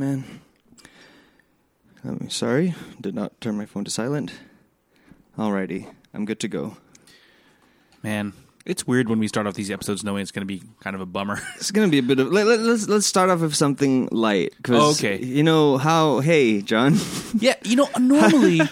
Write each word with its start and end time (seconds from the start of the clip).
man. 0.00 0.24
I'm 2.02 2.30
sorry, 2.30 2.74
did 3.00 3.14
not 3.14 3.38
turn 3.42 3.56
my 3.58 3.66
phone 3.66 3.84
to 3.84 3.90
silent. 3.90 4.32
Alrighty, 5.38 5.86
I'm 6.14 6.24
good 6.24 6.40
to 6.40 6.48
go. 6.48 6.78
Man, 8.02 8.32
it's 8.64 8.86
weird 8.86 9.10
when 9.10 9.18
we 9.18 9.28
start 9.28 9.46
off 9.46 9.52
these 9.54 9.70
episodes 9.70 10.02
knowing 10.02 10.22
it's 10.22 10.30
going 10.32 10.40
to 10.40 10.46
be 10.46 10.62
kind 10.80 10.96
of 10.96 11.02
a 11.02 11.06
bummer. 11.06 11.38
It's 11.56 11.70
gonna 11.70 11.88
be 11.88 11.98
a 11.98 12.02
bit 12.02 12.18
of 12.18 12.32
let, 12.32 12.46
let, 12.46 12.60
let's 12.60 12.88
let's 12.88 13.06
start 13.06 13.28
off 13.28 13.40
with 13.42 13.54
something 13.54 14.08
light. 14.10 14.54
'cause, 14.62 14.76
Oh, 14.80 14.90
okay. 14.92 15.22
You 15.22 15.42
know 15.42 15.76
how? 15.76 16.20
Hey, 16.20 16.62
John. 16.62 16.96
yeah, 17.38 17.54
you 17.64 17.76
know, 17.76 17.88
normally, 17.98 18.62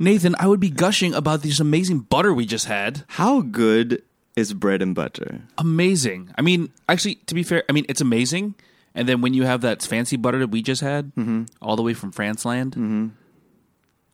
Nathan, 0.00 0.34
I 0.40 0.48
would 0.48 0.58
be 0.60 0.70
gushing 0.70 1.14
about 1.14 1.42
this 1.42 1.60
amazing 1.60 2.00
butter 2.00 2.34
we 2.34 2.44
just 2.46 2.66
had. 2.66 3.04
how 3.06 3.42
good 3.42 4.02
is 4.34 4.52
bread 4.54 4.82
and 4.82 4.94
butter? 4.94 5.42
Amazing. 5.58 6.34
I 6.36 6.42
mean, 6.42 6.70
actually, 6.88 7.16
to 7.26 7.34
be 7.34 7.44
fair, 7.44 7.62
I 7.68 7.72
mean, 7.72 7.86
it's 7.88 8.00
amazing. 8.00 8.54
And 8.94 9.08
then 9.08 9.20
when 9.20 9.32
you 9.34 9.44
have 9.44 9.62
that 9.62 9.82
fancy 9.82 10.16
butter 10.16 10.38
that 10.40 10.50
we 10.50 10.62
just 10.62 10.82
had, 10.82 11.12
all 11.60 11.76
the 11.76 11.82
way 11.82 11.94
from 11.94 12.12
France 12.12 12.44
land, 12.44 12.74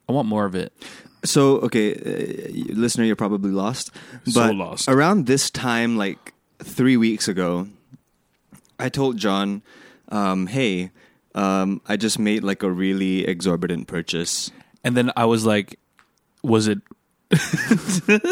I 0.08 0.12
want 0.12 0.28
more 0.28 0.44
of 0.44 0.54
it. 0.54 0.72
So, 1.24 1.58
okay, 1.66 1.94
uh, 1.94 2.74
listener, 2.74 3.04
you're 3.04 3.16
probably 3.16 3.50
lost. 3.50 3.90
So 4.26 4.40
But 4.40 4.54
lost. 4.54 4.88
Around 4.88 5.26
this 5.26 5.50
time, 5.50 5.96
like 5.96 6.32
three 6.60 6.96
weeks 6.96 7.26
ago, 7.26 7.66
I 8.78 8.88
told 8.88 9.16
John, 9.16 9.62
um, 10.10 10.46
"Hey, 10.46 10.90
um, 11.34 11.80
I 11.88 11.96
just 11.96 12.18
made 12.20 12.44
like 12.44 12.62
a 12.62 12.70
really 12.70 13.26
exorbitant 13.26 13.88
purchase." 13.88 14.52
And 14.84 14.96
then 14.96 15.10
I 15.16 15.24
was 15.24 15.44
like, 15.44 15.80
was 16.42 16.68
it? 16.68 16.78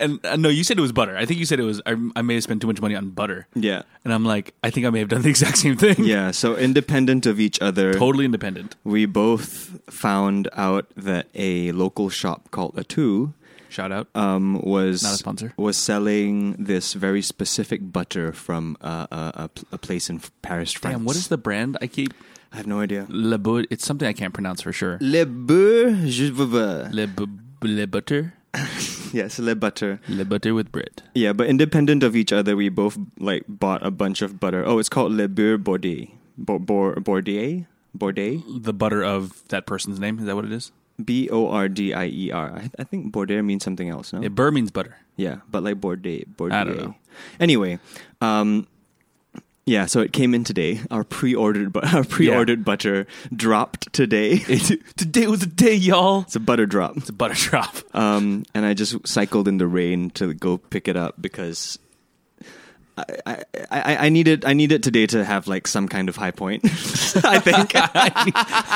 and 0.00 0.24
uh, 0.24 0.36
no, 0.36 0.48
you 0.48 0.64
said 0.64 0.78
it 0.78 0.80
was 0.82 0.92
butter. 0.92 1.16
I 1.16 1.24
think 1.26 1.38
you 1.40 1.46
said 1.46 1.60
it 1.60 1.64
was. 1.64 1.80
I, 1.86 1.96
I 2.16 2.22
may 2.22 2.34
have 2.34 2.42
spent 2.42 2.60
too 2.60 2.66
much 2.66 2.80
money 2.80 2.94
on 2.94 3.10
butter. 3.10 3.46
Yeah, 3.54 3.82
And 4.04 4.12
I'm 4.12 4.24
like, 4.24 4.54
I 4.62 4.70
think 4.70 4.86
I 4.86 4.90
may 4.90 4.98
have 5.00 5.08
done 5.08 5.22
the 5.22 5.28
exact 5.28 5.58
same 5.58 5.76
thing. 5.76 5.96
yeah. 5.98 6.30
So, 6.30 6.56
independent 6.56 7.26
of 7.26 7.40
each 7.40 7.60
other, 7.60 7.92
Totally 7.94 8.24
independent. 8.24 8.76
we 8.84 9.06
both 9.06 9.78
found 9.90 10.48
out 10.54 10.86
that 10.96 11.28
a 11.34 11.72
local 11.72 12.08
shop 12.10 12.50
called 12.50 12.74
Atu 12.76 13.32
Shout 13.68 13.90
out. 13.92 14.08
um, 14.14 14.60
was 14.62 15.02
Not 15.02 15.14
a 15.14 15.16
sponsor. 15.16 15.54
was 15.56 15.78
selling 15.78 16.52
this 16.58 16.92
very 16.92 17.22
specific 17.22 17.80
butter 17.92 18.32
from 18.32 18.76
uh, 18.82 19.06
a, 19.10 19.32
a, 19.44 19.48
pl- 19.48 19.68
a 19.72 19.78
place 19.78 20.10
in 20.10 20.20
Paris, 20.42 20.72
France. 20.72 20.96
Damn, 20.96 21.04
what 21.06 21.16
is 21.16 21.28
the 21.28 21.38
brand? 21.38 21.78
I 21.80 21.86
keep 21.86 22.12
I 22.52 22.56
have 22.58 22.66
no 22.66 22.80
idea. 22.80 23.06
Le 23.08 23.38
Beau. 23.38 23.64
It's 23.70 23.86
something 23.86 24.06
I 24.06 24.12
can't 24.12 24.34
pronounce 24.34 24.60
for 24.60 24.74
sure. 24.74 24.98
Le 25.00 25.24
beurre, 25.24 26.06
je 26.06 26.26
veux. 26.30 26.86
Le, 26.92 27.06
bu- 27.06 27.26
le 27.64 27.86
butter. 27.86 28.34
Yes, 29.12 29.38
le 29.38 29.54
butter. 29.54 30.00
Le 30.08 30.24
butter 30.24 30.54
with 30.54 30.72
bread. 30.72 31.02
Yeah, 31.14 31.34
but 31.34 31.46
independent 31.46 32.02
of 32.02 32.16
each 32.16 32.32
other, 32.32 32.56
we 32.56 32.70
both 32.70 32.96
like 33.18 33.44
bought 33.46 33.84
a 33.84 33.90
bunch 33.90 34.22
of 34.22 34.40
butter. 34.40 34.64
Oh, 34.64 34.78
it's 34.78 34.88
called 34.88 35.12
Le 35.12 35.28
Beurre 35.28 35.58
Bordeaux. 35.62 36.06
Bo- 36.38 36.58
Bor- 36.58 36.94
Bordeaux? 36.96 37.66
Bordeaux? 37.94 38.42
The 38.58 38.72
butter 38.72 39.02
of 39.04 39.46
that 39.48 39.66
person's 39.66 40.00
name. 40.00 40.18
Is 40.18 40.24
that 40.24 40.34
what 40.34 40.46
it 40.46 40.52
is? 40.52 40.72
B 41.04 41.28
O 41.28 41.48
R 41.50 41.68
D 41.68 41.92
I 41.92 42.06
E 42.06 42.30
R. 42.30 42.52
I 42.56 42.70
I 42.78 42.84
think 42.84 43.12
Bordeaux 43.12 43.42
means 43.42 43.62
something 43.64 43.90
else, 43.90 44.14
no? 44.14 44.22
Yeah, 44.22 44.28
Burr 44.28 44.50
means 44.50 44.70
butter. 44.70 44.96
Yeah, 45.16 45.44
but 45.50 45.62
like 45.62 45.78
Bordeaux. 45.78 46.24
Bordeaux. 46.38 46.56
I 46.56 46.64
don't 46.64 46.78
know. 46.78 46.94
Anyway, 47.38 47.78
um, 48.22 48.66
yeah, 49.64 49.86
so 49.86 50.00
it 50.00 50.12
came 50.12 50.34
in 50.34 50.44
today. 50.44 50.80
Our 50.90 51.04
pre-ordered, 51.04 51.72
bu- 51.72 51.80
our 51.94 52.04
pre-ordered 52.04 52.64
butter 52.64 53.06
dropped 53.34 53.92
today. 53.92 54.38
Today 54.96 55.26
was 55.26 55.40
the 55.40 55.46
day, 55.46 55.74
y'all. 55.74 56.22
it's 56.22 56.36
a 56.36 56.40
butter 56.40 56.66
drop. 56.66 56.96
It's 56.96 57.08
a 57.08 57.12
butter 57.12 57.34
drop. 57.34 57.74
Um, 57.94 58.44
and 58.54 58.64
I 58.64 58.72
just 58.74 59.06
cycled 59.06 59.46
in 59.48 59.58
the 59.58 59.66
rain 59.66 60.10
to 60.10 60.32
go 60.34 60.56
pick 60.58 60.88
it 60.88 60.96
up 60.96 61.20
because 61.20 61.78
I, 62.96 63.04
I, 63.26 63.42
I, 63.70 63.96
I 63.96 64.08
needed 64.08 64.44
I 64.44 64.52
needed 64.54 64.82
today 64.82 65.06
to 65.08 65.24
have 65.24 65.46
like 65.48 65.66
some 65.68 65.88
kind 65.88 66.08
of 66.08 66.16
high 66.16 66.30
point. 66.30 66.64
I 66.64 67.38
think. 67.38 67.74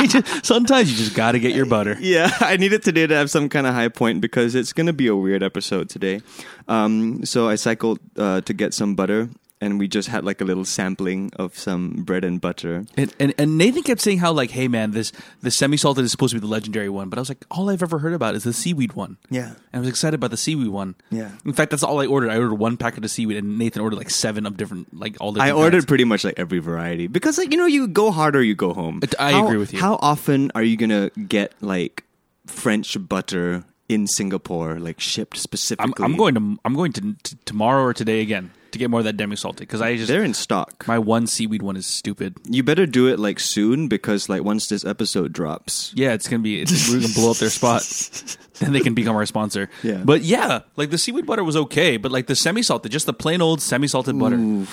You 0.00 0.08
just- 0.08 0.44
Sometimes 0.46 0.90
you 0.90 0.96
just 0.96 1.14
got 1.16 1.32
to 1.32 1.38
get 1.38 1.54
your 1.54 1.66
butter. 1.66 1.96
yeah, 2.00 2.30
I 2.40 2.56
needed 2.56 2.82
today 2.82 3.06
to 3.06 3.14
have 3.14 3.30
some 3.30 3.48
kind 3.48 3.66
of 3.66 3.74
high 3.74 3.88
point 3.88 4.20
because 4.20 4.54
it's 4.54 4.72
gonna 4.72 4.92
be 4.92 5.06
a 5.06 5.16
weird 5.16 5.42
episode 5.42 5.88
today. 5.88 6.20
Um, 6.68 7.24
so 7.24 7.48
I 7.48 7.54
cycled 7.56 7.98
uh, 8.16 8.40
to 8.42 8.52
get 8.54 8.74
some 8.74 8.94
butter, 8.94 9.28
and 9.60 9.78
we 9.78 9.88
just 9.88 10.08
had 10.08 10.24
like 10.24 10.40
a 10.40 10.44
little 10.44 10.64
sampling 10.64 11.30
of 11.36 11.58
some 11.58 12.02
bread 12.04 12.24
and 12.24 12.40
butter. 12.40 12.84
And, 12.96 13.14
and, 13.18 13.34
and 13.38 13.56
Nathan 13.56 13.82
kept 13.82 14.00
saying 14.00 14.18
how 14.18 14.32
like, 14.32 14.50
hey 14.50 14.68
man, 14.68 14.90
this 14.90 15.12
the 15.40 15.50
semi 15.50 15.76
salted 15.76 16.04
is 16.04 16.10
supposed 16.10 16.32
to 16.32 16.36
be 16.36 16.40
the 16.40 16.50
legendary 16.50 16.88
one, 16.88 17.08
but 17.08 17.18
I 17.18 17.20
was 17.22 17.28
like, 17.30 17.44
all 17.50 17.70
I've 17.70 17.82
ever 17.82 17.98
heard 17.98 18.12
about 18.12 18.34
is 18.34 18.44
the 18.44 18.52
seaweed 18.52 18.92
one. 18.92 19.16
Yeah. 19.30 19.48
And 19.48 19.56
I 19.74 19.78
was 19.80 19.88
excited 19.88 20.14
about 20.14 20.30
the 20.30 20.36
seaweed 20.36 20.68
one. 20.68 20.94
Yeah. 21.10 21.32
In 21.44 21.52
fact, 21.52 21.70
that's 21.70 21.82
all 21.82 22.00
I 22.00 22.06
ordered. 22.06 22.30
I 22.30 22.36
ordered 22.36 22.54
one 22.54 22.76
packet 22.76 23.04
of 23.04 23.10
seaweed, 23.10 23.38
and 23.38 23.58
Nathan 23.58 23.80
ordered 23.82 23.96
like 23.96 24.10
seven 24.10 24.46
of 24.46 24.56
different, 24.56 24.98
like 24.98 25.16
all 25.20 25.32
different. 25.32 25.52
I 25.52 25.56
ordered 25.56 25.78
kinds. 25.78 25.86
pretty 25.86 26.04
much 26.04 26.24
like 26.24 26.38
every 26.38 26.58
variety 26.58 27.06
because 27.06 27.38
like 27.38 27.50
you 27.50 27.56
know 27.56 27.66
you 27.66 27.88
go 27.88 28.10
hard 28.10 28.36
or 28.36 28.42
you 28.42 28.54
go 28.54 28.72
home. 28.74 29.00
It- 29.02 29.14
I 29.18 29.32
How- 29.32 29.46
agree 29.46 29.58
with 29.58 29.72
you. 29.72 29.80
How 29.80 29.98
often 30.02 30.50
are 30.54 30.62
you 30.62 30.76
gonna 30.76 31.10
get 31.10 31.54
like 31.62 32.04
French 32.46 32.96
butter 33.08 33.64
in 33.88 34.06
Singapore, 34.06 34.78
like 34.78 35.00
shipped 35.00 35.36
I'm, 35.36 35.40
specifically? 35.40 36.04
I'm 36.04 36.16
going 36.16 36.34
to 36.34 36.58
I'm 36.64 36.74
going 36.74 36.92
to, 36.92 37.14
to 37.22 37.36
tomorrow 37.44 37.82
or 37.82 37.94
today 37.94 38.20
again 38.20 38.50
to 38.76 38.78
get 38.78 38.90
more 38.90 39.00
of 39.00 39.04
that 39.04 39.16
demi 39.16 39.34
salted 39.36 39.60
because 39.66 39.80
I 39.80 39.96
just 39.96 40.08
They're 40.08 40.22
in 40.22 40.34
stock. 40.34 40.84
my 40.86 40.98
one 40.98 41.26
seaweed 41.26 41.62
one 41.62 41.76
is 41.76 41.86
stupid. 41.86 42.36
You 42.48 42.62
better 42.62 42.86
do 42.86 43.08
it 43.08 43.18
like 43.18 43.40
soon 43.40 43.88
because 43.88 44.28
like 44.28 44.44
once 44.44 44.68
this 44.68 44.84
episode 44.84 45.32
drops, 45.32 45.92
Yeah, 45.96 46.12
it's 46.12 46.28
gonna 46.28 46.42
be 46.42 46.60
it's, 46.60 46.88
we're 46.90 47.00
gonna 47.00 47.14
blow 47.14 47.30
up 47.32 47.38
their 47.38 47.50
spot. 47.50 47.82
Then 48.58 48.72
they 48.72 48.80
can 48.80 48.94
become 48.94 49.14
our 49.16 49.26
sponsor. 49.26 49.68
Yeah. 49.82 50.00
but 50.02 50.22
yeah, 50.22 50.60
like 50.76 50.88
the 50.88 50.96
seaweed 50.96 51.26
butter 51.26 51.44
was 51.44 51.56
okay, 51.56 51.98
but 51.98 52.10
like 52.10 52.26
the 52.26 52.34
semi 52.34 52.62
salted, 52.62 52.90
just 52.90 53.04
the 53.04 53.12
plain 53.12 53.42
old 53.42 53.60
semi 53.60 53.86
salted 53.86 54.18
butter 54.18 54.64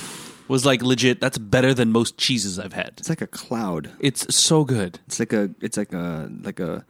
was 0.47 0.65
like 0.65 0.81
legit. 0.81 1.19
That's 1.19 1.37
better 1.37 1.73
than 1.73 1.91
most 1.91 2.17
cheeses 2.17 2.59
I've 2.59 2.71
had. 2.71 2.93
it's 2.97 3.09
like 3.09 3.21
a 3.21 3.27
cloud. 3.27 3.91
It's 3.99 4.23
so 4.33 4.63
good. 4.63 4.99
It's 5.07 5.19
like 5.19 5.33
a 5.33 5.49
it's 5.59 5.75
like 5.75 5.91
a 5.91 6.29
like 6.43 6.61
a 6.61 6.85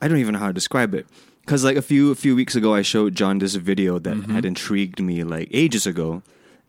I 0.00 0.08
don't 0.08 0.16
even 0.16 0.32
know 0.32 0.38
how 0.40 0.46
to 0.48 0.54
describe 0.54 0.94
it. 0.94 1.06
Cuz 1.46 1.62
like 1.62 1.76
a 1.76 1.82
few 1.82 2.10
a 2.10 2.14
few 2.14 2.34
weeks 2.34 2.56
ago 2.56 2.74
I 2.74 2.80
showed 2.82 3.14
John 3.14 3.38
this 3.38 3.54
video 3.56 3.98
that 3.98 4.16
Mm-hmm. 4.16 4.32
had 4.34 4.44
intrigued 4.46 5.00
me 5.02 5.24
like 5.24 5.48
ages 5.52 5.86
ago 5.86 6.22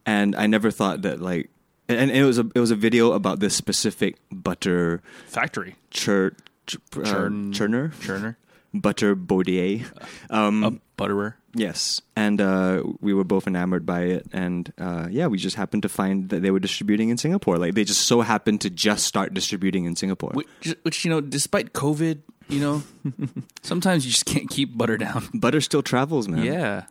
and 0.05 0.35
I 0.35 0.47
never 0.47 0.71
thought 0.71 1.01
that 1.03 1.21
like 1.21 1.49
and, 1.89 2.11
it 2.11 2.23
was 2.23 2.37
a 2.39 2.49
it 2.55 2.59
was 2.59 2.71
a 2.71 2.75
video 2.75 3.11
about 3.13 3.39
this 3.39 3.55
specific 3.55 4.15
butter 4.31 5.01
Factory 5.27 5.75
chur, 5.89 6.31
ch- 6.67 6.77
uh, 6.97 7.03
Churn- 7.03 7.51
churner 7.53 7.91
churner, 7.95 8.35
butter 8.73 9.15
Bordier. 9.15 9.85
Um 10.29 10.63
a 10.63 10.71
butterer. 10.95 11.35
yes. 11.55 12.01
And 12.15 12.39
uh 12.39 12.83
we 13.01 13.13
were 13.13 13.23
both 13.25 13.47
enamored 13.47 13.85
by 13.85 14.01
it 14.03 14.27
and 14.31 14.71
uh 14.77 15.07
yeah, 15.11 15.27
we 15.27 15.37
just 15.37 15.55
happened 15.57 15.81
to 15.83 15.89
find 15.89 16.29
that 16.29 16.41
they 16.41 16.51
were 16.51 16.59
distributing 16.59 17.09
in 17.09 17.17
Singapore. 17.17 17.57
Like 17.57 17.73
they 17.73 17.83
just 17.83 18.01
so 18.07 18.21
happened 18.21 18.61
to 18.61 18.69
just 18.69 19.05
start 19.05 19.33
distributing 19.33 19.85
in 19.85 19.95
Singapore. 19.95 20.31
Which, 20.33 20.75
which 20.83 21.03
you 21.03 21.09
know, 21.11 21.19
despite 21.19 21.73
COVID, 21.73 22.19
you 22.49 22.59
know, 22.59 22.83
sometimes 23.63 24.05
you 24.05 24.11
just 24.11 24.25
can't 24.25 24.49
keep 24.49 24.77
butter 24.77 24.97
down. 24.97 25.27
Butter 25.33 25.59
still 25.61 25.81
travels, 25.81 26.27
man. 26.27 26.45
Yeah. 26.45 26.85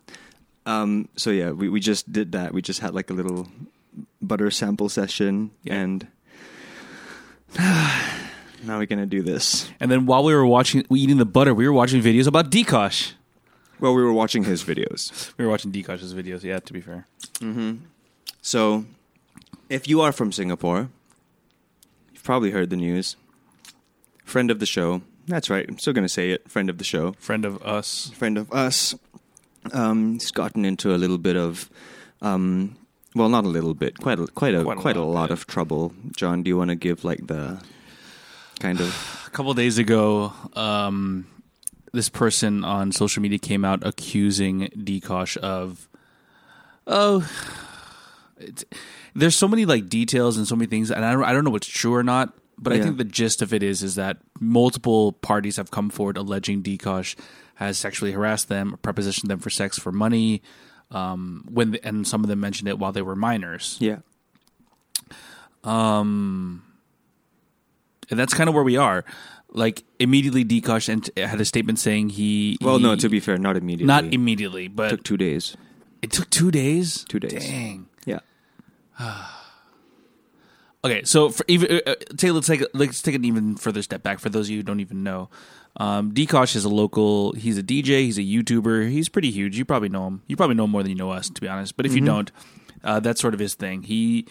Um, 0.70 1.08
so 1.16 1.30
yeah, 1.30 1.50
we, 1.50 1.68
we 1.68 1.80
just 1.80 2.12
did 2.12 2.32
that. 2.32 2.52
We 2.54 2.62
just 2.62 2.80
had 2.80 2.94
like 2.94 3.10
a 3.10 3.14
little 3.14 3.48
butter 4.22 4.50
sample 4.50 4.88
session, 4.88 5.50
Yeah. 5.64 5.74
and 5.74 6.06
now 7.58 8.78
we're 8.78 8.86
gonna 8.86 9.06
do 9.06 9.22
this. 9.22 9.70
And 9.80 9.90
then 9.90 10.06
while 10.06 10.22
we 10.24 10.34
were 10.34 10.46
watching, 10.46 10.84
we 10.88 11.00
eating 11.00 11.16
the 11.18 11.24
butter, 11.26 11.54
we 11.54 11.66
were 11.66 11.72
watching 11.72 12.02
videos 12.02 12.26
about 12.26 12.50
Dee 12.50 12.64
Kosh. 12.64 13.12
Well, 13.80 13.94
we 13.94 14.02
were 14.02 14.12
watching 14.12 14.44
his 14.44 14.62
videos. 14.62 15.32
We 15.38 15.44
were 15.44 15.50
watching 15.50 15.70
Dee 15.70 15.82
Kosh's 15.82 16.12
videos. 16.14 16.42
Yeah, 16.42 16.60
to 16.60 16.72
be 16.72 16.80
fair. 16.80 17.06
So, 18.42 18.84
if 19.68 19.88
you 19.88 20.00
are 20.02 20.12
from 20.12 20.32
Singapore, 20.32 20.90
you've 22.12 22.22
probably 22.22 22.50
heard 22.50 22.70
the 22.70 22.76
news. 22.76 23.16
Friend 24.24 24.50
of 24.50 24.60
the 24.60 24.66
show. 24.66 25.02
That's 25.26 25.48
right. 25.50 25.64
I'm 25.68 25.78
still 25.78 25.92
gonna 25.94 26.08
say 26.08 26.30
it. 26.30 26.48
Friend 26.50 26.68
of 26.70 26.78
the 26.78 26.84
show. 26.84 27.12
Friend 27.18 27.44
of 27.44 27.62
us. 27.62 28.10
friend 28.14 28.36
of 28.38 28.52
us. 28.52 28.94
Um, 29.72 30.14
he's 30.14 30.30
gotten 30.30 30.64
into 30.64 30.94
a 30.94 30.98
little 30.98 31.18
bit 31.18 31.36
of, 31.36 31.70
um, 32.22 32.76
well, 33.14 33.28
not 33.28 33.44
a 33.44 33.48
little 33.48 33.74
bit, 33.74 33.98
quite 33.98 34.18
a, 34.18 34.26
quite 34.28 34.54
a 34.54 34.64
Quite 34.64 34.78
quite 34.78 34.96
a 34.96 35.00
a, 35.00 35.02
lot, 35.02 35.14
lot 35.14 35.30
of 35.30 35.46
trouble. 35.46 35.92
John, 36.16 36.42
do 36.42 36.48
you 36.48 36.56
want 36.56 36.70
to 36.70 36.76
give 36.76 37.04
like 37.04 37.26
the 37.26 37.60
kind 38.58 38.80
of? 38.80 39.16
A 39.26 39.32
couple 39.32 39.54
days 39.54 39.78
ago, 39.78 40.32
um, 40.54 41.24
this 41.92 42.08
person 42.08 42.64
on 42.64 42.90
social 42.90 43.22
media 43.22 43.38
came 43.38 43.64
out 43.64 43.86
accusing 43.86 44.70
Dee 44.82 45.00
Kosh 45.00 45.36
of, 45.40 45.88
oh, 46.88 47.28
it's, 48.38 48.64
there's 49.14 49.36
so 49.36 49.46
many 49.46 49.66
like 49.66 49.88
details 49.88 50.36
and 50.36 50.48
so 50.48 50.56
many 50.56 50.68
things, 50.68 50.90
and 50.90 51.04
I 51.04 51.12
don't, 51.12 51.24
I 51.24 51.32
don't 51.32 51.44
know 51.44 51.50
what's 51.50 51.68
true 51.68 51.94
or 51.94 52.02
not. 52.02 52.34
But 52.62 52.74
I 52.74 52.80
think 52.82 52.98
the 52.98 53.04
gist 53.04 53.40
of 53.40 53.54
it 53.54 53.62
is 53.62 53.82
is 53.82 53.94
that 53.94 54.18
multiple 54.38 55.12
parties 55.12 55.56
have 55.56 55.70
come 55.70 55.88
forward 55.88 56.16
alleging 56.18 56.60
Dee 56.60 56.76
Kosh 56.76 57.16
has 57.54 57.78
sexually 57.78 58.12
harassed 58.12 58.48
them, 58.48 58.76
prepositioned 58.82 59.28
them 59.28 59.38
for 59.38 59.48
sex 59.48 59.78
for 59.78 59.90
money. 59.92 60.42
Um, 60.90 61.44
when 61.50 61.70
the, 61.70 61.86
and 61.86 62.06
some 62.06 62.22
of 62.22 62.28
them 62.28 62.40
mentioned 62.40 62.68
it 62.68 62.78
while 62.78 62.92
they 62.92 63.00
were 63.02 63.14
minors. 63.16 63.76
Yeah, 63.80 63.98
Um, 65.64 66.62
and 68.10 68.18
that's 68.18 68.34
kind 68.34 68.48
of 68.48 68.54
where 68.54 68.64
we 68.64 68.76
are. 68.76 69.04
Like 69.52 69.82
immediately, 69.98 70.44
Dee 70.44 70.60
Kosh 70.60 70.88
ent- 70.88 71.10
had 71.16 71.40
a 71.40 71.44
statement 71.44 71.78
saying 71.78 72.10
he. 72.10 72.56
Well, 72.60 72.76
he- 72.78 72.82
no. 72.82 72.94
To 72.96 73.08
be 73.08 73.20
fair, 73.20 73.36
not 73.38 73.56
immediately. 73.56 73.86
not 73.86 74.04
immediately, 74.12 74.68
but 74.68 74.86
it 74.92 74.96
took 74.96 75.04
two 75.04 75.16
days. 75.16 75.56
it 76.02 76.12
took 76.12 76.30
two 76.30 76.50
days. 76.50 77.04
Two 77.08 77.20
days. 77.20 77.44
Dang. 77.44 77.88
Yeah. 78.04 78.20
okay, 80.84 81.02
so 81.04 81.30
for 81.30 81.44
even 81.48 81.80
uh, 81.86 81.90
uh, 81.90 81.94
take 82.16 82.32
let's 82.32 82.46
take 82.46 82.64
let's 82.74 83.02
take 83.02 83.14
an 83.14 83.24
even 83.24 83.56
further 83.56 83.82
step 83.82 84.02
back. 84.02 84.18
For 84.18 84.28
those 84.28 84.46
of 84.46 84.50
you 84.50 84.58
who 84.58 84.62
don't 84.62 84.80
even 84.80 85.02
know, 85.02 85.28
um, 85.76 86.12
Dee 86.12 86.26
Kosh 86.26 86.56
is 86.56 86.64
a 86.64 86.68
local. 86.68 87.32
He's 87.32 87.58
a 87.58 87.62
DJ. 87.62 88.02
He's 88.02 88.18
a 88.18 88.22
YouTuber. 88.22 88.90
He's 88.90 89.08
pretty 89.08 89.30
huge. 89.30 89.58
You 89.58 89.64
probably 89.64 89.88
know 89.88 90.06
him. 90.06 90.22
You 90.26 90.36
probably 90.36 90.56
know 90.56 90.64
him 90.64 90.70
more 90.70 90.82
than 90.82 90.90
you 90.90 90.98
know 90.98 91.10
us, 91.10 91.28
to 91.30 91.40
be 91.40 91.48
honest. 91.48 91.76
But 91.76 91.86
if 91.86 91.94
you 91.94 92.00
don't, 92.04 92.30
uh, 92.84 93.00
that's 93.00 93.20
sort 93.20 93.34
of 93.34 93.40
his 93.40 93.54
thing. 93.54 93.82
He 93.82 94.26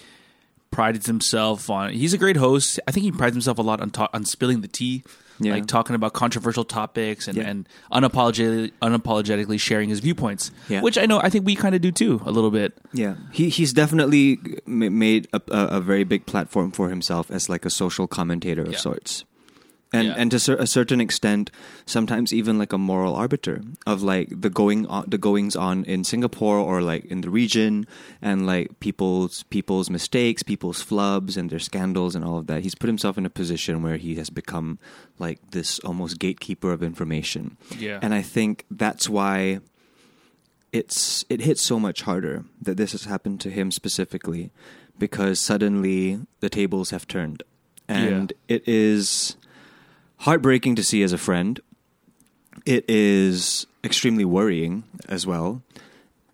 prides 0.72 1.08
himself 1.08 1.70
on. 1.70 1.92
He's 1.94 2.14
a 2.14 2.18
great 2.18 2.38
host. 2.38 2.80
I 2.88 2.92
think 2.92 3.04
he 3.04 3.12
prides 3.12 3.36
himself 3.36 3.58
a 3.58 3.62
lot 3.62 3.82
on 3.82 3.90
ta- 3.90 4.10
on 4.14 4.26
spilling 4.26 4.62
the 4.62 4.68
tea. 4.68 5.04
Yeah. 5.42 5.54
Like 5.54 5.68
talking 5.68 5.96
about 5.96 6.12
controversial 6.12 6.66
topics 6.66 7.28
and, 7.30 7.38
Yeah. 7.38 7.48
and 7.48 7.68
unapologetically, 7.94 8.74
unapologetically 8.82 9.58
sharing 9.58 9.88
his 9.88 10.02
viewpoints, 10.02 10.52
Yeah. 10.68 10.82
which 10.82 10.98
I 10.98 11.06
know 11.06 11.22
I 11.22 11.30
think 11.30 11.46
we 11.46 11.56
kind 11.56 11.74
of 11.76 11.82
do 11.82 11.92
too 11.92 12.22
a 12.26 12.32
little 12.32 12.52
bit. 12.52 12.78
Yeah, 12.92 13.16
he 13.32 13.48
he's 13.48 13.72
definitely 13.72 14.40
made 14.66 15.28
a, 15.32 15.42
a, 15.50 15.66
a 15.78 15.82
very 15.82 16.04
big 16.04 16.26
platform 16.26 16.72
for 16.72 16.90
himself 16.90 17.32
as 17.32 17.48
like 17.48 17.66
a 17.66 17.70
social 17.70 18.06
commentator 18.06 18.64
of 18.64 18.78
sorts, 18.78 19.24
and 19.92 20.08
Yeah. 20.08 20.14
and 20.18 20.30
to 20.32 20.62
a 20.62 20.68
certain 20.68 21.02
extent, 21.02 21.50
sometimes 21.86 22.32
even 22.32 22.60
like 22.60 22.72
a 22.74 22.78
moral 22.78 23.16
arbiter 23.16 23.62
of 23.88 24.04
like 24.04 24.30
the 24.42 24.50
going 24.50 24.86
on, 24.86 25.06
the 25.08 25.18
goings 25.18 25.56
on 25.56 25.84
in 25.86 26.04
Singapore 26.04 26.58
or 26.60 26.82
like 26.82 27.06
in 27.06 27.22
the 27.22 27.30
region, 27.30 27.88
and 28.22 28.46
like 28.46 28.80
people's 28.80 29.44
people's 29.50 29.90
mistakes, 29.90 30.44
people's 30.44 30.84
flubs, 30.86 31.38
and 31.38 31.50
their 31.50 31.60
scandals 31.60 32.16
and 32.16 32.24
all 32.24 32.38
of 32.38 32.46
that. 32.48 32.62
He's 32.62 32.76
put 32.76 32.88
himself 32.88 33.18
in 33.18 33.26
a 33.26 33.30
position 33.32 33.82
where 33.82 33.98
he 33.98 34.16
has 34.16 34.30
become 34.30 34.78
like 35.18 35.40
this 35.52 35.80
almost 35.80 36.20
gatekeeper 36.20 36.72
of 36.72 36.84
information. 36.84 37.58
Yeah. 37.78 38.00
and 38.04 38.14
I 38.14 38.22
think 38.22 38.66
that's 38.70 39.10
why 39.10 39.60
it's 40.72 41.26
it 41.30 41.42
hits 41.42 41.62
so 41.62 41.80
much 41.80 42.04
harder 42.04 42.46
that 42.62 42.78
this 42.78 42.92
has 42.92 43.06
happened 43.06 43.40
to 43.42 43.50
him 43.50 43.72
specifically 43.72 44.52
because 45.00 45.40
suddenly 45.40 46.20
the 46.42 46.50
tables 46.50 46.92
have 46.92 47.08
turned 47.08 47.42
and 47.88 48.34
it 48.48 48.68
is 48.68 49.36
heartbreaking 50.20 50.76
to 50.76 50.84
see 50.84 51.04
as 51.04 51.14
a 51.14 51.18
friend 51.18 51.60
it 52.66 52.86
is 52.90 53.66
extremely 53.84 54.26
worrying 54.26 54.84
as 55.08 55.26
well 55.26 55.62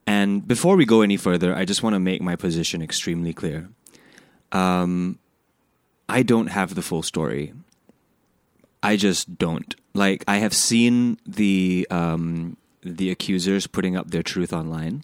and 0.08 0.48
before 0.48 0.76
we 0.76 0.86
go 0.86 1.02
any 1.02 1.18
further 1.18 1.56
i 1.56 1.66
just 1.66 1.84
want 1.84 1.94
to 1.94 2.00
make 2.00 2.22
my 2.22 2.36
position 2.36 2.82
extremely 2.82 3.34
clear 3.34 3.70
um 4.52 5.20
i 6.10 6.24
don't 6.24 6.48
have 6.48 6.76
the 6.76 6.82
full 6.82 7.04
story 7.04 7.54
I 8.86 8.98
just 8.98 9.40
don't. 9.40 9.76
Like 9.96 10.24
I 10.28 10.38
have 10.38 10.54
seen 10.54 11.18
the 11.26 11.88
um, 11.90 12.56
the 12.84 13.10
accusers 13.10 13.66
putting 13.66 13.98
up 13.98 14.12
their 14.12 14.22
truth 14.22 14.54
online, 14.54 15.04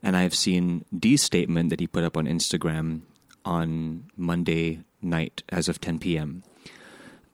and 0.00 0.16
I've 0.16 0.34
seen 0.34 0.84
D's 0.96 1.20
statement 1.20 1.70
that 1.70 1.80
he 1.80 1.88
put 1.88 2.04
up 2.04 2.16
on 2.16 2.26
Instagram 2.26 3.00
on 3.44 4.04
Monday 4.16 4.84
night 5.02 5.42
as 5.48 5.68
of 5.68 5.80
10 5.80 5.98
p.m. 5.98 6.44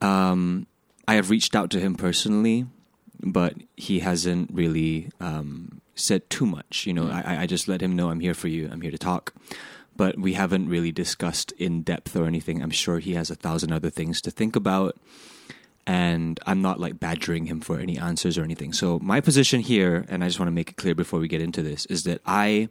Um, 0.01 0.67
I 1.09 1.15
have 1.15 1.31
reached 1.31 1.55
out 1.55 1.71
to 1.71 1.81
him 1.81 1.95
personally, 1.95 2.67
but 3.21 3.55
he 3.77 4.01
hasn't 4.01 4.51
really 4.53 5.11
um, 5.21 5.81
said 5.95 6.29
too 6.31 6.47
much. 6.47 6.87
You 6.87 6.95
know, 6.95 7.09
I, 7.09 7.43
I 7.43 7.47
just 7.47 7.69
let 7.69 7.81
him 7.81 7.97
know 7.97 8.11
I'm 8.11 8.21
here 8.21 8.35
for 8.35 8.49
you. 8.49 8.69
I'm 8.71 8.81
here 8.81 8.91
to 8.91 8.99
talk. 8.99 9.35
But 9.97 10.19
we 10.19 10.35
haven't 10.35 10.69
really 10.69 10.93
discussed 10.93 11.53
in 11.53 11.83
depth 11.83 12.15
or 12.17 12.27
anything. 12.27 12.63
I'm 12.63 12.71
sure 12.71 12.99
he 12.99 13.15
has 13.15 13.31
a 13.31 13.35
thousand 13.35 13.73
other 13.73 13.89
things 13.89 14.21
to 14.23 14.31
think 14.31 14.55
about 14.55 14.97
and 15.87 16.41
I'm 16.47 16.61
not 16.61 16.81
like 16.81 16.99
badgering 16.99 17.47
him 17.47 17.61
for 17.61 17.79
any 17.79 17.97
answers 17.97 18.37
or 18.37 18.43
anything. 18.43 18.73
So 18.73 18.99
my 18.99 19.21
position 19.21 19.61
here, 19.61 20.05
and 20.09 20.25
I 20.25 20.27
just 20.27 20.41
want 20.41 20.49
to 20.49 20.53
make 20.53 20.71
it 20.71 20.77
clear 20.77 20.95
before 20.95 21.21
we 21.21 21.29
get 21.29 21.41
into 21.41 21.63
this, 21.63 21.87
is 21.87 22.03
that 22.05 22.21
I, 22.27 22.69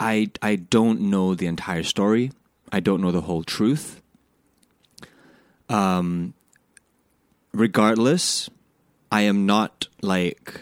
I, 0.00 0.30
I 0.40 0.56
don't 0.56 1.02
know 1.02 1.34
the 1.34 1.46
entire 1.46 1.82
story. 1.82 2.32
I 2.72 2.80
don't 2.80 3.02
know 3.02 3.12
the 3.12 3.20
whole 3.22 3.44
truth. 3.44 4.01
Um, 5.72 6.34
regardless, 7.52 8.50
I 9.10 9.22
am 9.22 9.46
not 9.46 9.88
like 10.02 10.60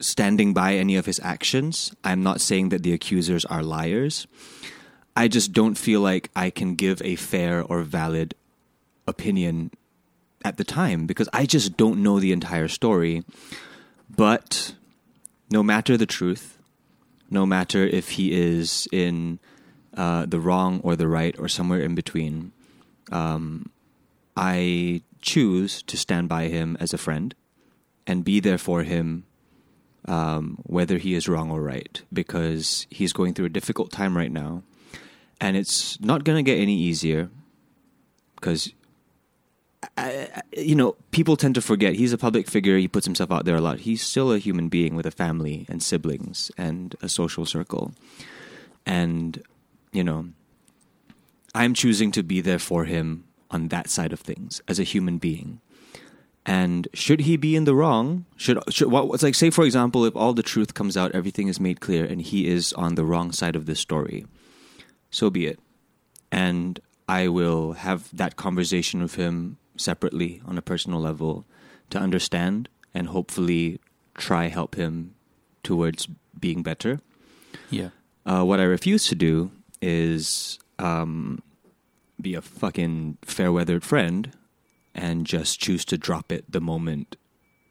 standing 0.00 0.54
by 0.54 0.74
any 0.74 0.96
of 0.96 1.06
his 1.06 1.20
actions. 1.22 1.92
I'm 2.04 2.22
not 2.22 2.40
saying 2.40 2.68
that 2.68 2.82
the 2.82 2.92
accusers 2.92 3.44
are 3.44 3.62
liars. 3.62 4.26
I 5.16 5.26
just 5.26 5.52
don't 5.52 5.74
feel 5.74 6.00
like 6.00 6.30
I 6.36 6.50
can 6.50 6.76
give 6.76 7.02
a 7.02 7.16
fair 7.16 7.62
or 7.62 7.82
valid 7.82 8.34
opinion 9.08 9.72
at 10.44 10.56
the 10.56 10.64
time 10.64 11.06
because 11.06 11.28
I 11.32 11.44
just 11.44 11.76
don't 11.76 12.02
know 12.02 12.20
the 12.20 12.30
entire 12.30 12.68
story. 12.68 13.24
But 14.08 14.74
no 15.50 15.64
matter 15.64 15.96
the 15.96 16.06
truth, 16.06 16.58
no 17.28 17.44
matter 17.44 17.84
if 17.84 18.10
he 18.10 18.32
is 18.32 18.86
in 18.92 19.40
uh, 19.96 20.26
the 20.26 20.38
wrong 20.38 20.80
or 20.84 20.94
the 20.94 21.08
right 21.08 21.34
or 21.38 21.48
somewhere 21.48 21.80
in 21.80 21.96
between, 21.96 22.52
um, 23.10 23.70
I 24.38 25.02
choose 25.20 25.82
to 25.82 25.96
stand 25.96 26.28
by 26.28 26.44
him 26.44 26.76
as 26.78 26.94
a 26.94 26.98
friend 26.98 27.34
and 28.06 28.24
be 28.24 28.38
there 28.38 28.56
for 28.56 28.84
him, 28.84 29.24
um, 30.04 30.58
whether 30.62 30.96
he 30.96 31.14
is 31.14 31.28
wrong 31.28 31.50
or 31.50 31.60
right, 31.60 32.00
because 32.12 32.86
he's 32.88 33.12
going 33.12 33.34
through 33.34 33.46
a 33.46 33.50
difficult 33.50 33.90
time 33.90 34.16
right 34.16 34.30
now. 34.30 34.62
And 35.40 35.56
it's 35.56 36.00
not 36.00 36.22
going 36.22 36.36
to 36.36 36.48
get 36.48 36.60
any 36.60 36.76
easier 36.76 37.30
because 38.36 38.72
you 40.56 40.74
know, 40.74 40.96
people 41.10 41.36
tend 41.36 41.54
to 41.54 41.60
forget 41.60 41.94
he's 41.94 42.12
a 42.12 42.18
public 42.18 42.48
figure. 42.48 42.78
He 42.78 42.88
puts 42.88 43.06
himself 43.06 43.30
out 43.30 43.44
there 43.44 43.56
a 43.56 43.60
lot. 43.60 43.80
He's 43.80 44.02
still 44.02 44.32
a 44.32 44.38
human 44.38 44.68
being 44.68 44.94
with 44.94 45.06
a 45.06 45.10
family 45.10 45.66
and 45.68 45.82
siblings 45.82 46.50
and 46.56 46.94
a 47.02 47.08
social 47.08 47.44
circle. 47.44 47.92
And, 48.86 49.42
you 49.92 50.02
know, 50.02 50.28
I'm 51.54 51.74
choosing 51.74 52.10
to 52.12 52.22
be 52.22 52.40
there 52.40 52.58
for 52.58 52.84
him 52.84 53.27
on 53.50 53.68
that 53.68 53.88
side 53.88 54.12
of 54.12 54.20
things 54.20 54.60
as 54.68 54.78
a 54.78 54.84
human 54.84 55.18
being. 55.18 55.60
And 56.46 56.88
should 56.94 57.20
he 57.20 57.36
be 57.36 57.56
in 57.56 57.64
the 57.64 57.74
wrong? 57.74 58.24
Should 58.36 58.58
should 58.72 58.90
what 58.90 59.12
it's 59.12 59.22
like? 59.22 59.34
Say 59.34 59.50
for 59.50 59.64
example, 59.64 60.06
if 60.06 60.16
all 60.16 60.32
the 60.32 60.42
truth 60.42 60.72
comes 60.72 60.96
out, 60.96 61.12
everything 61.12 61.48
is 61.48 61.60
made 61.60 61.80
clear, 61.80 62.06
and 62.06 62.22
he 62.22 62.48
is 62.48 62.72
on 62.72 62.94
the 62.94 63.04
wrong 63.04 63.32
side 63.32 63.54
of 63.54 63.66
this 63.66 63.80
story, 63.80 64.24
so 65.10 65.28
be 65.28 65.46
it. 65.46 65.60
And 66.32 66.80
I 67.06 67.28
will 67.28 67.72
have 67.72 68.14
that 68.16 68.36
conversation 68.36 69.02
with 69.02 69.16
him 69.16 69.58
separately 69.76 70.40
on 70.46 70.56
a 70.56 70.62
personal 70.62 71.00
level 71.00 71.44
to 71.90 71.98
understand 71.98 72.68
and 72.94 73.08
hopefully 73.08 73.80
try 74.14 74.48
help 74.48 74.74
him 74.74 75.14
towards 75.62 76.08
being 76.38 76.62
better. 76.62 77.00
Yeah. 77.70 77.90
Uh, 78.26 78.44
what 78.44 78.60
I 78.60 78.64
refuse 78.64 79.06
to 79.08 79.14
do 79.14 79.50
is 79.80 80.58
um, 80.78 81.42
be 82.20 82.34
a 82.34 82.42
fucking 82.42 83.18
fair 83.22 83.52
weathered 83.52 83.84
friend 83.84 84.32
and 84.94 85.26
just 85.26 85.60
choose 85.60 85.84
to 85.86 85.98
drop 85.98 86.32
it 86.32 86.50
the 86.50 86.60
moment 86.60 87.16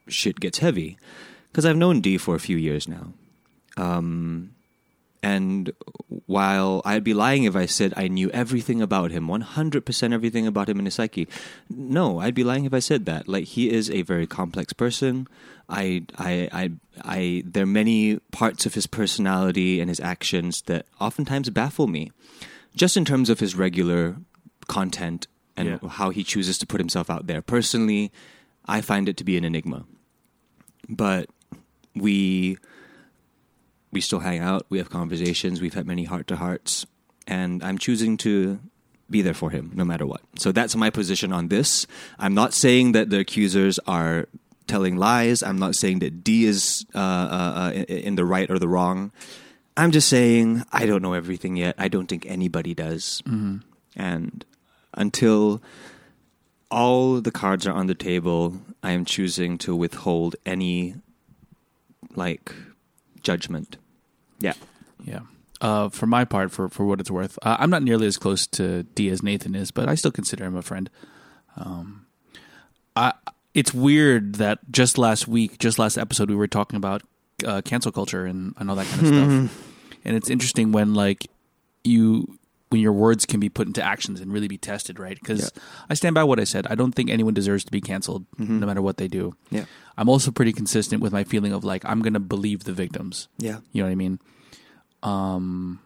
shit 0.08 0.40
gets 0.40 0.58
heavy. 0.58 0.98
Because 1.50 1.66
I've 1.66 1.76
known 1.76 2.00
D 2.00 2.18
for 2.18 2.34
a 2.34 2.40
few 2.40 2.56
years 2.56 2.88
now. 2.88 3.12
Um, 3.76 4.54
and 5.22 5.72
while 6.26 6.82
I'd 6.84 7.04
be 7.04 7.14
lying 7.14 7.44
if 7.44 7.56
I 7.56 7.66
said 7.66 7.92
I 7.96 8.08
knew 8.08 8.30
everything 8.30 8.80
about 8.80 9.10
him, 9.10 9.26
100% 9.26 10.12
everything 10.12 10.46
about 10.46 10.68
him 10.68 10.78
in 10.78 10.84
his 10.84 10.94
psyche, 10.94 11.28
no, 11.68 12.20
I'd 12.20 12.34
be 12.34 12.44
lying 12.44 12.64
if 12.64 12.74
I 12.74 12.78
said 12.78 13.06
that. 13.06 13.28
Like, 13.28 13.44
he 13.44 13.70
is 13.70 13.90
a 13.90 14.02
very 14.02 14.26
complex 14.26 14.72
person. 14.72 15.26
I, 15.68 16.04
I, 16.16 16.48
I, 16.52 16.70
I, 17.02 17.42
there 17.44 17.64
are 17.64 17.66
many 17.66 18.18
parts 18.32 18.64
of 18.64 18.74
his 18.74 18.86
personality 18.86 19.80
and 19.80 19.88
his 19.88 20.00
actions 20.00 20.62
that 20.62 20.86
oftentimes 21.00 21.50
baffle 21.50 21.88
me, 21.88 22.12
just 22.74 22.96
in 22.96 23.04
terms 23.04 23.28
of 23.28 23.40
his 23.40 23.54
regular 23.54 24.16
content 24.68 25.26
and 25.56 25.68
Yeah. 25.82 25.88
how 25.88 26.10
he 26.10 26.22
chooses 26.22 26.56
to 26.58 26.66
put 26.66 26.80
himself 26.80 27.10
out 27.10 27.26
there. 27.26 27.42
Personally, 27.42 28.12
I 28.66 28.80
find 28.80 29.08
it 29.08 29.16
to 29.16 29.24
be 29.24 29.36
an 29.36 29.44
enigma. 29.44 29.84
But 30.88 31.28
we 31.94 32.56
we 33.90 34.00
still 34.00 34.20
hang 34.20 34.38
out, 34.40 34.66
we 34.68 34.78
have 34.78 34.90
conversations, 34.90 35.60
we've 35.60 35.74
had 35.74 35.86
many 35.86 36.04
heart 36.04 36.26
to 36.28 36.36
hearts, 36.36 36.84
and 37.26 37.62
I'm 37.64 37.78
choosing 37.78 38.16
to 38.18 38.60
be 39.10 39.22
there 39.22 39.32
for 39.34 39.48
him 39.50 39.72
no 39.74 39.84
matter 39.84 40.06
what. 40.06 40.20
So 40.38 40.52
that's 40.52 40.76
my 40.76 40.90
position 40.90 41.32
on 41.32 41.48
this. 41.48 41.86
I'm 42.18 42.34
not 42.34 42.52
saying 42.52 42.92
that 42.92 43.08
the 43.08 43.18
accusers 43.20 43.78
are 43.86 44.28
telling 44.66 44.96
lies. 44.96 45.42
I'm 45.42 45.58
not 45.58 45.74
saying 45.74 46.00
that 46.00 46.22
D 46.22 46.44
is 46.44 46.84
uh, 46.94 46.98
uh, 46.98 47.52
uh, 47.56 47.72
in 47.72 47.98
in 48.08 48.14
the 48.16 48.24
right 48.26 48.50
or 48.50 48.58
the 48.58 48.68
wrong. 48.68 49.10
I'm 49.78 49.90
just 49.92 50.08
saying 50.08 50.64
I 50.72 50.84
don't 50.84 51.00
know 51.02 51.14
everything 51.14 51.56
yet. 51.56 51.74
I 51.78 51.88
don't 51.88 52.06
think 52.06 52.26
anybody 52.26 52.74
does. 52.74 53.22
And 53.96 54.44
until 54.94 55.62
all 56.70 57.20
the 57.20 57.30
cards 57.30 57.66
are 57.66 57.72
on 57.72 57.86
the 57.86 57.94
table, 57.94 58.60
I 58.82 58.92
am 58.92 59.04
choosing 59.04 59.58
to 59.58 59.74
withhold 59.74 60.36
any 60.44 60.94
like 62.14 62.54
judgment. 63.22 63.76
Yeah. 64.38 64.54
Yeah. 65.04 65.20
Uh, 65.60 65.88
for 65.88 66.06
my 66.06 66.24
part, 66.24 66.52
for 66.52 66.68
for 66.68 66.86
what 66.86 67.00
it's 67.00 67.10
worth, 67.10 67.36
uh, 67.42 67.56
I'm 67.58 67.70
not 67.70 67.82
nearly 67.82 68.06
as 68.06 68.16
close 68.16 68.46
to 68.48 68.84
D 68.94 69.08
as 69.08 69.24
Nathan 69.24 69.56
is, 69.56 69.72
but 69.72 69.88
I 69.88 69.96
still 69.96 70.12
consider 70.12 70.44
him 70.44 70.56
a 70.56 70.62
friend. 70.62 70.88
Um, 71.56 72.06
I 72.94 73.12
it's 73.54 73.74
weird 73.74 74.36
that 74.36 74.60
just 74.70 74.98
last 74.98 75.26
week, 75.26 75.58
just 75.58 75.76
last 75.76 75.98
episode, 75.98 76.30
we 76.30 76.36
were 76.36 76.46
talking 76.46 76.76
about 76.76 77.02
uh, 77.44 77.60
cancel 77.64 77.90
culture 77.90 78.24
and, 78.24 78.54
and 78.58 78.70
all 78.70 78.76
that 78.76 78.86
kind 78.86 79.00
of 79.00 79.08
stuff, 79.08 79.64
and 80.04 80.16
it's 80.16 80.30
interesting 80.30 80.70
when 80.70 80.94
like 80.94 81.26
you 81.82 82.37
when 82.70 82.80
your 82.80 82.92
words 82.92 83.24
can 83.24 83.40
be 83.40 83.48
put 83.48 83.66
into 83.66 83.82
actions 83.82 84.20
and 84.20 84.32
really 84.32 84.48
be 84.48 84.58
tested, 84.58 84.98
right? 84.98 85.18
Because 85.18 85.50
I 85.88 85.94
stand 85.94 86.14
by 86.14 86.24
what 86.24 86.38
I 86.38 86.44
said. 86.44 86.66
I 86.68 86.74
don't 86.74 86.92
think 86.92 87.10
anyone 87.10 87.34
deserves 87.34 87.64
to 87.64 87.70
be 87.72 87.80
canceled, 87.80 88.26
no 88.38 88.66
matter 88.66 88.82
what 88.82 88.98
they 88.98 89.08
do. 89.08 89.34
Yeah. 89.50 89.64
I'm 89.96 90.08
also 90.08 90.30
pretty 90.30 90.52
consistent 90.52 91.02
with 91.02 91.12
my 91.12 91.24
feeling 91.24 91.52
of 91.52 91.64
like 91.64 91.84
I'm 91.84 92.02
gonna 92.02 92.20
believe 92.20 92.64
the 92.64 92.72
victims. 92.72 93.28
Yeah. 93.38 93.60
You 93.72 93.82
know 93.82 93.88
what 93.88 93.92
I 93.92 93.96
mean? 93.96 94.18
Um, 95.02 95.80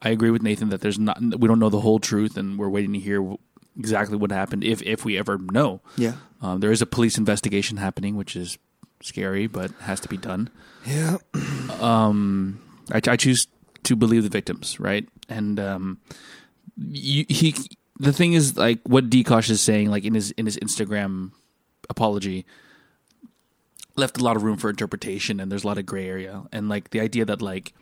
I 0.00 0.10
agree 0.10 0.30
with 0.30 0.42
Nathan 0.42 0.70
that 0.70 0.80
there's 0.80 0.98
not 0.98 1.20
we 1.20 1.48
don't 1.48 1.58
know 1.58 1.70
the 1.70 1.80
whole 1.80 1.98
truth, 1.98 2.36
and 2.36 2.58
we're 2.58 2.68
waiting 2.68 2.92
to 2.92 2.98
hear 2.98 3.36
exactly 3.78 4.16
what 4.16 4.30
happened 4.30 4.64
if 4.64 4.82
if 4.82 5.04
we 5.04 5.18
ever 5.18 5.38
know. 5.38 5.80
Yeah. 5.96 6.14
Um, 6.40 6.60
there 6.60 6.70
is 6.70 6.82
a 6.82 6.86
police 6.86 7.16
investigation 7.18 7.78
happening, 7.78 8.16
which 8.16 8.36
is 8.36 8.58
scary, 9.02 9.46
but 9.46 9.70
has 9.80 10.00
to 10.00 10.08
be 10.08 10.16
done. 10.16 10.50
Yeah. 10.86 11.18
Um, 11.80 12.60
I, 12.92 13.00
I 13.06 13.16
choose 13.16 13.46
to 13.84 13.96
believe 13.96 14.22
the 14.22 14.28
victims, 14.28 14.80
right? 14.80 15.08
And 15.28 15.60
um, 15.60 16.00
you, 16.76 17.24
he, 17.28 17.54
the 17.98 18.12
thing 18.12 18.32
is, 18.32 18.56
like 18.56 18.80
what 18.84 19.08
Dee 19.08 19.24
Kosh 19.24 19.50
is 19.50 19.60
saying, 19.60 19.90
like 19.90 20.04
in 20.04 20.14
his 20.14 20.32
in 20.32 20.46
his 20.46 20.56
Instagram 20.58 21.30
apology, 21.88 22.44
left 23.96 24.18
a 24.18 24.24
lot 24.24 24.36
of 24.36 24.42
room 24.42 24.56
for 24.56 24.68
interpretation, 24.68 25.40
and 25.40 25.50
there's 25.50 25.64
a 25.64 25.66
lot 25.66 25.78
of 25.78 25.86
gray 25.86 26.08
area, 26.08 26.42
and 26.52 26.68
like 26.68 26.90
the 26.90 27.00
idea 27.00 27.24
that 27.24 27.40
like, 27.40 27.72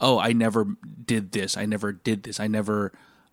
oh, 0.00 0.18
I 0.18 0.32
never 0.32 0.66
did 1.04 1.32
this, 1.32 1.56
I 1.56 1.66
never 1.66 1.92
did 1.92 2.24
this, 2.24 2.40
I 2.40 2.46
never 2.48 2.92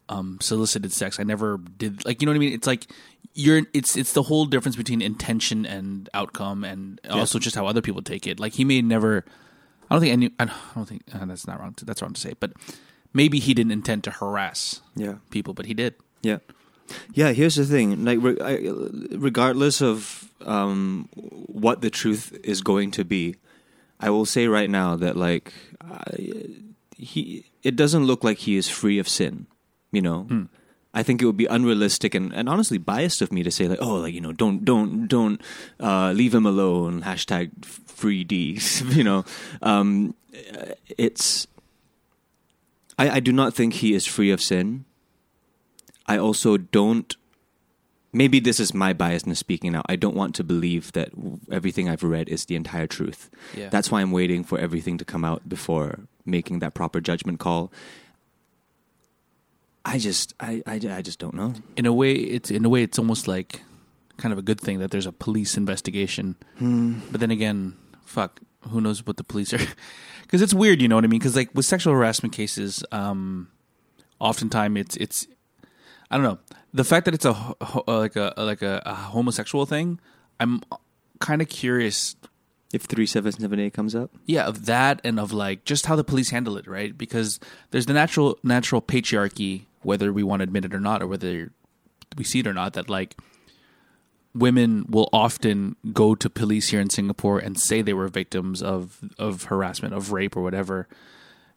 um, 0.10 0.38
solicited 0.42 0.92
sex, 0.92 1.20
I 1.20 1.24
never 1.24 1.58
did, 1.58 2.06
like 2.06 2.22
you 2.22 2.26
know 2.26 2.32
what 2.32 2.38
I 2.38 2.40
mean? 2.40 2.54
It's 2.54 2.68
like 2.68 2.88
you're, 3.34 3.64
it's 3.74 3.96
it's 3.96 4.14
the 4.14 4.24
whole 4.24 4.46
difference 4.46 4.76
between 4.76 5.02
intention 5.02 5.66
and 5.66 6.10
outcome, 6.14 6.64
and 6.64 7.00
also 7.10 7.40
just 7.40 7.56
how 7.56 7.66
other 7.66 7.82
people 7.82 8.02
take 8.02 8.28
it. 8.28 8.40
Like 8.40 8.54
he 8.54 8.66
may 8.66 8.82
never. 8.82 9.26
I 9.92 9.96
don't 9.96 10.02
think 10.02 10.14
any. 10.14 10.32
I 10.40 10.46
don't 10.74 10.88
think 10.88 11.02
uh, 11.14 11.26
that's 11.26 11.46
not 11.46 11.60
wrong. 11.60 11.74
To, 11.76 11.84
that's 11.86 12.02
wrong 12.02 12.14
to 12.14 12.22
say, 12.22 12.34
but 12.40 12.54
maybe 13.14 13.40
he 13.40 13.54
didn't 13.54 13.74
intend 13.74 14.06
to 14.06 14.12
harass 14.12 14.80
Yeah. 14.96 15.16
people, 15.32 15.54
but 15.54 15.66
he 15.66 15.74
did. 15.74 15.96
Yeah, 16.24 16.38
yeah. 17.14 17.34
Here's 17.34 17.56
the 17.56 17.66
thing: 17.66 18.06
like, 18.06 18.20
re- 18.22 18.40
I, 18.40 18.72
regardless 19.18 19.82
of 19.82 20.32
um, 20.46 21.10
what 21.14 21.82
the 21.82 21.90
truth 21.90 22.32
is 22.44 22.62
going 22.62 22.92
to 22.92 23.04
be, 23.04 23.36
I 24.00 24.10
will 24.12 24.26
say 24.26 24.48
right 24.48 24.70
now 24.70 24.96
that 24.96 25.18
like 25.18 25.52
I, 25.84 26.46
he, 26.96 27.46
it 27.62 27.76
doesn't 27.76 28.06
look 28.06 28.24
like 28.24 28.38
he 28.48 28.56
is 28.56 28.70
free 28.70 28.98
of 28.98 29.10
sin. 29.10 29.48
You 29.92 30.02
know, 30.02 30.48
I 30.94 31.04
think 31.04 31.22
it 31.22 31.26
would 31.26 31.38
be 31.38 31.46
unrealistic 31.46 32.14
and, 32.14 32.34
and 32.34 32.50
honestly 32.50 32.78
biased 32.78 33.22
of 33.22 33.32
me 33.32 33.44
to 33.44 33.52
say 33.52 33.68
like, 33.68 33.82
oh, 33.82 33.96
like 33.96 34.14
you 34.14 34.22
know, 34.22 34.34
don't 34.34 34.66
don't 34.66 35.08
don't 35.08 35.42
uh, 35.80 36.12
leave 36.12 36.36
him 36.36 36.46
alone. 36.46 37.02
Hashtag 37.04 37.64
free 37.66 38.24
D's. 38.24 38.82
you 38.96 39.04
know, 39.04 39.26
um, 39.62 40.16
it's. 40.98 41.48
I, 42.98 43.10
I 43.10 43.20
do 43.20 43.32
not 43.32 43.54
think 43.54 43.76
he 43.76 43.94
is 43.94 44.06
free 44.06 44.32
of 44.32 44.42
sin. 44.42 44.86
I 46.08 46.18
also 46.18 46.58
don't. 46.58 47.16
Maybe 48.14 48.42
this 48.42 48.60
is 48.60 48.74
my 48.74 48.94
biasness 48.94 49.38
speaking 49.38 49.74
out. 49.74 49.86
I 49.88 49.96
don't 49.96 50.16
want 50.16 50.36
to 50.36 50.44
believe 50.44 50.92
that 50.92 51.12
everything 51.50 51.88
I've 51.88 52.04
read 52.04 52.28
is 52.28 52.44
the 52.44 52.58
entire 52.58 52.88
truth. 52.88 53.30
Yeah. 53.56 53.70
That's 53.70 53.90
why 53.90 54.02
I'm 54.02 54.12
waiting 54.12 54.44
for 54.44 54.60
everything 54.60 54.98
to 54.98 55.06
come 55.06 55.24
out 55.24 55.48
before 55.48 56.00
making 56.26 56.60
that 56.60 56.74
proper 56.74 57.00
judgment 57.00 57.40
call. 57.40 57.72
I 59.84 59.98
just, 59.98 60.34
I, 60.40 60.62
I, 60.68 60.74
I 60.76 61.02
just 61.02 61.20
don't 61.20 61.34
know. 61.34 61.54
in 61.76 61.86
a 61.86 61.94
way. 61.94 62.14
It's 62.14 62.52
in 62.52 62.64
a 62.66 62.70
way. 62.70 62.84
It's 62.84 63.00
almost 63.00 63.28
like 63.28 63.62
kind 64.18 64.32
of 64.32 64.38
a 64.38 64.42
good 64.44 64.60
thing 64.62 64.80
that 64.80 64.92
there's 64.92 65.08
a 65.08 65.12
police 65.12 65.58
investigation. 65.58 66.36
But 66.60 67.20
then 67.20 67.32
again, 67.32 67.76
fuck, 68.06 68.40
who 68.70 68.80
knows 68.82 69.06
what 69.06 69.18
the 69.18 69.24
police 69.24 69.54
are? 69.54 69.60
Because 70.22 70.42
it's 70.42 70.54
weird, 70.54 70.82
you 70.82 70.88
know 70.88 70.96
what 70.96 71.04
I 71.04 71.08
mean? 71.08 71.20
Because 71.20 71.36
like 71.36 71.50
with 71.54 71.66
sexual 71.66 71.92
harassment 71.94 72.34
cases, 72.34 72.86
um, 72.94 73.50
oftentimes 74.20 74.80
it's 74.80 74.96
it's 74.96 75.28
I 76.10 76.16
don't 76.16 76.24
know 76.24 76.40
the 76.74 76.86
fact 76.86 77.04
that 77.06 77.14
it's 77.14 77.26
a 77.26 77.34
ho- 77.34 77.84
like 77.86 78.16
a 78.16 78.34
like 78.38 78.62
a, 78.62 78.82
a 78.86 78.94
homosexual 78.96 79.66
thing. 79.66 80.00
I'm 80.40 80.62
kind 81.20 81.42
of 81.42 81.50
curious 81.50 82.16
If 82.72 82.84
three 82.84 83.06
seven 83.06 83.34
seven 83.34 83.60
A 83.60 83.70
comes 83.70 83.94
up, 83.94 84.12
yeah 84.26 84.46
of 84.48 84.66
that 84.68 85.02
and 85.04 85.20
of 85.20 85.34
like 85.34 85.66
just 85.66 85.86
how 85.88 85.98
the 85.98 86.04
police 86.06 86.30
handle 86.30 86.56
it 86.56 86.66
right 86.66 86.98
because 86.98 87.38
there's 87.72 87.88
the 87.88 87.94
natural 87.94 88.40
natural 88.42 88.82
patriarchy 88.82 89.64
whether 89.84 90.12
we 90.14 90.24
want 90.24 90.40
to 90.40 90.44
admit 90.44 90.66
it 90.66 90.74
or 90.74 90.80
not 90.80 91.02
or 91.02 91.08
whether 91.08 91.52
we 92.18 92.24
see 92.24 92.40
it 92.40 92.48
or 92.48 92.54
not 92.54 92.74
that 92.74 92.90
like 92.90 93.16
women 94.34 94.86
will 94.88 95.10
often 95.12 95.76
go 95.92 96.16
to 96.16 96.30
police 96.30 96.70
here 96.70 96.80
in 96.80 96.90
Singapore 96.90 97.40
and 97.40 97.60
say 97.60 97.82
they 97.82 97.94
were 97.94 98.08
victims 98.08 98.62
of 98.62 99.00
of 99.18 99.46
harassment 99.46 99.94
of 99.94 100.12
rape 100.12 100.36
or 100.36 100.42
whatever. 100.42 100.88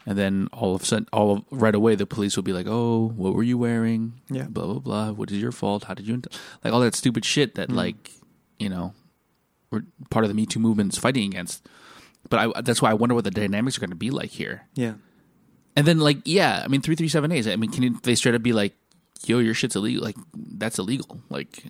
And 0.06 0.18
then 0.18 0.48
all 0.52 0.74
of 0.74 0.82
a 0.82 0.84
sudden 0.84 1.08
all 1.12 1.32
of, 1.32 1.44
right 1.50 1.74
away 1.74 1.94
the 1.94 2.06
police 2.06 2.36
will 2.36 2.42
be 2.42 2.52
like 2.52 2.66
oh 2.68 3.12
what 3.16 3.34
were 3.34 3.42
you 3.42 3.58
wearing? 3.58 4.20
Yeah. 4.30 4.44
blah 4.44 4.66
blah 4.66 4.80
blah. 4.80 5.12
What 5.12 5.30
is 5.30 5.40
your 5.40 5.52
fault? 5.52 5.84
How 5.84 5.94
did 5.94 6.06
you 6.06 6.22
like 6.62 6.72
all 6.72 6.80
that 6.80 6.94
stupid 6.94 7.24
shit 7.24 7.54
that 7.54 7.68
mm-hmm. 7.68 7.78
like 7.78 8.10
you 8.58 8.68
know 8.68 8.94
we're 9.70 9.82
part 10.10 10.24
of 10.24 10.28
the 10.28 10.34
me 10.34 10.46
too 10.46 10.60
movement 10.60 10.92
is 10.92 10.98
fighting 10.98 11.24
against. 11.24 11.66
But 12.30 12.38
I, 12.38 12.62
that's 12.62 12.80
why 12.80 12.90
I 12.90 12.94
wonder 12.94 13.14
what 13.14 13.24
the 13.24 13.30
dynamics 13.30 13.76
are 13.76 13.80
going 13.80 13.90
to 13.90 13.96
be 13.96 14.10
like 14.10 14.30
here. 14.30 14.66
yeah, 14.74 14.94
And 15.76 15.86
then, 15.86 15.98
like, 15.98 16.18
yeah, 16.24 16.62
I 16.64 16.68
mean, 16.68 16.80
three 16.82 16.94
three 16.94 17.08
seven 17.08 17.32
A's. 17.32 17.48
I 17.48 17.56
mean, 17.56 17.70
can 17.70 17.82
you, 17.82 17.98
they 18.02 18.14
straight 18.14 18.34
up 18.34 18.42
be 18.42 18.52
like, 18.52 18.74
"Yo, 19.26 19.38
your 19.40 19.54
shit's 19.54 19.74
illegal"? 19.76 20.04
Like, 20.04 20.16
that's 20.34 20.78
illegal. 20.78 21.20
Like, 21.30 21.64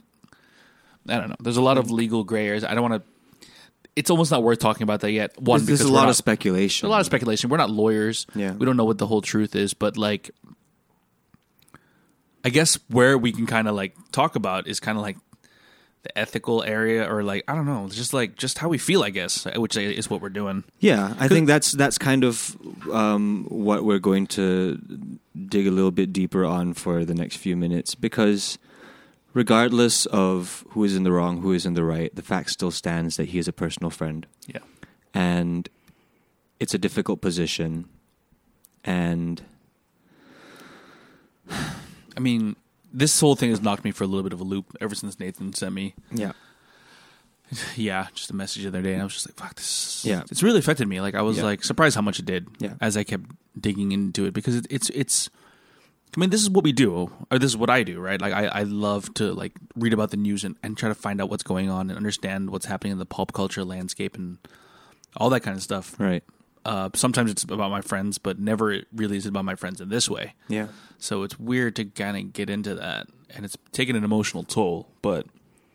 I 1.09 1.19
don't 1.19 1.31
know. 1.31 1.37
There's 1.41 1.57
a 1.57 1.63
lot 1.63 1.79
of 1.79 1.91
legal 1.91 2.23
gray 2.25 2.47
areas. 2.49 2.65
I 2.65 2.75
don't 2.75 2.89
want 2.89 3.03
to. 3.03 3.49
It's 3.97 4.11
almost 4.11 4.31
not 4.31 4.43
worth 4.43 4.59
talking 4.59 4.83
about 4.83 5.01
that 5.01 5.13
yet. 5.13 5.41
One, 5.41 5.59
there's, 5.61 5.67
there's 5.67 5.79
because 5.81 5.91
a 5.91 5.93
lot 5.95 6.03
not- 6.03 6.09
of 6.11 6.17
speculation. 6.17 6.87
a 6.87 6.91
lot 6.91 7.01
of 7.01 7.07
speculation. 7.07 7.49
We're 7.49 7.57
not 7.59 7.71
lawyers. 7.71 8.27
Yeah. 8.35 8.53
we 8.53 8.67
don't 8.67 8.77
know 8.77 8.85
what 8.85 8.99
the 8.99 9.07
whole 9.07 9.23
truth 9.23 9.55
is. 9.55 9.73
But 9.73 9.97
like, 9.97 10.31
I 12.45 12.51
guess 12.51 12.79
where 12.89 13.17
we 13.17 13.33
can 13.33 13.47
kind 13.47 13.69
of 13.69 13.75
like 13.75 13.95
talk 14.13 14.37
about 14.37 14.67
is 14.67 14.81
kind 14.81 14.99
of 14.99 15.03
like 15.03 15.17
the 16.05 16.17
ethical 16.17 16.63
area, 16.63 17.05
or 17.13 17.23
like 17.25 17.43
I 17.49 17.55
don't 17.57 17.67
know, 17.67 17.89
just 17.91 18.15
like 18.15 18.37
just 18.37 18.59
how 18.59 18.69
we 18.69 18.79
feel. 18.79 19.03
I 19.03 19.11
guess, 19.11 19.45
which 19.57 19.77
is 19.77 20.09
what 20.09 20.21
we're 20.21 20.29
doing. 20.29 20.63
Yeah, 20.79 21.15
I 21.19 21.27
think 21.29 21.49
that's 21.49 21.73
that's 21.73 21.99
kind 21.99 22.23
of 22.25 22.57
um, 22.93 23.47
what 23.49 23.85
we're 23.85 23.99
going 23.99 24.27
to 24.39 24.79
dig 25.49 25.67
a 25.67 25.71
little 25.73 25.91
bit 25.91 26.13
deeper 26.13 26.45
on 26.45 26.75
for 26.75 27.05
the 27.05 27.15
next 27.15 27.37
few 27.39 27.57
minutes 27.57 27.95
because 27.97 28.57
regardless 29.33 30.07
of 30.07 30.65
who 30.71 30.85
is 30.85 30.95
in 30.95 31.03
the 31.03 31.11
wrong, 31.11 31.41
who 31.43 31.53
is 31.53 31.67
in 31.67 31.75
the 31.75 31.83
right, 31.85 32.15
the 32.15 32.23
fact 32.23 32.51
still 32.51 32.71
stands 32.71 33.17
that 33.17 33.31
he 33.31 33.39
is 33.39 33.49
a 33.49 33.53
personal 33.53 33.91
friend 33.91 34.27
Yeah. 34.47 34.61
and 35.13 35.69
it's 36.61 36.73
a 36.73 36.79
difficult 36.79 37.21
position 37.21 37.87
and 38.85 39.43
I 42.17 42.21
mean, 42.21 42.57
this 42.95 43.19
whole 43.21 43.35
thing 43.37 43.51
has 43.51 43.61
knocked 43.61 43.85
me 43.85 43.91
for 43.91 44.05
a 44.05 44.07
little 44.07 44.23
bit 44.23 44.33
of 44.33 44.41
a 44.41 44.45
loop 44.45 44.75
ever 44.81 44.95
since 44.95 45.19
Nathan 45.21 45.53
sent 45.53 45.75
me, 45.75 45.95
yeah, 46.13 46.33
yeah, 47.77 48.07
just 48.15 48.31
a 48.31 48.35
message 48.35 48.63
the 48.63 48.69
other 48.69 48.83
day, 48.83 48.93
and 48.95 49.03
I 49.03 49.05
was 49.05 49.15
just 49.15 49.29
like, 49.29 49.37
"Fuck 49.37 49.57
this!" 49.57 50.05
Yeah. 50.05 50.23
it's 50.31 50.43
really 50.43 50.59
affected 50.59 50.89
me. 50.89 51.01
Like, 51.01 51.15
I 51.15 51.23
was 51.23 51.39
Yeah. 51.39 51.45
like 51.45 51.65
surprised 51.65 51.95
how 51.97 52.03
much 52.03 52.19
it 52.19 52.25
did. 52.27 52.49
Yeah. 52.59 52.75
as 52.81 52.97
I 52.97 53.05
kept 53.05 53.25
digging 53.61 53.93
into 53.93 54.25
it 54.25 54.33
because 54.35 54.57
it, 54.57 54.67
it's 54.71 54.91
it's. 54.91 55.29
I 56.17 56.21
mean, 56.21 56.31
this 56.31 56.43
is 56.43 56.49
what 56.49 56.63
we 56.63 56.71
do, 56.71 57.11
or 57.33 57.39
this 57.41 57.51
is 57.51 57.57
what 57.57 57.71
I 57.71 57.83
do, 57.83 57.99
right? 57.99 58.21
Like, 58.21 58.33
I, 58.33 58.47
I 58.47 58.63
love 58.63 59.13
to 59.15 59.33
like 59.33 59.53
read 59.75 59.93
about 59.93 60.13
the 60.13 60.17
news 60.17 60.45
and, 60.45 60.55
and 60.63 60.77
try 60.79 60.89
to 60.89 60.95
find 60.95 61.21
out 61.21 61.29
what's 61.29 61.43
going 61.43 61.69
on 61.69 61.91
and 61.91 61.97
understand 61.97 62.51
what's 62.51 62.67
happening 62.67 62.93
in 62.93 62.99
the 63.01 63.05
pop 63.07 63.33
culture 63.33 63.65
landscape 63.65 64.15
and 64.17 64.39
all 65.17 65.29
that 65.31 65.41
kind 65.41 65.57
of 65.57 65.63
stuff. 65.65 65.99
right, 65.99 66.23
Uh, 66.65 66.89
sometimes 66.95 67.31
it's 67.31 67.43
about 67.45 67.71
my 67.71 67.81
friends, 67.83 68.19
but 68.19 68.39
never 68.39 68.73
it 68.73 68.87
really 68.95 69.17
is 69.17 69.27
about 69.27 69.45
my 69.45 69.55
friends 69.55 69.81
in 69.81 69.89
this 69.91 70.09
way. 70.09 70.35
yeah, 70.49 70.69
So 70.99 71.23
it's 71.23 71.39
weird 71.39 71.77
to 71.77 71.85
kind 71.85 72.17
of 72.17 72.33
get 72.33 72.49
into 72.49 72.75
that, 72.75 73.07
and 73.35 73.45
it's 73.45 73.57
taken 73.73 73.97
an 73.97 74.05
emotional 74.05 74.45
toll. 74.45 74.89
But 75.03 75.27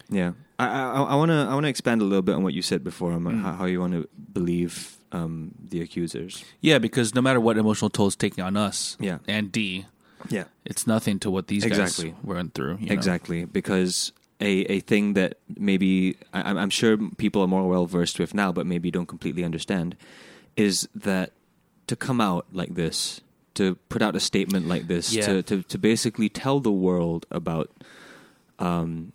yeah. 0.10 0.32
I 0.58 1.16
want 1.16 1.30
to 1.32 1.36
I 1.50 1.54
want 1.54 1.64
to 1.66 1.70
expand 1.70 2.02
a 2.02 2.04
little 2.06 2.22
bit 2.22 2.36
on 2.36 2.44
what 2.44 2.54
you 2.54 2.62
said 2.62 2.84
before 2.84 3.14
on 3.14 3.24
Mm. 3.24 3.42
how, 3.44 3.54
how 3.54 3.66
you 3.66 3.80
want 3.80 3.94
to 3.94 4.10
believe 4.34 4.98
um, 5.12 5.52
the 5.70 5.82
accusers. 5.82 6.44
yeah, 6.62 6.78
because 6.80 7.16
no 7.16 7.22
matter 7.22 7.40
what 7.40 7.58
emotional 7.58 7.90
toll 7.90 8.08
is 8.08 8.16
taking 8.16 8.44
on 8.44 8.58
us, 8.58 8.98
Yeah. 9.00 9.20
and 9.28 9.52
D, 9.52 9.86
Yeah, 10.30 10.46
it's 10.66 10.86
nothing 10.86 11.18
to 11.20 11.32
what 11.32 11.48
these 11.48 11.64
Exactly. 11.64 12.10
guys 12.12 12.24
went 12.24 12.54
through. 12.54 12.78
you 12.82 12.88
know? 12.88 12.94
Exactly, 12.94 13.46
because 13.46 14.12
a 14.42 14.52
a 14.76 14.80
thing 14.82 15.14
that 15.14 15.38
maybe 15.58 16.18
I, 16.34 16.42
I'm 16.62 16.70
sure 16.70 16.98
people 17.18 17.42
are 17.42 17.48
more 17.48 17.68
well 17.70 17.86
versed 17.86 18.20
with 18.20 18.34
now, 18.34 18.52
but 18.52 18.66
maybe 18.66 18.92
don't 18.92 19.08
completely 19.08 19.44
understand, 19.46 19.96
is 20.56 20.88
that 20.96 21.32
to 21.88 21.96
come 21.96 22.20
out 22.22 22.46
like 22.52 22.76
this, 22.76 23.22
to 23.56 23.76
put 23.90 24.02
out 24.02 24.16
a 24.16 24.20
statement 24.20 24.68
like 24.68 24.88
this, 24.88 25.14
Yeah. 25.14 25.26
to, 25.26 25.44
to 25.44 25.64
to 25.64 25.78
basically 25.78 26.30
tell 26.30 26.60
the 26.60 26.72
world 26.72 27.26
about 27.32 27.70
um, 28.60 29.14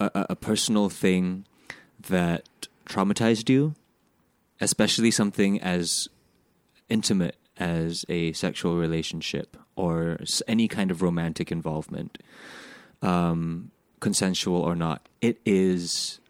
a, 0.00 0.10
a- 0.30 0.36
personal 0.36 0.88
thing 0.88 1.44
that 2.08 2.68
traumatized 2.86 3.48
you, 3.48 3.74
especially 4.60 5.10
something 5.10 5.60
as 5.60 6.08
intimate 6.88 7.36
as 7.58 8.04
a 8.08 8.32
sexual 8.32 8.76
relationship 8.76 9.56
or 9.76 10.18
any 10.46 10.68
kind 10.68 10.90
of 10.90 11.02
romantic 11.02 11.50
involvement, 11.52 12.18
um, 13.02 13.70
consensual 14.00 14.60
or 14.60 14.74
not, 14.74 15.08
it 15.20 15.38
is 15.44 16.20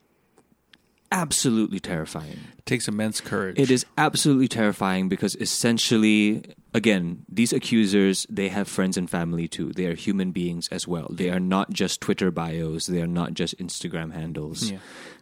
absolutely 1.12 1.80
terrifying. 1.80 2.38
It 2.58 2.66
takes 2.66 2.88
immense 2.88 3.20
courage. 3.20 3.58
It 3.58 3.70
is 3.70 3.86
absolutely 3.96 4.48
terrifying 4.48 5.08
because 5.08 5.36
essentially, 5.36 6.44
again, 6.74 7.24
these 7.28 7.52
accusers, 7.52 8.26
they 8.28 8.48
have 8.48 8.68
friends 8.68 8.96
and 8.96 9.08
family 9.08 9.48
too. 9.48 9.72
They 9.72 9.86
are 9.86 9.94
human 9.94 10.32
beings 10.32 10.68
as 10.68 10.86
well. 10.86 11.08
They 11.10 11.30
are 11.30 11.40
not 11.40 11.70
just 11.70 12.00
Twitter 12.00 12.30
bios, 12.30 12.86
they 12.86 13.02
are 13.02 13.06
not 13.06 13.34
just 13.34 13.58
Instagram 13.58 14.12
handles. 14.12 14.70
Yeah. 14.70 14.78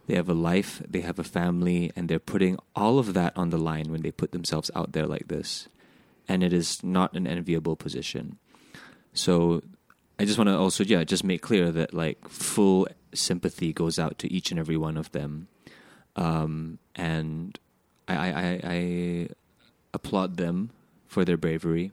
They 0.07 0.15
have 0.15 0.29
a 0.29 0.33
life, 0.33 0.81
they 0.87 1.01
have 1.01 1.17
a 1.17 1.23
family, 1.23 1.91
and 1.95 2.07
they're 2.07 2.19
putting 2.19 2.59
all 2.75 2.99
of 2.99 3.13
that 3.13 3.35
on 3.35 3.49
the 3.49 3.57
line 3.57 3.91
when 3.91 4.01
they 4.01 4.11
put 4.11 4.31
themselves 4.31 4.69
out 4.75 4.91
there 4.91 5.07
like 5.07 5.27
this. 5.27 5.67
And 6.27 6.43
it 6.43 6.53
is 6.53 6.83
not 6.83 7.13
an 7.13 7.25
enviable 7.27 7.75
position. 7.75 8.37
So 9.13 9.63
I 10.19 10.25
just 10.25 10.37
want 10.37 10.49
to 10.49 10.57
also, 10.57 10.83
yeah, 10.83 11.03
just 11.03 11.23
make 11.23 11.41
clear 11.41 11.71
that 11.71 11.93
like 11.93 12.27
full 12.29 12.87
sympathy 13.13 13.73
goes 13.73 13.97
out 13.97 14.17
to 14.19 14.31
each 14.31 14.51
and 14.51 14.59
every 14.59 14.77
one 14.77 14.97
of 14.97 15.11
them. 15.11 15.47
Um, 16.15 16.79
and 16.95 17.59
I, 18.07 18.15
I, 18.15 18.59
I, 18.63 19.27
applaud 19.93 20.37
them 20.37 20.69
for 21.07 21.23
their 21.25 21.37
bravery. 21.37 21.91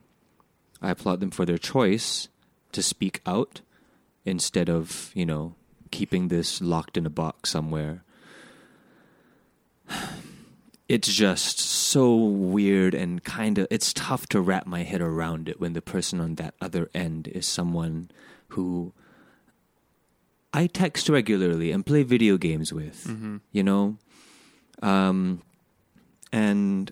I 0.81 0.91
applaud 0.91 1.19
them 1.19 1.31
for 1.31 1.45
their 1.45 1.57
choice 1.57 2.27
to 2.73 2.81
speak 2.83 3.21
out 3.25 3.61
instead 4.25 4.69
of, 4.69 5.11
you 5.13 5.25
know, 5.25 5.55
keeping 5.91 6.27
this 6.29 6.61
locked 6.61 6.97
in 6.97 7.05
a 7.05 7.09
box 7.09 7.49
somewhere. 7.51 8.03
It's 10.89 11.07
just 11.11 11.59
so 11.61 12.13
weird 12.13 12.93
and 12.93 13.23
kind 13.23 13.57
of 13.57 13.67
it's 13.71 13.93
tough 13.93 14.27
to 14.27 14.41
wrap 14.41 14.67
my 14.67 14.83
head 14.83 15.01
around 15.01 15.47
it 15.47 15.59
when 15.59 15.71
the 15.73 15.81
person 15.81 16.19
on 16.19 16.35
that 16.35 16.55
other 16.59 16.89
end 16.93 17.29
is 17.29 17.47
someone 17.47 18.11
who 18.49 18.91
I 20.53 20.67
text 20.67 21.07
regularly 21.07 21.71
and 21.71 21.85
play 21.85 22.03
video 22.03 22.37
games 22.37 22.73
with, 22.73 23.05
Mm-hmm. 23.07 23.37
you 23.53 23.63
know? 23.63 23.97
Um 24.83 25.41
and 26.31 26.91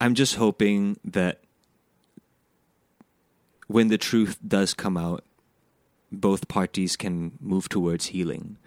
I'm 0.00 0.14
just 0.14 0.34
hoping 0.34 0.96
that 1.04 1.42
when 3.68 3.88
the 3.88 3.98
truth 3.98 4.38
does 4.46 4.74
come 4.74 4.96
out, 4.96 5.24
both 6.10 6.48
parties 6.48 6.96
can 6.96 7.38
move 7.40 7.68
towards 7.68 8.06
healing. 8.06 8.58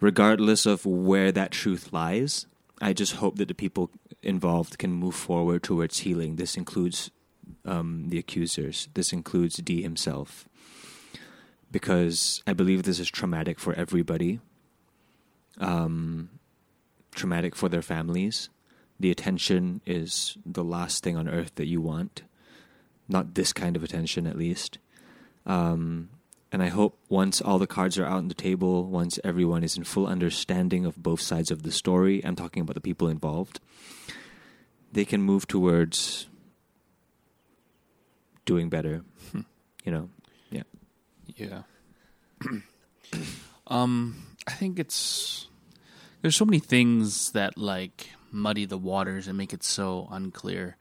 Regardless 0.00 0.66
of 0.66 0.84
where 0.84 1.30
that 1.30 1.52
truth 1.52 1.92
lies, 1.92 2.46
I 2.80 2.92
just 2.92 3.16
hope 3.16 3.36
that 3.36 3.48
the 3.48 3.54
people 3.54 3.90
involved 4.22 4.78
can 4.78 4.92
move 4.92 5.14
forward 5.14 5.62
towards 5.62 6.00
healing. 6.00 6.36
This 6.36 6.56
includes 6.56 7.10
um, 7.64 8.08
the 8.08 8.18
accusers, 8.18 8.88
this 8.94 9.12
includes 9.12 9.56
D 9.56 9.82
himself. 9.82 10.48
Because 11.70 12.42
I 12.46 12.52
believe 12.52 12.82
this 12.82 12.98
is 12.98 13.08
traumatic 13.10 13.60
for 13.60 13.72
everybody, 13.74 14.40
um, 15.60 16.30
traumatic 17.14 17.54
for 17.54 17.68
their 17.68 17.82
families. 17.82 18.48
The 18.98 19.10
attention 19.10 19.80
is 19.86 20.36
the 20.44 20.64
last 20.64 21.02
thing 21.02 21.16
on 21.16 21.28
earth 21.28 21.54
that 21.54 21.66
you 21.66 21.80
want. 21.80 22.22
Not 23.08 23.34
this 23.34 23.52
kind 23.52 23.76
of 23.76 23.84
attention, 23.84 24.26
at 24.26 24.36
least. 24.36 24.78
Um, 25.46 26.10
and 26.52 26.62
I 26.62 26.68
hope 26.68 26.98
once 27.08 27.40
all 27.40 27.58
the 27.58 27.66
cards 27.66 27.98
are 27.98 28.04
out 28.04 28.18
on 28.18 28.28
the 28.28 28.34
table, 28.34 28.84
once 28.86 29.18
everyone 29.22 29.62
is 29.62 29.76
in 29.76 29.84
full 29.84 30.06
understanding 30.06 30.84
of 30.84 31.00
both 31.00 31.20
sides 31.20 31.50
of 31.50 31.62
the 31.62 31.70
story, 31.70 32.24
I'm 32.24 32.36
talking 32.36 32.62
about 32.62 32.74
the 32.74 32.80
people 32.80 33.08
involved, 33.08 33.60
they 34.92 35.04
can 35.04 35.22
move 35.22 35.46
towards 35.46 36.26
doing 38.44 38.68
better. 38.68 39.02
Hmm. 39.30 39.40
You 39.84 39.92
know, 39.92 40.08
Yeah. 41.36 41.62
um, 43.66 44.26
I 44.46 44.52
think 44.52 44.78
it's 44.78 45.46
there's 46.22 46.36
so 46.36 46.44
many 46.44 46.58
things 46.58 47.32
that 47.32 47.56
like 47.58 48.10
muddy 48.30 48.64
the 48.64 48.78
waters 48.78 49.26
and 49.28 49.36
make 49.38 49.52
it 49.52 49.62
so 49.62 50.08
unclear. 50.10 50.76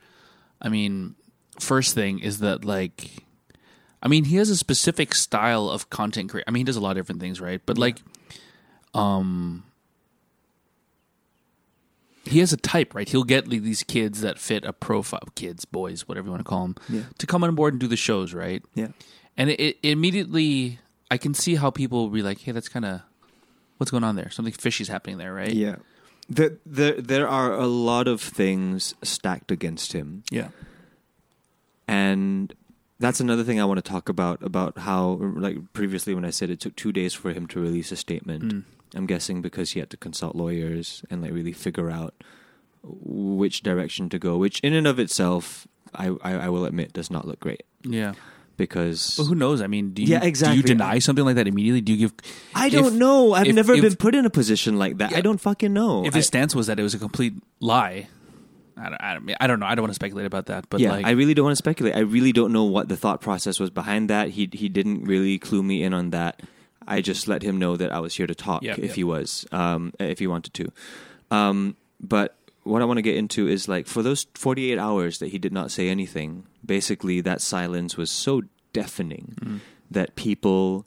I 0.61 0.69
mean, 0.69 1.15
first 1.59 1.95
thing 1.95 2.19
is 2.19 2.39
that 2.39 2.65
like 2.65 3.23
I 4.01 4.07
mean, 4.07 4.25
he 4.25 4.37
has 4.37 4.49
a 4.49 4.55
specific 4.57 5.13
style 5.15 5.69
of 5.69 5.89
content 5.89 6.29
create. 6.29 6.45
I 6.47 6.51
mean, 6.51 6.61
he 6.61 6.63
does 6.65 6.77
a 6.77 6.81
lot 6.81 6.91
of 6.91 6.97
different 6.97 7.21
things, 7.21 7.41
right? 7.41 7.61
But 7.65 7.77
like 7.77 8.01
um 8.93 9.63
he 12.25 12.39
has 12.39 12.53
a 12.53 12.57
type, 12.57 12.93
right? 12.93 13.09
He'll 13.09 13.23
get 13.23 13.47
like, 13.47 13.63
these 13.63 13.81
kids 13.81 14.21
that 14.21 14.37
fit 14.37 14.63
a 14.63 14.71
profile, 14.73 15.23
kids, 15.35 15.65
boys, 15.65 16.07
whatever 16.07 16.25
you 16.27 16.31
want 16.31 16.41
to 16.41 16.49
call 16.49 16.61
them, 16.61 16.75
Yeah. 16.87 17.01
to 17.17 17.25
come 17.25 17.43
on 17.43 17.55
board 17.55 17.73
and 17.73 17.79
do 17.79 17.87
the 17.87 17.95
shows, 17.97 18.33
right? 18.35 18.61
yeah, 18.75 18.89
and 19.35 19.49
it, 19.49 19.59
it 19.59 19.77
immediately 19.83 20.79
I 21.09 21.17
can 21.17 21.33
see 21.33 21.55
how 21.55 21.71
people 21.71 22.03
will 22.03 22.09
be 22.13 22.21
like, 22.21 22.39
"Hey, 22.39 22.51
that's 22.51 22.69
kind 22.69 22.85
of 22.85 23.01
what's 23.79 23.89
going 23.89 24.03
on 24.03 24.15
there? 24.15 24.29
Something 24.29 24.53
fishy's 24.53 24.87
happening 24.87 25.17
there, 25.17 25.33
right?" 25.33 25.51
yeah. 25.51 25.77
There, 26.31 26.57
there, 26.63 27.01
there 27.01 27.27
are 27.27 27.53
a 27.53 27.65
lot 27.65 28.07
of 28.07 28.21
things 28.21 28.93
stacked 29.01 29.49
against 29.49 29.93
him. 29.93 30.21
yeah, 30.29 30.49
and 31.87 32.53
that's 32.99 33.19
another 33.19 33.43
thing 33.43 33.59
I 33.59 33.65
want 33.65 33.83
to 33.83 33.91
talk 33.91 34.09
about 34.09 34.43
about 34.43 34.77
how 34.77 35.17
like 35.35 35.57
previously 35.73 36.13
when 36.13 36.25
I 36.25 36.29
said 36.29 36.51
it 36.51 36.59
took 36.59 36.75
2 36.75 36.91
days 36.91 37.15
for 37.15 37.33
him 37.33 37.47
to 37.47 37.59
release 37.59 37.91
a 37.91 37.95
statement. 37.95 38.43
Mm. 38.43 38.63
I'm 38.93 39.07
guessing 39.07 39.41
because 39.41 39.71
he 39.71 39.79
had 39.79 39.89
to 39.89 39.97
consult 39.97 40.35
lawyers 40.35 41.03
and 41.09 41.21
like 41.23 41.31
really 41.31 41.53
figure 41.53 41.89
out 41.89 42.13
which 42.83 43.63
direction 43.63 44.09
to 44.09 44.19
go, 44.19 44.37
which 44.37 44.59
in 44.61 44.73
and 44.73 44.85
of 44.85 44.99
itself 44.99 45.67
I 45.95 46.09
I, 46.21 46.33
I 46.33 46.49
will 46.49 46.65
admit 46.65 46.93
does 46.93 47.09
not 47.09 47.25
look 47.25 47.39
great 47.39 47.63
yeah. 47.83 48.13
Because 48.59 49.15
But 49.17 49.23
who 49.23 49.33
knows? 49.33 49.61
I 49.63 49.67
mean, 49.67 49.93
do 49.95 50.03
you, 50.03 50.09
Yeah, 50.09 50.19
Do 50.19 50.27
exactly. 50.27 50.57
you 50.57 50.63
deny 50.63 50.99
something 50.99 51.25
like 51.25 51.35
that 51.37 51.47
immediately? 51.47 51.81
Do 51.81 51.93
you 51.93 51.97
give? 51.97 52.13
I 52.53 52.69
don't 52.69 52.99
know. 52.99 53.33
I've 53.33 53.47
if- 53.47 53.55
never 53.55 53.73
if- 53.73 53.81
been 53.81 53.95
put 53.95 54.13
in 54.13 54.25
a 54.25 54.29
position 54.29 54.77
like 54.77 54.97
that. 54.99 55.15
I 55.15 55.21
don't 55.21 55.39
fucking 55.41 55.73
know. 55.73 56.05
If 56.05 56.13
I- 56.13 56.17
his 56.17 56.27
stance 56.27 56.53
was 56.53 56.67
that 56.67 56.79
it 56.79 56.83
was 56.83 56.93
a 56.93 56.99
complete 56.99 57.33
lie, 57.59 58.07
I 58.77 58.83
don't, 58.89 59.01
I 59.01 59.13
don't, 59.15 59.31
I 59.41 59.47
don't 59.47 59.59
know. 59.59 59.65
I 59.65 59.73
don't 59.75 59.83
want 59.83 59.89
to 59.91 59.95
speculate 59.95 60.25
about 60.27 60.45
that. 60.45 60.69
But 60.69 60.79
yeah, 60.79 60.91
like, 60.91 61.05
I 61.05 61.11
really 61.11 61.33
don't 61.33 61.43
want 61.45 61.53
to 61.57 61.63
speculate. 61.63 61.95
I 61.95 61.99
really 61.99 62.31
don't 62.31 62.53
know 62.53 62.65
what 62.65 62.87
the 62.87 62.95
thought 62.95 63.19
process 63.21 63.59
was 63.59 63.69
behind 63.71 64.09
that. 64.09 64.29
He 64.29 64.47
he 64.53 64.69
didn't 64.69 65.03
really 65.05 65.39
clue 65.39 65.63
me 65.63 65.81
in 65.83 65.93
on 65.93 66.11
that. 66.11 66.41
I 66.87 67.01
just 67.01 67.27
let 67.27 67.43
him 67.43 67.59
know 67.59 67.75
that 67.77 67.91
I 67.91 67.99
was 67.99 68.15
here 68.15 68.25
to 68.27 68.33
talk 68.35 68.63
Yeah, 68.63 68.73
if 68.77 68.79
yeah. 68.91 68.93
he 68.93 69.03
was, 69.03 69.45
um, 69.51 69.93
if 69.99 70.19
he 70.19 70.27
wanted 70.27 70.53
to. 70.55 70.71
Um, 71.29 71.75
but 71.99 72.35
what 72.63 72.81
I 72.81 72.85
want 72.85 72.97
to 72.97 73.03
get 73.03 73.15
into 73.15 73.47
is 73.47 73.67
like 73.67 73.85
for 73.85 74.01
those 74.01 74.25
48 74.33 74.77
hours 74.79 75.19
that 75.19 75.27
he 75.27 75.37
did 75.37 75.53
not 75.53 75.69
say 75.71 75.89
anything, 75.89 76.45
basically 76.75 77.17
that 77.21 77.41
silence 77.41 77.97
was 78.01 78.09
so 78.25 78.33
deafening 78.77 79.25
Mm. 79.41 79.59
that 79.91 80.09
people 80.15 80.85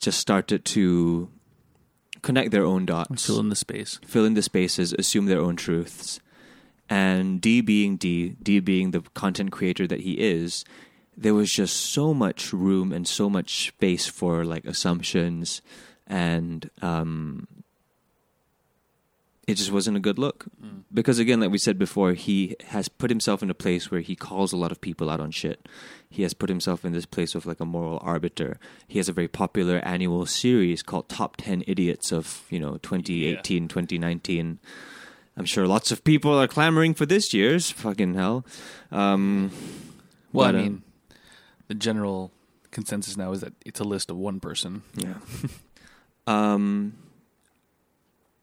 just 0.00 0.18
started 0.18 0.64
to 0.76 1.28
connect 2.22 2.50
their 2.50 2.64
own 2.72 2.86
dots 2.86 3.26
fill 3.26 3.40
in 3.44 3.50
the 3.50 3.56
space. 3.66 3.92
fill 4.12 4.24
in 4.24 4.34
the 4.34 4.42
spaces, 4.42 4.92
assume 4.98 5.26
their 5.26 5.40
own 5.46 5.56
truths. 5.56 6.20
And 6.90 7.40
D 7.44 7.60
being 7.60 7.96
D, 8.04 8.36
D 8.42 8.60
being 8.60 8.92
the 8.92 9.02
content 9.22 9.50
creator 9.52 9.86
that 9.86 10.00
he 10.00 10.14
is, 10.36 10.64
there 11.24 11.34
was 11.34 11.50
just 11.52 11.76
so 11.76 12.14
much 12.14 12.40
room 12.66 12.92
and 12.96 13.06
so 13.06 13.28
much 13.28 13.68
space 13.68 14.06
for 14.18 14.44
like 14.52 14.64
assumptions 14.64 15.60
and 16.06 16.70
um 16.80 17.46
it 19.48 19.56
just 19.56 19.72
wasn't 19.72 19.96
a 19.96 20.00
good 20.00 20.18
look. 20.18 20.44
Because 20.92 21.18
again, 21.18 21.40
like 21.40 21.50
we 21.50 21.56
said 21.56 21.78
before, 21.78 22.12
he 22.12 22.54
has 22.66 22.88
put 22.88 23.08
himself 23.10 23.42
in 23.42 23.48
a 23.48 23.54
place 23.54 23.90
where 23.90 24.02
he 24.02 24.14
calls 24.14 24.52
a 24.52 24.58
lot 24.58 24.70
of 24.70 24.80
people 24.82 25.08
out 25.08 25.20
on 25.20 25.30
shit. 25.30 25.66
He 26.10 26.22
has 26.22 26.34
put 26.34 26.50
himself 26.50 26.84
in 26.84 26.92
this 26.92 27.06
place 27.06 27.34
of 27.34 27.46
like 27.46 27.58
a 27.58 27.64
moral 27.64 27.98
arbiter. 28.02 28.58
He 28.86 28.98
has 28.98 29.08
a 29.08 29.12
very 29.12 29.26
popular 29.26 29.78
annual 29.78 30.26
series 30.26 30.82
called 30.82 31.08
Top 31.08 31.38
10 31.38 31.64
Idiots 31.66 32.12
of, 32.12 32.44
you 32.50 32.60
know, 32.60 32.76
2018, 32.76 33.68
2019. 33.68 34.58
I'm 35.34 35.44
sure 35.46 35.66
lots 35.66 35.90
of 35.90 36.04
people 36.04 36.38
are 36.38 36.46
clamoring 36.46 36.92
for 36.92 37.06
this 37.06 37.32
year's. 37.32 37.70
Fucking 37.70 38.14
hell. 38.14 38.44
Um, 38.92 39.50
Well, 40.30 40.48
but, 40.48 40.56
I 40.56 40.58
uh, 40.58 40.62
mean, 40.62 40.82
the 41.68 41.74
general 41.74 42.32
consensus 42.70 43.16
now 43.16 43.32
is 43.32 43.40
that 43.40 43.54
it's 43.64 43.80
a 43.80 43.84
list 43.84 44.10
of 44.10 44.18
one 44.18 44.40
person. 44.40 44.82
Yeah. 44.94 45.14
um, 46.26 46.98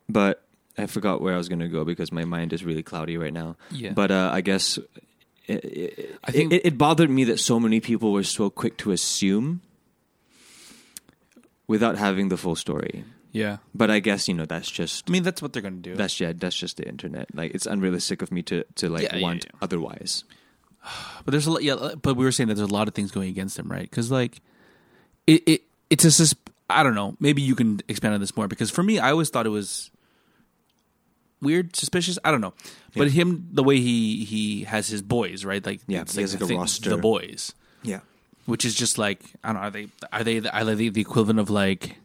but 0.10 0.45
I 0.78 0.88
forgot 0.88 1.22
where 1.22 1.34
I 1.34 1.38
was 1.38 1.48
going 1.50 1.60
to 1.60 1.68
go 1.70 1.86
because 1.86 2.12
my 2.12 2.26
mind 2.26 2.52
is 2.54 2.64
really 2.66 2.84
cloudy 2.84 3.18
right 3.18 3.34
now. 3.34 3.56
Yeah, 3.72 3.94
But 3.94 4.12
uh, 4.12 4.30
I 4.34 4.42
guess 4.42 4.78
it, 5.48 5.64
it, 5.66 6.16
I 6.24 6.32
think- 6.32 6.52
it, 6.54 6.66
it 6.66 6.78
bothered 6.78 7.10
me 7.10 7.24
that 7.26 7.40
so 7.40 7.60
many 7.60 7.80
people 7.80 8.12
were 8.12 8.24
so 8.24 8.50
quick 8.50 8.78
to 8.80 8.92
assume 8.92 9.62
without 11.68 11.98
having 11.98 12.30
the 12.30 12.38
full 12.38 12.56
story. 12.56 13.04
yeah. 13.32 13.58
But 13.74 13.90
I 13.92 14.00
guess 14.00 14.28
you 14.28 14.34
know 14.34 14.46
that's 14.46 14.70
just 14.70 15.10
I 15.10 15.12
mean, 15.12 15.24
that's 15.24 15.42
what 15.42 15.54
they're 15.54 15.62
going 15.62 15.82
to 15.82 15.90
do. 15.92 15.96
that's 15.96 16.20
yeah 16.20 16.34
that's 16.36 16.56
just 16.56 16.78
the 16.78 16.88
internet. 16.88 17.34
Like 17.36 17.54
it's 17.56 17.66
unrealistic 17.66 18.22
of 18.22 18.32
me 18.32 18.42
to 18.44 18.64
to 18.76 18.90
like 18.90 19.04
Yeah, 19.04 19.16
yeah, 19.18 19.22
want 19.24 19.46
yeah. 19.46 19.60
otherwise. 19.62 20.24
But 21.26 21.32
there's 21.32 21.48
a 21.48 21.52
lot, 21.52 21.64
yeah. 21.64 21.96
But 22.02 22.16
we 22.16 22.24
were 22.26 22.32
saying 22.32 22.50
that 22.50 22.56
there's 22.56 22.70
a 22.70 22.74
lot 22.74 22.88
of 22.88 22.94
things 22.94 23.10
going 23.12 23.30
against 23.30 23.58
them, 23.58 23.68
right? 23.72 23.90
Because 23.90 24.12
like, 24.12 24.40
it, 25.26 25.42
it 25.48 25.62
it's 25.90 26.06
a 26.20 26.36
I 26.70 26.84
don't 26.84 26.94
know. 26.96 27.16
Maybe 27.20 27.42
you 27.42 27.56
can 27.56 27.82
expand 27.88 28.14
on 28.14 28.20
this 28.20 28.36
more 28.38 28.48
because 28.48 28.70
for 28.70 28.84
me, 28.84 29.00
I 29.00 29.10
always 29.12 29.30
thought 29.30 29.46
it 29.48 29.50
was 29.50 29.90
weird, 31.46 31.76
suspicious. 31.76 32.18
I 32.26 32.32
don't 32.32 32.42
know. 32.42 32.54
But 32.98 33.12
him, 33.12 33.48
the 33.52 33.64
way 33.64 33.78
he 33.80 34.26
he 34.26 34.64
has 34.66 34.88
his 34.88 35.02
boys, 35.02 35.46
right? 35.46 35.64
Like, 35.66 35.82
Yeah, 35.88 36.02
it's 36.02 36.16
he 36.16 36.22
has 36.22 36.32
the 36.34 36.38
like 36.40 36.44
a 36.44 36.48
thing- 36.48 36.58
roster. 36.60 36.90
the 36.90 36.98
boys, 36.98 37.54
Yeah. 37.84 38.00
which 38.46 38.66
is 38.66 38.74
just 38.76 38.98
like 38.98 39.22
I 39.44 39.54
don't 39.54 39.62
know. 39.62 39.68
Are 39.68 39.72
they 39.72 39.88
are 40.12 40.24
they 40.24 40.50
are 40.50 40.66
they 40.76 40.90
the 40.90 41.02
equivalent 41.02 41.40
of 41.40 41.50
like 41.50 41.98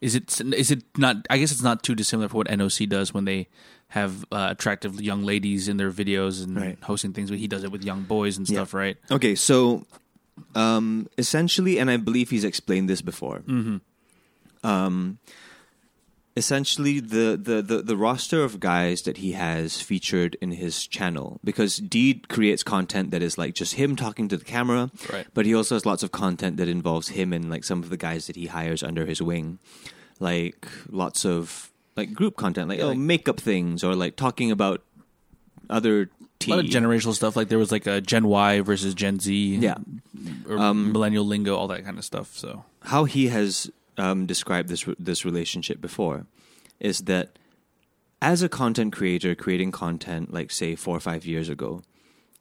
Is 0.00 0.14
it 0.14 0.40
is 0.52 0.70
it 0.70 0.82
not? 0.98 1.24
I 1.30 1.38
guess 1.38 1.52
it's 1.52 1.62
not 1.64 1.82
too 1.82 1.94
dissimilar 1.94 2.28
from 2.28 2.38
what 2.44 2.48
NOC 2.52 2.86
does 2.88 3.14
when 3.14 3.24
they 3.24 3.48
have 3.96 4.26
uh, 4.30 4.48
attractive 4.50 5.00
young 5.00 5.22
ladies 5.24 5.68
in 5.68 5.76
their 5.78 5.90
videos 5.90 6.42
and 6.44 6.56
Right. 6.56 6.78
hosting 6.82 7.12
things. 7.14 7.30
But 7.30 7.38
he 7.38 7.46
does 7.48 7.64
it 7.64 7.70
with 7.72 7.82
young 7.84 8.02
boys 8.04 8.36
and 8.36 8.44
Yeah. 8.48 8.56
stuff, 8.60 8.74
right? 8.74 8.96
Okay, 9.10 9.34
so 9.34 9.86
um, 10.54 11.08
essentially, 11.16 11.78
and 11.80 11.88
I 11.90 11.96
believe 11.96 12.28
he's 12.28 12.44
explained 12.44 12.90
this 12.92 13.00
before. 13.00 13.40
Mm-hmm. 13.48 13.78
Um, 14.66 15.18
essentially, 16.36 17.00
the, 17.00 17.38
the, 17.42 17.62
the, 17.62 17.82
the 17.82 17.96
roster 17.96 18.42
of 18.44 18.60
guys 18.60 19.02
that 19.02 19.16
he 19.18 19.32
has 19.32 19.80
featured 19.80 20.36
in 20.40 20.50
his 20.52 20.86
channel, 20.86 21.40
because 21.42 21.78
Deed 21.78 22.28
creates 22.28 22.62
content 22.62 23.10
that 23.10 23.22
is 23.22 23.38
like 23.38 23.54
just 23.54 23.74
him 23.74 23.96
talking 23.96 24.28
to 24.28 24.36
the 24.36 24.44
camera, 24.44 24.90
Right. 25.12 25.26
but 25.34 25.46
he 25.46 25.54
also 25.54 25.74
has 25.74 25.86
lots 25.86 26.02
of 26.02 26.12
content 26.12 26.58
that 26.58 26.68
involves 26.68 27.08
him 27.08 27.32
and 27.32 27.48
like 27.48 27.64
some 27.64 27.82
of 27.82 27.88
the 27.88 27.96
guys 27.96 28.26
that 28.26 28.36
he 28.36 28.46
hires 28.46 28.82
under 28.82 29.06
his 29.06 29.22
wing, 29.22 29.58
like 30.20 30.66
lots 30.90 31.24
of 31.24 31.70
like 31.96 32.12
group 32.12 32.36
content, 32.36 32.68
like 32.68 32.78
Yeah, 32.78 32.86
oh 32.86 32.94
makeup 32.94 33.40
things 33.40 33.82
or 33.82 33.94
like 33.94 34.16
talking 34.16 34.50
about 34.50 34.82
other 35.70 36.10
A 36.46 36.50
lot 36.50 36.58
of 36.60 36.66
generational 36.66 37.14
stuff. 37.14 37.34
Like 37.34 37.48
there 37.48 37.58
was 37.58 37.72
like 37.72 37.86
a 37.86 38.00
Gen 38.02 38.28
Y 38.28 38.60
versus 38.60 38.92
Gen 38.94 39.18
Z, 39.20 39.32
Yeah. 39.56 39.76
or 40.48 40.58
Um, 40.58 40.92
millennial 40.92 41.24
lingo, 41.24 41.56
all 41.56 41.68
that 41.68 41.84
kind 41.84 41.96
of 41.98 42.04
stuff. 42.04 42.36
So 42.36 42.64
how 42.82 43.04
he 43.04 43.28
has 43.28 43.70
um, 43.98 44.26
described 44.26 44.68
this 44.68 44.84
this 44.98 45.24
relationship 45.24 45.80
before 45.80 46.26
is 46.80 47.00
that 47.00 47.38
as 48.20 48.42
a 48.42 48.48
content 48.48 48.92
creator 48.92 49.34
creating 49.34 49.72
content 49.72 50.32
like 50.32 50.50
say 50.50 50.74
four 50.74 50.96
or 50.96 51.00
five 51.00 51.24
years 51.26 51.48
ago 51.48 51.82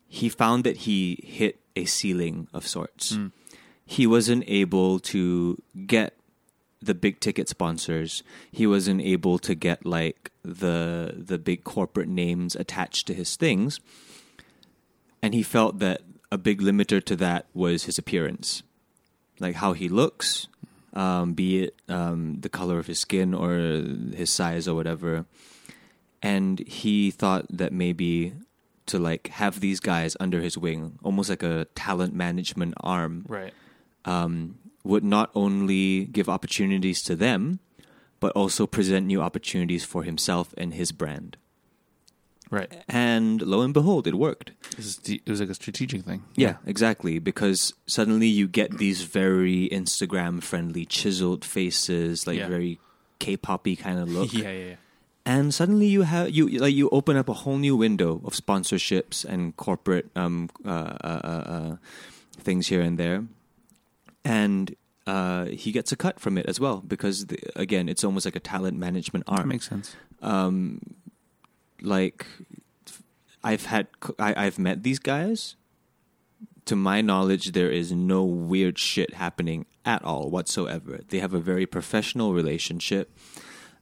he 0.08 0.30
found 0.30 0.63
that 0.63 0.78
he 0.78 1.20
hit 1.24 1.60
a 1.76 1.86
ceiling 1.86 2.48
of 2.54 2.68
sorts. 2.68 3.12
He 3.86 4.08
wasn't 4.08 4.44
able 4.48 5.00
to 5.00 5.62
get 5.86 6.13
the 6.82 6.94
big 6.94 7.20
ticket 7.20 7.50
sponsors. 7.50 8.24
He 8.52 8.65
wasn't 8.65 9.02
able 9.02 9.39
to 9.39 9.56
get 9.56 9.86
like 9.86 10.32
the 10.44 11.13
the 11.18 11.38
big 11.38 11.63
corporate 11.63 12.08
names 12.08 12.56
attached 12.56 13.08
to 13.08 13.13
his 13.13 13.36
things. 13.36 13.80
And 15.22 15.34
he 15.34 15.44
felt 15.44 15.80
that 15.80 16.02
a 16.32 16.38
big 16.38 16.62
limiter 16.62 17.04
to 17.06 17.15
that 17.18 17.48
was 17.54 17.84
his 17.86 17.98
appearance. 17.98 18.63
Like 19.39 19.56
how 19.56 19.74
he 19.74 19.89
looks, 19.89 20.48
um, 20.96 21.34
be 21.34 21.64
it 21.64 21.76
um, 21.90 22.40
the 22.40 22.50
color 22.50 22.80
of 22.80 22.88
his 22.88 23.00
skin 23.00 23.34
or 23.34 23.54
his 24.16 24.32
size 24.32 24.68
or 24.68 24.76
whatever. 24.76 25.26
And 26.22 26.60
he 26.60 27.12
thought 27.12 27.46
that 27.50 27.72
maybe 27.72 28.34
to 28.88 29.00
like 29.00 29.28
have 29.28 29.60
these 29.60 29.80
guys 29.80 30.16
under 30.20 30.42
his 30.42 30.58
wing, 30.58 30.98
almost 31.04 31.30
like 31.30 31.44
a 31.44 31.66
talent 31.76 32.14
management 32.14 32.74
arm, 32.80 33.26
right, 33.28 33.54
um, 34.06 34.58
would 34.84 35.04
not 35.04 35.32
only 35.36 36.06
give 36.06 36.30
opportunities 36.30 37.02
to 37.04 37.16
them, 37.16 37.60
but 38.20 38.32
also 38.34 38.66
present 38.66 39.06
new 39.06 39.22
opportunities 39.22 39.84
for 39.84 40.04
himself 40.04 40.54
and 40.58 40.74
his 40.74 40.92
brand. 40.92 41.38
Right. 42.50 42.72
And 42.88 43.42
lo 43.42 43.62
and 43.62 43.74
behold, 43.74 44.08
it 44.08 44.16
worked. 44.16 44.52
This 44.76 44.86
is 44.86 44.98
the- 44.98 45.22
it 45.26 45.30
was 45.30 45.40
like 45.40 45.50
a 45.50 45.54
strategic 45.56 46.04
thing. 46.04 46.24
Yeah, 46.36 46.58
exactly. 46.66 47.20
Because 47.20 47.74
suddenly 47.88 48.28
you 48.28 48.48
get 48.48 48.78
these 48.78 49.04
very 49.04 49.70
Instagram 49.70 50.42
friendly, 50.44 50.86
chiseled 50.86 51.44
faces, 51.46 52.26
like 52.28 52.38
Yeah. 52.40 52.48
very 52.48 52.80
K-poppy 53.20 53.76
kind 53.76 54.00
of 54.00 54.10
look. 54.12 54.34
yeah, 54.34 54.52
yeah, 54.52 54.66
yeah. 54.70 54.76
And 55.26 55.54
suddenly 55.54 55.88
you 55.88 56.04
have 56.04 56.30
you 56.30 56.48
like 56.60 56.76
you 56.76 56.88
open 56.92 57.18
up 57.18 57.28
a 57.30 57.34
whole 57.34 57.58
new 57.58 57.76
window 57.76 58.22
of 58.26 58.34
sponsorships 58.34 59.26
and 59.26 59.58
corporate 59.58 60.12
um 60.16 60.50
uh, 60.64 60.70
uh, 60.70 61.22
uh, 61.24 61.44
uh, 61.56 61.76
things 62.38 62.68
here 62.68 62.82
and 62.82 63.00
there, 63.00 63.24
and 64.24 64.76
uh, 65.08 65.46
he 65.46 65.72
gets 65.72 65.92
a 65.92 65.96
cut 65.96 66.20
from 66.20 66.38
it 66.38 66.46
as 66.48 66.60
well 66.60 66.84
because 66.88 67.26
the, 67.28 67.38
again 67.56 67.90
it's 67.90 68.04
almost 68.04 68.26
like 68.26 68.36
a 68.36 68.40
talent 68.40 68.78
management 68.78 69.24
arm. 69.28 69.40
That 69.40 69.48
makes 69.48 69.68
sense. 69.70 69.96
um, 70.22 70.80
like 71.86 72.26
I've 73.43 73.65
had 73.65 73.88
I, 74.19 74.45
I've 74.45 74.60
met 74.60 74.84
these 74.84 75.00
guys. 75.00 75.56
To 76.65 76.76
my 76.76 77.02
knowledge, 77.02 77.52
there 77.52 77.69
is 77.69 77.91
no 77.91 78.24
weird 78.24 78.80
shit 78.80 79.13
happening 79.13 79.67
at 79.86 80.04
all 80.04 80.32
whatsoever. 80.32 81.02
They 81.10 81.19
have 81.19 81.36
a 81.36 81.39
very 81.39 81.67
professional 81.67 82.34
relationship. 82.34 83.15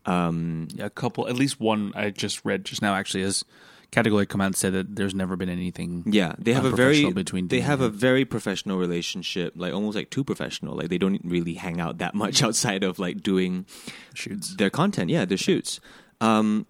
Um, 0.05 0.67
a 0.79 0.89
couple, 0.89 1.29
at 1.29 1.35
least 1.35 1.61
one 1.61 1.93
I 1.95 2.09
just 2.09 2.43
read 2.43 2.65
just 2.65 2.81
now 2.81 2.93
actually 2.93 3.23
has 3.23 3.45
category 3.91 4.25
come 4.25 4.41
out 4.41 4.47
and 4.47 4.55
said 4.55 4.73
that 4.73 4.95
there's 4.97 5.13
never 5.15 5.37
been 5.37 5.47
anything. 5.47 6.03
yeah, 6.07 6.33
they 6.37 6.51
have 6.51 6.65
a 6.65 6.71
very 6.71 7.09
between 7.13 7.47
they 7.47 7.61
have 7.61 7.79
a 7.79 7.87
very 7.87 8.25
professional 8.25 8.77
relationship, 8.79 9.53
like 9.55 9.73
almost 9.73 9.95
like 9.95 10.09
too 10.09 10.25
professional. 10.25 10.75
Like 10.75 10.89
they 10.89 10.97
don't 10.97 11.21
really 11.23 11.53
hang 11.53 11.79
out 11.79 11.99
that 11.99 12.15
much 12.15 12.43
outside 12.47 12.83
of 12.83 12.99
like 12.99 13.21
doing 13.21 13.65
Shoots. 14.13 14.55
their 14.57 14.69
content 14.69 15.09
yeah 15.09 15.23
their 15.23 15.37
shoots 15.37 15.79
um 16.19 16.65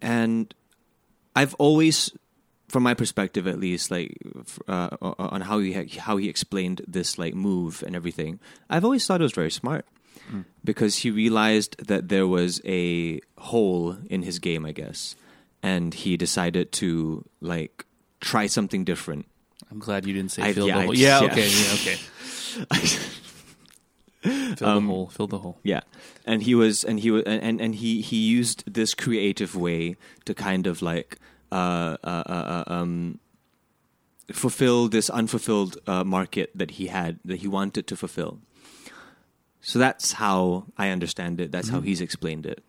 and 0.00 0.54
i've 1.40 1.54
always 1.58 1.96
from 2.72 2.82
my 2.88 2.94
perspective 2.94 3.44
at 3.52 3.58
least 3.66 3.90
like 3.90 4.10
uh, 4.68 4.90
on 5.34 5.40
how 5.48 5.58
he 5.58 5.72
how 6.06 6.16
he 6.22 6.28
explained 6.28 6.78
this 6.96 7.18
like 7.22 7.34
move 7.34 7.82
and 7.86 7.96
everything 7.96 8.32
i've 8.72 8.84
always 8.84 9.02
thought 9.06 9.20
it 9.20 9.28
was 9.30 9.32
very 9.42 9.50
smart. 9.62 9.84
Because 10.62 10.94
he 11.02 11.10
realized 11.10 11.72
that 11.90 12.02
there 12.12 12.26
was 12.38 12.60
a 12.64 13.18
hole 13.50 13.96
in 14.14 14.22
his 14.22 14.38
game 14.38 14.62
i 14.70 14.72
guess. 14.82 15.16
And 15.62 15.92
he 16.02 16.16
decided 16.16 16.66
to 16.80 17.24
like 17.40 17.84
try 18.20 18.46
something 18.46 18.84
different. 18.84 19.26
I'm 19.70 19.80
glad 19.80 20.06
you 20.06 20.14
didn't 20.14 20.30
say 20.30 20.42
I- 20.42 20.52
fill 20.54 20.68
yeah, 20.68 20.86
the 20.86 20.90
I- 20.90 20.94
Yeah, 20.94 21.20
yeah. 21.20 21.30
okay, 21.32 21.48
yeah, 21.50 21.74
okay. 21.78 21.96
Fill 24.22 24.68
Um, 24.68 24.86
the 24.86 24.92
hole. 24.92 25.08
Fill 25.08 25.26
the 25.26 25.38
hole. 25.38 25.58
Yeah, 25.62 25.80
and 26.26 26.42
he 26.42 26.54
was, 26.54 26.84
and 26.84 27.00
he 27.00 27.10
was, 27.10 27.22
and 27.24 27.60
and 27.60 27.74
he 27.74 28.00
he 28.00 28.16
used 28.16 28.64
this 28.72 28.94
creative 28.94 29.54
way 29.54 29.96
to 30.24 30.34
kind 30.34 30.66
of 30.66 30.82
like 30.82 31.18
uh, 31.52 31.96
uh, 32.04 32.22
uh, 32.26 32.64
uh, 32.66 32.72
um, 32.72 33.18
fulfill 34.32 34.88
this 34.88 35.10
unfulfilled 35.10 35.78
uh, 35.86 36.04
market 36.04 36.50
that 36.54 36.72
he 36.72 36.86
had 36.88 37.18
that 37.24 37.40
he 37.40 37.48
wanted 37.48 37.86
to 37.86 37.96
fulfill. 37.96 38.38
So 39.62 39.78
that's 39.78 40.12
how 40.12 40.66
I 40.78 40.88
understand 40.88 41.40
it. 41.40 41.52
That's 41.52 41.68
how 41.68 41.80
he's 41.82 42.00
explained 42.00 42.46
it. 42.46 42.64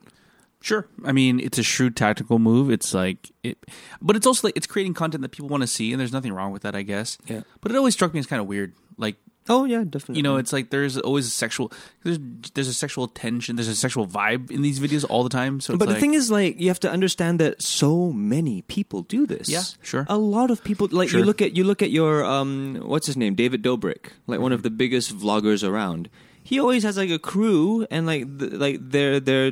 Sure. 0.63 0.87
I 1.05 1.11
mean, 1.11 1.39
it's 1.39 1.57
a 1.57 1.63
shrewd 1.63 1.95
tactical 1.95 2.37
move. 2.37 2.69
It's 2.69 2.93
like 2.93 3.31
it, 3.43 3.57
but 4.01 4.15
it's 4.15 4.27
also 4.27 4.47
like 4.47 4.57
it's 4.57 4.67
creating 4.67 4.93
content 4.93 5.21
that 5.23 5.29
people 5.31 5.49
want 5.49 5.61
to 5.61 5.67
see, 5.67 5.91
and 5.93 5.99
there's 5.99 6.11
nothing 6.13 6.33
wrong 6.33 6.51
with 6.51 6.61
that, 6.63 6.75
I 6.75 6.83
guess. 6.83 7.17
Yeah. 7.27 7.41
But 7.61 7.71
it 7.71 7.77
always 7.77 7.93
struck 7.93 8.13
me 8.13 8.19
as 8.19 8.27
kind 8.27 8.39
of 8.41 8.47
weird. 8.47 8.73
Like 8.97 9.15
Oh 9.49 9.65
yeah, 9.65 9.83
definitely. 9.83 10.17
you 10.17 10.23
know, 10.23 10.37
it's 10.37 10.53
like 10.53 10.69
there's 10.69 10.97
always 10.97 11.25
a 11.27 11.31
sexual 11.31 11.71
there's 12.03 12.19
there's 12.53 12.67
a 12.67 12.73
sexual 12.73 13.07
tension, 13.07 13.55
there's 13.55 13.67
a 13.67 13.75
sexual 13.75 14.05
vibe 14.07 14.51
in 14.51 14.61
these 14.61 14.79
videos 14.79 15.03
all 15.09 15.23
the 15.23 15.29
time. 15.29 15.59
So, 15.59 15.73
it's 15.73 15.79
but 15.79 15.85
the 15.87 15.93
like- 15.93 15.99
thing 16.01 16.13
is, 16.13 16.29
like, 16.29 16.59
you 16.59 16.67
have 16.67 16.79
to 16.81 16.91
understand 16.91 17.39
that 17.39 17.61
so 17.61 18.11
many 18.11 18.61
people 18.63 19.01
do 19.01 19.25
this. 19.25 19.49
Yeah, 19.49 19.63
sure. 19.81 20.05
A 20.09 20.17
lot 20.17 20.51
of 20.51 20.63
people, 20.63 20.87
like, 20.91 21.09
Sure. 21.09 21.19
you 21.19 21.25
look 21.25 21.41
at 21.41 21.55
you 21.57 21.63
look 21.63 21.81
at 21.81 21.89
your 21.89 22.23
um, 22.23 22.75
what's 22.85 23.07
his 23.07 23.17
name, 23.17 23.33
David 23.35 23.63
Dobrik, 23.63 24.11
like 24.27 24.39
one 24.39 24.51
of 24.53 24.61
the 24.61 24.69
biggest 24.69 25.17
vloggers 25.17 25.67
around. 25.67 26.09
He 26.43 26.59
always 26.59 26.83
has 26.83 26.97
like 26.97 27.09
a 27.09 27.19
crew, 27.19 27.85
and 27.89 28.05
like 28.05 28.25
th- 28.39 28.53
like 28.53 28.77
they're 28.79 29.19
they're 29.19 29.51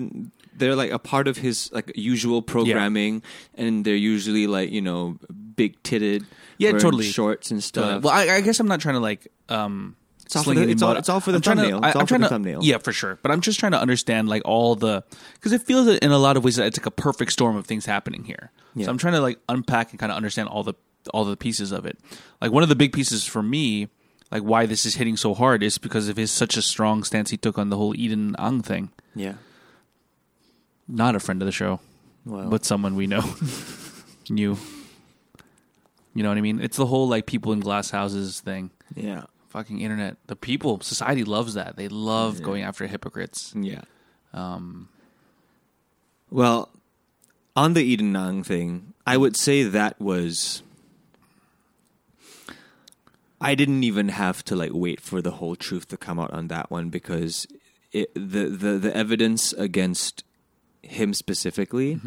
they're 0.56 0.76
like 0.76 0.92
a 0.92 1.00
part 1.00 1.28
of 1.28 1.38
his 1.38 1.72
like 1.72 1.92
usual 1.96 2.42
programming, 2.42 3.22
and 3.56 3.86
they're 3.86 3.96
usually 3.96 4.46
like 4.48 4.70
you 4.72 4.82
know 4.82 5.18
big 5.56 5.82
titted, 5.84 6.26
Yeah, 6.60 6.70
wearing 6.70 6.82
totally. 6.82 7.06
shorts 7.10 7.50
and 7.50 7.64
stuff. 7.64 8.04
well, 8.04 8.14
I, 8.14 8.36
I 8.36 8.42
guess 8.42 8.60
I'm 8.60 8.68
not 8.68 8.80
trying 8.82 8.96
to 8.96 9.00
like 9.02 9.28
um. 9.50 9.96
It's 10.26 10.36
all 10.36 10.44
for 10.44 10.54
the- 10.54 10.70
it's 10.70 10.84
all- 10.84 10.96
it's 10.96 11.10
all 11.10 11.20
for 11.20 11.32
the 11.32 11.38
I'm 11.38 11.42
trying 11.42 11.58
to- 11.58 11.64
thumbnail. 11.64 11.84
I- 11.84 11.88
It's 11.88 11.96
all 11.96 12.02
I'm 12.02 12.06
for 12.06 12.10
trying 12.10 12.22
the 12.22 12.26
to- 12.28 12.30
thumbnail. 12.36 12.60
Yeah, 12.62 12.78
for 12.78 12.94
sure. 12.94 13.18
But 13.24 13.32
I'm 13.32 13.42
just 13.42 13.60
trying 13.60 13.72
to 13.72 13.80
understand 13.82 14.30
like 14.30 14.44
all 14.46 14.76
the 14.76 15.04
because 15.34 15.54
it 15.54 15.64
feels 15.64 15.88
that 15.88 16.04
in 16.04 16.12
a 16.12 16.20
lot 16.20 16.38
of 16.38 16.44
ways 16.44 16.58
that 16.58 16.68
it's 16.68 16.78
like 16.78 16.86
a 16.86 16.92
perfect 16.92 17.32
storm 17.32 17.56
of 17.56 17.66
things 17.66 17.88
happening 17.88 18.26
here. 18.26 18.52
Yeah. 18.76 18.86
So 18.86 18.92
I'm 18.92 19.00
trying 19.00 19.14
to 19.16 19.22
like 19.22 19.40
unpack 19.50 19.90
and 19.90 20.00
kind 20.00 20.12
of 20.12 20.16
understand 20.18 20.48
all 20.50 20.62
the 20.64 20.76
all 21.14 21.26
the 21.26 21.36
pieces 21.36 21.72
of 21.72 21.88
it. 21.88 21.98
Like 22.42 22.52
one 22.52 22.62
of 22.62 22.70
the 22.70 22.76
big 22.76 22.94
pieces 22.94 23.26
for 23.26 23.42
me, 23.42 23.88
like 24.32 24.44
why 24.44 24.68
this 24.68 24.86
is 24.86 24.96
hitting 24.96 25.18
so 25.18 25.34
hard, 25.34 25.64
is 25.64 25.80
because 25.80 26.08
of 26.10 26.18
his 26.18 26.30
such 26.30 26.58
a 26.58 26.62
strong 26.62 27.04
stance 27.04 27.32
he 27.32 27.38
took 27.38 27.58
on 27.58 27.70
the 27.70 27.78
whole 27.78 27.96
Eden 27.96 28.36
Ang 28.38 28.62
thing. 28.62 28.92
yeah, 29.16 29.36
Not 30.88 31.16
a 31.16 31.20
friend 31.20 31.42
of 31.42 31.48
the 31.48 31.52
show, 31.52 31.80
well, 32.26 32.50
but 32.50 32.66
someone 32.66 32.96
we 32.96 33.08
know 33.08 33.24
knew. 34.30 34.58
You 36.14 36.24
know 36.24 36.30
what 36.30 36.38
I 36.38 36.42
mean? 36.42 36.60
It's 36.62 36.78
the 36.78 36.86
whole 36.88 37.08
like 37.08 37.26
people 37.26 37.52
in 37.54 37.60
glass 37.60 37.92
houses 37.92 38.42
thing. 38.42 38.72
yeah, 38.96 39.24
Fucking 39.50 39.80
internet. 39.82 40.18
The 40.28 40.36
people, 40.36 40.80
society 40.82 41.24
loves 41.24 41.54
that. 41.56 41.76
They 41.76 41.88
love 41.88 42.42
going 42.42 42.64
after 42.64 42.86
hypocrites. 42.88 43.54
yeah. 43.56 43.82
Um, 44.34 44.90
Well, 46.30 46.70
on 47.56 47.74
the 47.74 47.82
Eden 47.84 48.16
Ang 48.16 48.44
thing, 48.44 48.94
I 49.08 49.18
would 49.18 49.36
say 49.36 49.64
that 49.64 50.00
was. 50.00 50.62
I 53.42 53.56
didn't 53.56 53.84
even 53.84 54.10
have 54.10 54.44
to 54.46 54.56
like 54.56 54.72
wait 54.74 55.00
for 55.00 55.22
the 55.22 55.32
whole 55.32 55.56
truth 55.56 55.88
to 55.90 55.98
come 55.98 56.20
out 56.20 56.32
on 56.32 56.48
that 56.50 56.70
one 56.70 56.90
because 56.90 57.48
it, 57.92 58.14
the 58.14 58.46
the 58.50 58.78
the 58.78 58.96
evidence 58.96 59.54
against 59.54 60.24
him 60.84 61.14
specifically, 61.14 62.00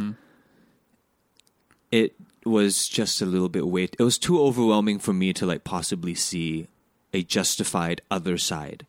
it 1.90 2.14
was 2.44 2.88
just 2.88 3.22
a 3.22 3.26
little 3.26 3.48
bit 3.48 3.66
weight. 3.66 3.96
It 3.98 4.02
was 4.02 4.18
too 4.18 4.40
overwhelming 4.40 4.98
for 4.98 5.12
me 5.12 5.32
to 5.34 5.46
like 5.46 5.64
possibly 5.64 6.14
see 6.14 6.68
a 7.12 7.22
justified 7.22 8.00
other 8.10 8.38
side. 8.38 8.86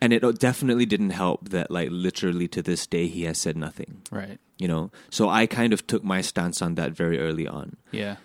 And 0.00 0.12
it 0.12 0.22
definitely 0.38 0.84
didn't 0.84 1.10
help 1.10 1.48
that, 1.48 1.70
like, 1.70 1.88
literally 1.90 2.48
to 2.48 2.60
this 2.60 2.86
day, 2.86 3.06
he 3.06 3.22
has 3.24 3.38
said 3.38 3.56
nothing. 3.56 4.02
Right. 4.10 4.38
You 4.58 4.68
know, 4.68 4.90
so 5.08 5.30
I 5.30 5.46
kind 5.46 5.72
of 5.72 5.86
took 5.86 6.04
my 6.04 6.20
stance 6.20 6.60
on 6.60 6.74
that 6.74 6.92
very 6.92 7.18
early 7.18 7.48
on. 7.48 7.76
Yeah. 7.92 8.16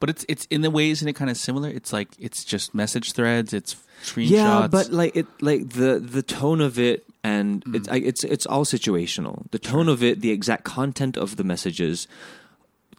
But 0.00 0.10
it's 0.10 0.26
it's 0.28 0.46
in 0.46 0.62
the 0.62 0.70
ways 0.70 0.98
isn't 0.98 1.08
it 1.08 1.12
kind 1.12 1.30
of 1.30 1.36
similar? 1.36 1.68
It's 1.68 1.92
like 1.92 2.08
it's 2.18 2.42
just 2.42 2.74
message 2.74 3.12
threads, 3.12 3.52
it's 3.52 3.76
screenshots. 4.02 4.30
Yeah, 4.30 4.66
but 4.68 4.90
like 4.90 5.14
it, 5.14 5.26
like 5.40 5.70
the 5.70 6.00
the 6.00 6.22
tone 6.24 6.60
of 6.60 6.76
it, 6.76 7.04
and 7.22 7.62
it's 7.72 7.86
Mm. 7.86 7.92
I, 7.92 7.96
it's 7.98 8.24
it's 8.24 8.44
all 8.44 8.64
situational. 8.64 9.48
The 9.52 9.60
tone 9.60 9.88
of 9.88 10.02
it, 10.02 10.20
the 10.20 10.32
exact 10.32 10.64
content 10.64 11.16
of 11.16 11.36
the 11.36 11.44
messages, 11.44 12.08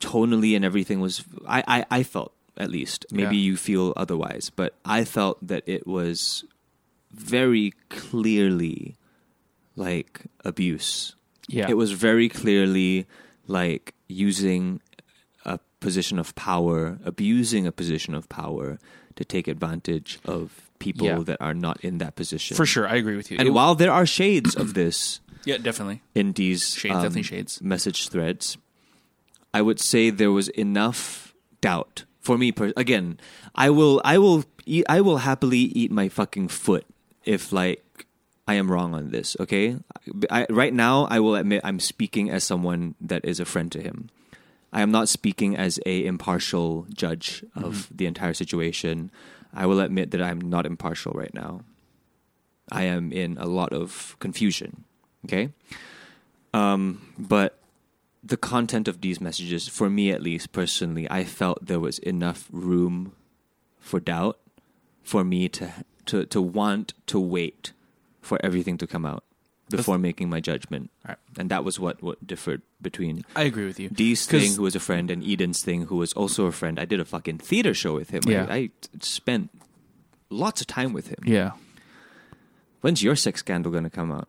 tonally 0.03 0.55
and 0.55 0.63
everything 0.65 0.99
was. 0.99 1.23
I 1.47 1.63
I, 1.67 1.85
I 1.99 2.03
felt 2.03 2.33
at 2.57 2.69
least. 2.69 3.05
Maybe 3.11 3.37
Yeah. 3.37 3.45
you 3.51 3.57
feel 3.57 3.93
otherwise, 3.97 4.51
but 4.55 4.75
I 4.85 5.05
felt 5.05 5.37
that 5.47 5.63
it 5.65 5.87
was 5.87 6.43
very 7.11 7.73
clearly 7.89 8.95
like 9.75 10.21
abuse. 10.45 11.15
yeah. 11.47 11.67
It 11.69 11.77
was 11.77 11.91
very 11.91 12.29
clearly 12.29 13.05
like 13.47 13.93
using 14.07 14.81
a 15.45 15.59
position 15.79 16.19
of 16.19 16.33
power, 16.35 16.99
abusing 17.03 17.67
a 17.67 17.71
position 17.71 18.13
of 18.15 18.29
power 18.29 18.77
to 19.15 19.23
take 19.25 19.47
advantage 19.47 20.19
of 20.25 20.69
people 20.79 21.07
Yeah. 21.07 21.19
that 21.25 21.37
are 21.41 21.53
not 21.53 21.81
in 21.83 21.97
that 21.99 22.15
position. 22.15 22.55
for 22.57 22.65
sure. 22.65 22.87
I 22.87 22.95
agree 22.95 23.15
with 23.17 23.29
you. 23.31 23.37
And 23.39 23.47
It- 23.47 23.51
while 23.51 23.75
there 23.75 23.91
are 23.91 24.05
shades 24.05 24.55
of 24.55 24.73
this 24.73 25.19
yeah, 25.45 25.57
definitely. 25.57 26.01
in 26.15 26.33
these 26.33 26.69
Shades, 26.75 26.95
um, 26.95 27.01
definitely 27.01 27.23
shades. 27.23 27.61
message 27.61 28.09
threads, 28.09 28.57
I 29.53 29.61
would 29.61 29.79
say 29.79 30.09
there 30.09 30.31
was 30.31 30.49
enough 30.49 31.33
doubt 31.61 32.05
for 32.19 32.37
me. 32.37 32.51
Per- 32.51 32.73
again, 32.75 33.19
I 33.55 33.69
will, 33.69 34.01
I 34.03 34.17
will, 34.17 34.45
eat, 34.65 34.85
I 34.89 35.01
will 35.01 35.17
happily 35.17 35.59
eat 35.59 35.91
my 35.91 36.09
fucking 36.09 36.47
foot 36.47 36.85
if 37.25 37.51
like 37.53 38.05
I 38.47 38.55
am 38.55 38.71
wrong 38.71 38.93
on 38.93 39.11
this. 39.11 39.37
Okay, 39.39 39.77
I, 40.29 40.47
right 40.49 40.73
now 40.73 41.07
I 41.09 41.19
will 41.19 41.35
admit 41.35 41.61
I'm 41.63 41.79
speaking 41.79 42.29
as 42.29 42.43
someone 42.43 42.95
that 42.99 43.23
is 43.23 43.39
a 43.39 43.45
friend 43.45 43.71
to 43.71 43.81
him. 43.81 44.09
I 44.73 44.81
am 44.81 44.91
not 44.91 45.07
speaking 45.07 45.55
as 45.55 45.79
a 45.85 46.03
impartial 46.03 46.87
judge 46.91 47.45
of 47.55 47.89
the 47.95 48.07
entire 48.07 48.33
situation. 48.33 49.11
I 49.53 49.67
will 49.67 49.79
admit 49.79 50.11
that 50.11 50.21
I'm 50.21 50.41
not 50.41 50.65
impartial 50.65 51.13
right 51.13 51.33
now. 51.33 51.61
I 52.71 52.83
am 52.83 53.11
in 53.11 53.37
a 53.37 53.45
lot 53.45 53.71
of 53.71 54.17
confusion. 54.19 54.83
Okay, 55.25 55.49
um, 56.53 57.01
but 57.17 57.59
the 58.23 58.37
content 58.37 58.87
of 58.87 59.01
these 59.01 59.19
messages, 59.19 59.67
for 59.67 59.89
me 59.89 60.11
at 60.11 60.21
least 60.21 60.51
personally, 60.51 61.09
I 61.09 61.23
felt 61.23 61.65
there 61.65 61.79
was 61.79 61.99
enough 61.99 62.47
room 62.51 63.13
for 63.79 63.99
doubt 63.99 64.39
for 65.03 65.23
me 65.23 65.49
to 65.49 65.71
to 66.05 66.25
to 66.25 66.41
want 66.41 66.93
to 67.07 67.19
wait 67.19 67.73
for 68.21 68.39
everything 68.43 68.77
to 68.77 68.87
come 68.87 69.05
out 69.05 69.23
before 69.69 69.97
making 69.97 70.29
my 70.29 70.39
judgment. 70.39 70.89
Right. 71.07 71.17
And 71.37 71.49
that 71.49 71.63
was 71.63 71.79
what 71.79 72.01
what 72.01 72.25
differed 72.25 72.61
between 72.81 73.25
I 73.35 73.43
agree 73.43 73.65
with 73.65 73.79
you. 73.79 73.89
Dee's 73.89 74.25
thing, 74.25 74.53
who 74.53 74.63
was 74.63 74.75
a 74.75 74.79
friend, 74.79 75.11
and 75.11 75.23
Eden's 75.23 75.61
thing, 75.61 75.87
who 75.87 75.97
was 75.97 76.13
also 76.13 76.45
a 76.45 76.51
friend. 76.51 76.79
I 76.79 76.85
did 76.85 76.99
a 76.99 77.05
fucking 77.05 77.39
theater 77.39 77.73
show 77.73 77.93
with 77.93 78.11
him. 78.11 78.23
Yeah. 78.25 78.47
I, 78.49 78.55
I 78.55 78.69
spent 79.01 79.49
lots 80.29 80.61
of 80.61 80.67
time 80.67 80.93
with 80.93 81.07
him. 81.07 81.19
Yeah. 81.25 81.51
When's 82.81 83.03
your 83.03 83.15
sex 83.15 83.39
scandal 83.39 83.71
going 83.71 83.85
to 83.85 83.89
come 83.89 84.11
out? 84.11 84.27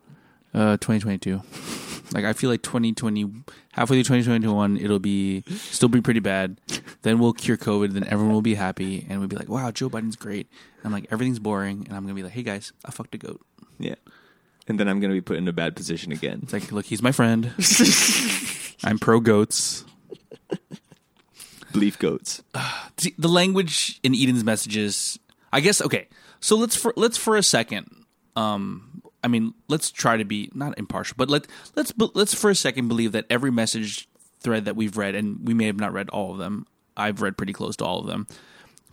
Uh, 0.53 0.77
2022. 0.77 1.41
Like 2.11 2.25
I 2.25 2.33
feel 2.33 2.49
like 2.49 2.61
2020, 2.61 3.31
halfway 3.73 3.95
through 3.97 4.17
2021, 4.17 4.77
it'll 4.77 4.99
be 4.99 5.43
still 5.49 5.89
be 5.89 6.01
pretty 6.01 6.19
bad. 6.19 6.59
Then 7.01 7.19
we'll 7.19 7.33
cure 7.33 7.57
COVID. 7.57 7.93
Then 7.93 8.05
everyone 8.05 8.33
will 8.33 8.41
be 8.41 8.55
happy, 8.55 9.05
and 9.09 9.19
we'll 9.19 9.27
be 9.27 9.35
like, 9.35 9.49
"Wow, 9.49 9.71
Joe 9.71 9.89
Biden's 9.89 10.15
great." 10.15 10.47
And 10.77 10.85
I'm 10.85 10.91
like, 10.91 11.07
everything's 11.11 11.39
boring, 11.39 11.85
and 11.87 11.95
I'm 11.95 12.03
gonna 12.03 12.13
be 12.13 12.23
like, 12.23 12.33
"Hey 12.33 12.43
guys, 12.43 12.73
I 12.83 12.91
fucked 12.91 13.15
a 13.15 13.17
goat." 13.17 13.41
Yeah. 13.79 13.95
And 14.67 14.79
then 14.79 14.87
I'm 14.87 14.99
going 14.99 15.11
to 15.11 15.15
be 15.15 15.21
put 15.21 15.37
in 15.37 15.47
a 15.47 15.53
bad 15.53 15.75
position 15.75 16.11
again. 16.11 16.39
It's 16.43 16.53
like, 16.53 16.71
look, 16.71 16.85
he's 16.85 17.01
my 17.01 17.11
friend. 17.11 17.53
I'm 18.83 18.97
pro 18.97 19.19
goats. 19.19 19.85
Belief 21.71 21.99
goats. 21.99 22.41
See, 22.97 23.13
the 23.17 23.27
language 23.27 23.99
in 24.01 24.15
Eden's 24.15 24.43
messages. 24.43 25.19
I 25.53 25.59
guess 25.59 25.81
okay. 25.81 26.07
So 26.39 26.55
let's 26.55 26.75
for 26.75 26.93
let's 26.95 27.17
for 27.17 27.35
a 27.35 27.43
second. 27.43 28.05
Um, 28.35 28.94
I 29.25 29.27
mean, 29.27 29.55
let's 29.67 29.89
try 29.89 30.17
to 30.17 30.23
be 30.23 30.51
not 30.53 30.77
impartial, 30.77 31.15
but 31.17 31.31
let 31.31 31.47
let's 31.75 31.91
let's 32.13 32.35
for 32.35 32.51
a 32.51 32.55
second 32.55 32.87
believe 32.89 33.11
that 33.13 33.25
every 33.27 33.51
message 33.51 34.07
thread 34.39 34.65
that 34.65 34.75
we've 34.75 34.95
read, 34.95 35.15
and 35.15 35.47
we 35.47 35.55
may 35.55 35.65
have 35.65 35.79
not 35.79 35.91
read 35.93 36.09
all 36.09 36.31
of 36.31 36.37
them. 36.37 36.67
I've 36.95 37.21
read 37.23 37.35
pretty 37.35 37.51
close 37.51 37.75
to 37.77 37.85
all 37.85 37.99
of 37.99 38.05
them. 38.05 38.27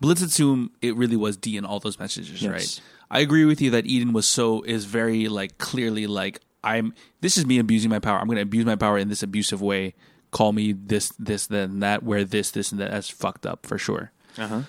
But 0.00 0.08
let's 0.08 0.22
assume 0.22 0.70
it 0.80 0.96
really 0.96 1.16
was 1.16 1.36
D 1.36 1.58
in 1.58 1.66
all 1.66 1.80
those 1.80 1.98
messages, 1.98 2.40
Yes. 2.42 2.50
right? 2.50 2.80
I 3.10 3.20
agree 3.20 3.44
with 3.44 3.60
you 3.60 3.70
that 3.72 3.84
Eden 3.84 4.14
was 4.14 4.26
so 4.26 4.62
is 4.62 4.86
very 4.86 5.28
like 5.28 5.58
clearly 5.58 6.06
like 6.06 6.40
I'm. 6.64 6.94
This 7.20 7.36
is 7.36 7.44
me 7.44 7.58
abusing 7.58 7.90
my 7.90 7.98
power. 7.98 8.18
I'm 8.18 8.26
going 8.26 8.36
to 8.36 8.42
abuse 8.42 8.64
my 8.64 8.76
power 8.76 8.96
in 8.96 9.10
this 9.10 9.22
abusive 9.22 9.60
way. 9.60 9.94
Call 10.30 10.52
me 10.52 10.72
this, 10.72 11.12
this, 11.18 11.46
then 11.46 11.80
that. 11.80 12.02
Where 12.02 12.24
this, 12.24 12.50
this, 12.52 12.72
and 12.72 12.80
that. 12.80 12.90
That's 12.90 13.10
fucked 13.10 13.44
up 13.44 13.66
for 13.66 13.76
sure. 13.76 14.12
Uh-huh. 14.38 14.62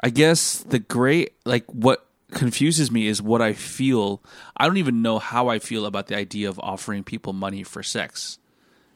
I 0.00 0.10
guess 0.10 0.58
the 0.58 0.78
great 0.78 1.32
like 1.44 1.64
what 1.72 2.06
confuses 2.32 2.90
me 2.90 3.06
is 3.06 3.22
what 3.22 3.40
I 3.40 3.52
feel. 3.52 4.22
I 4.56 4.66
don't 4.66 4.76
even 4.78 5.02
know 5.02 5.18
how 5.18 5.48
I 5.48 5.58
feel 5.58 5.86
about 5.86 6.08
the 6.08 6.16
idea 6.16 6.48
of 6.48 6.58
offering 6.60 7.04
people 7.04 7.32
money 7.32 7.62
for 7.62 7.82
sex. 7.82 8.38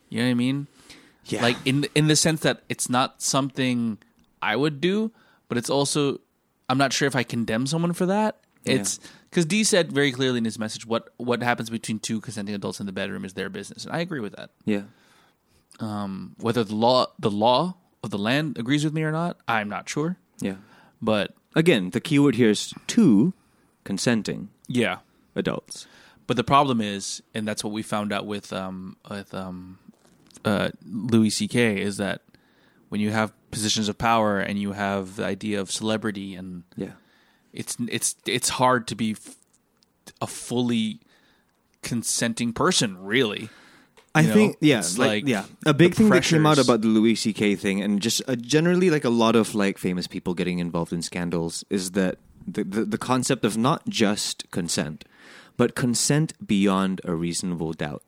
You 0.09 0.19
know 0.19 0.25
what 0.25 0.31
I 0.31 0.35
mean? 0.35 0.67
Yeah. 1.27 1.43
Like 1.43 1.57
in 1.65 1.87
in 1.95 2.09
the 2.09 2.17
sense 2.17 2.41
that 2.41 2.63
it's 2.69 2.89
not 2.89 3.23
something 3.23 3.99
I 4.43 4.57
would 4.57 4.81
do, 4.81 5.13
but 5.49 5.59
it's 5.59 5.71
also 5.71 6.21
I'm 6.69 6.79
not 6.79 6.93
sure 6.93 7.07
if 7.07 7.15
I 7.15 7.23
condemn 7.23 7.67
someone 7.67 7.93
for 7.93 8.07
that. 8.07 8.39
It's 8.65 9.01
because 9.31 9.47
D 9.47 9.65
said 9.65 9.91
very 9.93 10.13
clearly 10.13 10.39
in 10.39 10.45
his 10.45 10.59
message 10.59 10.87
what 10.87 11.13
what 11.17 11.43
happens 11.43 11.71
between 11.71 11.99
two 11.99 12.21
consenting 12.21 12.55
adults 12.55 12.81
in 12.81 12.87
the 12.87 12.93
bedroom 12.93 13.25
is 13.25 13.35
their 13.35 13.49
business, 13.49 13.85
and 13.85 13.95
I 13.95 14.01
agree 14.01 14.21
with 14.21 14.35
that. 14.37 14.51
yeah. 14.65 14.83
Um, 15.79 16.35
whether 16.39 16.63
the 16.63 16.75
law 16.75 17.07
the 17.19 17.31
law 17.31 17.77
of 18.03 18.11
the 18.11 18.19
land 18.19 18.59
agrees 18.59 18.85
with 18.85 18.93
me 18.93 19.03
or 19.03 19.13
not, 19.13 19.39
I'm 19.49 19.69
not 19.69 19.89
sure. 19.89 20.19
Yeah. 20.41 20.57
But 21.03 21.35
Again, 21.57 21.91
the 21.91 22.01
keyword 22.01 22.37
here 22.37 22.51
is 22.51 22.73
two 22.87 23.33
consenting 23.83 24.51
yeah, 24.69 24.99
adults. 25.35 25.89
But 26.29 26.37
the 26.37 26.45
problem 26.45 26.81
is, 26.81 27.23
and 27.35 27.47
that's 27.49 27.65
what 27.65 27.73
we 27.73 27.83
found 27.83 28.13
out 28.13 28.25
with 28.25 28.53
um, 28.53 28.97
with 29.11 29.35
um, 29.35 29.79
uh, 30.45 30.71
Louis 30.87 31.31
C.K. 31.31 31.81
is 31.81 31.97
that 31.97 32.23
when 32.89 33.01
you 33.01 33.11
have 33.11 33.33
positions 33.51 33.89
of 33.89 33.99
power 33.99 34.39
and 34.39 34.61
you 34.61 34.73
have 34.73 35.17
the 35.17 35.25
idea 35.25 35.61
of 35.61 35.73
celebrity, 35.73 36.37
and 36.37 36.63
Yeah. 36.77 36.93
it's 37.53 37.77
it's 37.89 38.15
it's 38.27 38.51
hard 38.51 38.87
to 38.87 38.95
be 38.95 39.11
f- 39.13 39.35
a 40.21 40.29
fully 40.29 41.01
consenting 41.83 42.53
person, 42.53 42.97
really. 43.03 43.49
I 44.15 44.23
know, 44.23 44.33
think 44.33 44.57
yeah, 44.61 44.83
like, 44.97 44.99
like 44.99 45.29
yeah, 45.29 45.45
a 45.65 45.75
big 45.75 45.95
thing 45.95 46.11
that 46.11 46.25
came 46.25 46.45
out 46.45 46.59
about 46.59 46.81
the 46.81 46.89
Louis 46.89 47.15
C.K. 47.15 47.55
thing, 47.55 47.81
and 47.81 48.03
just 48.03 48.23
uh, 48.27 48.35
generally 48.35 48.91
like 48.91 49.05
a 49.05 49.11
lot 49.11 49.37
of 49.37 49.55
like 49.55 49.79
famous 49.79 50.09
people 50.09 50.35
getting 50.35 50.59
involved 50.59 50.93
in 50.93 51.01
scandals, 51.01 51.65
is 51.71 51.93
that 51.93 52.19
the, 52.47 52.65
the 52.65 52.85
the 52.85 52.99
concept 52.99 53.45
of 53.45 53.57
not 53.57 53.89
just 53.89 54.51
consent, 54.51 55.05
but 55.57 55.77
consent 55.77 56.33
beyond 56.45 57.01
a 57.05 57.15
reasonable 57.15 57.73
doubt, 57.73 58.03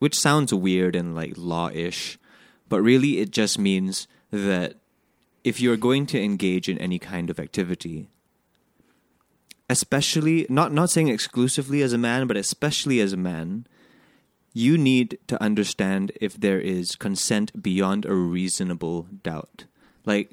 which 0.00 0.18
sounds 0.18 0.52
weird 0.52 0.94
and 0.94 1.14
like 1.14 1.32
law-ish, 1.36 2.18
but 2.68 2.82
really 2.82 3.18
it 3.18 3.30
just 3.30 3.58
means 3.58 4.06
that 4.30 4.74
if 5.44 5.60
you're 5.60 5.78
going 5.78 6.04
to 6.06 6.22
engage 6.22 6.68
in 6.68 6.76
any 6.76 6.98
kind 6.98 7.30
of 7.30 7.40
activity, 7.40 8.10
especially 9.70 10.46
not 10.50 10.74
not 10.74 10.90
saying 10.90 11.08
exclusively 11.08 11.80
as 11.80 11.94
a 11.94 11.98
man, 11.98 12.26
but 12.26 12.36
especially 12.36 13.00
as 13.00 13.14
a 13.14 13.16
man 13.16 13.66
you 14.58 14.76
need 14.76 15.18
to 15.28 15.40
understand 15.40 16.10
if 16.20 16.34
there 16.34 16.60
is 16.60 16.96
consent 16.96 17.62
beyond 17.62 18.04
a 18.04 18.14
reasonable 18.14 19.06
doubt. 19.22 19.66
Like 20.04 20.32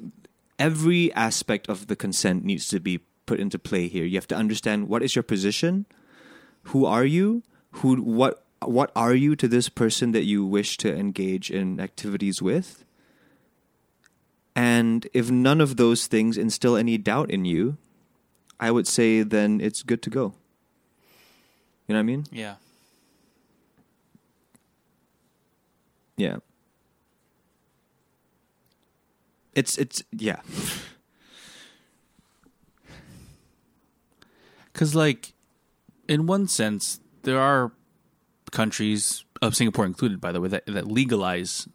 every 0.57 1.13
aspect 1.13 1.69
of 1.69 1.85
the 1.85 1.95
consent 1.95 2.43
needs 2.43 2.67
to 2.69 2.79
be 2.79 3.01
put 3.27 3.39
into 3.39 3.59
play 3.59 3.87
here. 3.87 4.03
You 4.03 4.17
have 4.17 4.27
to 4.29 4.35
understand 4.35 4.89
what 4.89 5.03
is 5.03 5.15
your 5.15 5.21
position, 5.21 5.85
who 6.73 6.85
are 6.85 7.05
you, 7.05 7.43
who 7.81 8.01
what 8.01 8.43
what 8.63 8.91
are 8.95 9.13
you 9.13 9.35
to 9.35 9.47
this 9.47 9.69
person 9.69 10.11
that 10.13 10.23
you 10.23 10.43
wish 10.43 10.77
to 10.77 10.91
engage 10.91 11.51
in 11.51 11.79
activities 11.79 12.41
with? 12.41 12.83
And 14.55 15.07
if 15.13 15.29
none 15.29 15.61
of 15.61 15.77
those 15.77 16.07
things 16.07 16.35
instill 16.35 16.75
any 16.75 16.97
doubt 16.97 17.29
in 17.29 17.45
you, 17.45 17.77
I 18.59 18.71
would 18.71 18.87
say 18.87 19.21
then 19.21 19.61
it's 19.61 19.83
good 19.83 20.01
to 20.01 20.09
go. 20.09 20.33
You 21.85 21.93
know 21.93 21.99
what 21.99 21.99
I 21.99 22.03
mean? 22.03 22.25
Yeah. 22.31 22.55
Yeah. 26.17 26.37
It's 29.53 29.77
it's 29.77 30.03
yeah. 30.11 30.41
Because, 34.71 34.93
like, 34.93 35.33
in 36.09 36.27
one 36.27 36.49
sense, 36.49 36.99
there 37.23 37.39
are 37.39 37.71
countries, 38.51 39.23
of 39.41 39.55
Singapore 39.55 39.85
included, 39.85 40.19
by 40.19 40.33
the 40.33 40.41
way, 40.41 40.49
that, 40.49 40.65
that 40.65 40.85
legalize 40.85 41.69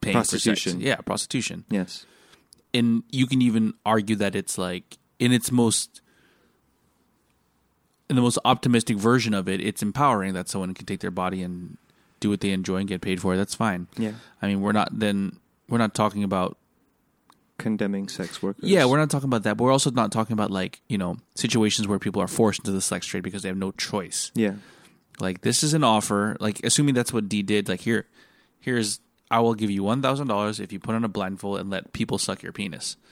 paying 0.00 0.16
for 0.16 0.24
sex. 0.24 0.44
Prostitution. 0.44 0.80
Yeah, 0.80 0.96
prostitution. 0.96 1.64
Yes. 1.68 2.06
And 2.72 3.02
you 3.10 3.26
can 3.26 3.42
even 3.42 3.74
argue 3.84 4.14
that 4.16 4.36
it's 4.36 4.56
like, 4.56 4.98
in 5.18 5.32
its 5.32 5.50
most 5.50 6.00
in 8.08 8.14
the 8.14 8.22
most 8.22 8.38
optimistic 8.44 8.96
version 8.96 9.34
of 9.34 9.48
it, 9.48 9.60
it's 9.60 9.82
empowering 9.82 10.32
that 10.34 10.48
someone 10.48 10.74
can 10.74 10.86
take 10.86 11.00
their 11.00 11.10
body 11.10 11.42
and 11.42 11.76
do 12.20 12.30
what 12.30 12.40
they 12.40 12.50
enjoy 12.50 12.76
and 12.76 12.88
get 12.88 13.00
paid 13.00 13.20
for. 13.20 13.34
it. 13.34 13.36
That's 13.36 13.54
fine. 13.54 13.88
Yeah. 13.96 14.12
I 14.40 14.46
mean, 14.46 14.60
we're 14.60 14.72
not 14.72 14.88
then 14.98 15.38
we're 15.68 15.78
not 15.78 15.94
talking 15.94 16.24
about 16.24 16.56
Condemning 17.58 18.06
sex 18.08 18.42
workers. 18.42 18.68
yeah, 18.68 18.84
we're 18.84 18.98
not 18.98 19.08
talking 19.08 19.28
about 19.28 19.42
that. 19.44 19.56
But 19.56 19.64
we're 19.64 19.72
also 19.72 19.90
not 19.90 20.12
talking 20.12 20.34
about 20.34 20.50
like 20.50 20.82
you 20.88 20.98
know 20.98 21.16
situations 21.34 21.88
where 21.88 21.98
people 21.98 22.20
are 22.20 22.28
forced 22.28 22.60
into 22.60 22.72
the 22.72 22.82
sex 22.82 23.06
trade 23.06 23.22
because 23.22 23.42
they 23.42 23.48
have 23.48 23.56
no 23.56 23.72
choice. 23.72 24.30
Yeah. 24.34 24.56
Like 25.20 25.40
this 25.40 25.62
is 25.62 25.72
an 25.72 25.82
offer. 25.82 26.36
Like 26.38 26.60
assuming 26.64 26.94
that's 26.94 27.14
what 27.14 27.28
D 27.30 27.42
did. 27.42 27.68
Like 27.68 27.80
here, 27.80 28.06
here's 28.60 29.00
I 29.30 29.40
will 29.40 29.54
give 29.54 29.70
you 29.70 29.82
one 29.82 30.02
thousand 30.02 30.26
dollars 30.26 30.60
if 30.60 30.70
you 30.70 30.78
put 30.78 30.94
on 30.94 31.04
a 31.04 31.08
blindfold 31.08 31.58
and 31.58 31.70
let 31.70 31.94
people 31.94 32.18
suck 32.18 32.42
your 32.42 32.52
penis. 32.52 32.96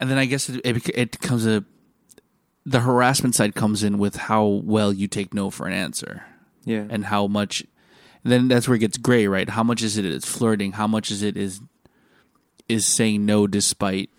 And 0.00 0.10
then 0.10 0.18
I 0.18 0.26
guess 0.26 0.48
it 0.50 0.60
it, 0.64 0.88
it 0.90 1.20
comes 1.20 1.46
a 1.46 1.64
the 2.66 2.80
harassment 2.80 3.34
side 3.34 3.54
comes 3.54 3.82
in 3.82 3.96
with 3.96 4.16
how 4.16 4.44
well 4.44 4.92
you 4.92 5.08
take 5.08 5.32
no 5.32 5.50
for 5.50 5.66
an 5.66 5.72
answer 5.72 6.24
Yeah. 6.66 6.84
and 6.90 7.06
how 7.06 7.26
much. 7.26 7.64
Then 8.22 8.48
that's 8.48 8.68
where 8.68 8.74
it 8.74 8.80
gets 8.80 8.98
gray, 8.98 9.26
right? 9.26 9.48
How 9.48 9.62
much 9.62 9.82
is 9.82 9.96
it? 9.96 10.04
it 10.04 10.12
is 10.12 10.26
flirting? 10.26 10.72
How 10.72 10.86
much 10.86 11.10
is 11.10 11.22
it 11.22 11.36
is 11.36 11.60
is 12.68 12.84
saying 12.84 13.24
no 13.24 13.46
despite 13.46 14.10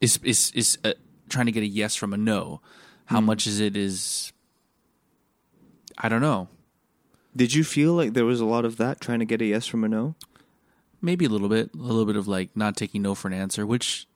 is 0.00 0.18
is 0.24 0.50
is 0.52 0.78
uh, 0.82 0.94
trying 1.28 1.46
to 1.46 1.52
get 1.52 1.62
a 1.62 1.66
yes 1.66 1.94
from 1.94 2.12
a 2.12 2.16
no? 2.16 2.60
How 3.04 3.20
much 3.20 3.46
is 3.46 3.60
it 3.60 3.76
is 3.76 4.32
I 5.98 6.08
don't 6.08 6.20
know. 6.20 6.48
Did 7.34 7.54
you 7.54 7.64
feel 7.64 7.92
like 7.92 8.14
there 8.14 8.24
was 8.24 8.40
a 8.40 8.46
lot 8.46 8.64
of 8.64 8.78
that 8.78 9.00
trying 9.00 9.18
to 9.18 9.24
get 9.26 9.42
a 9.42 9.46
yes 9.46 9.66
from 9.66 9.84
a 9.84 9.88
no? 9.88 10.14
Maybe 11.02 11.26
a 11.26 11.28
little 11.28 11.48
bit, 11.50 11.70
a 11.74 11.76
little 11.76 12.06
bit 12.06 12.16
of 12.16 12.26
like 12.26 12.56
not 12.56 12.76
taking 12.76 13.02
no 13.02 13.14
for 13.14 13.28
an 13.28 13.34
answer, 13.34 13.66
which 13.66 14.08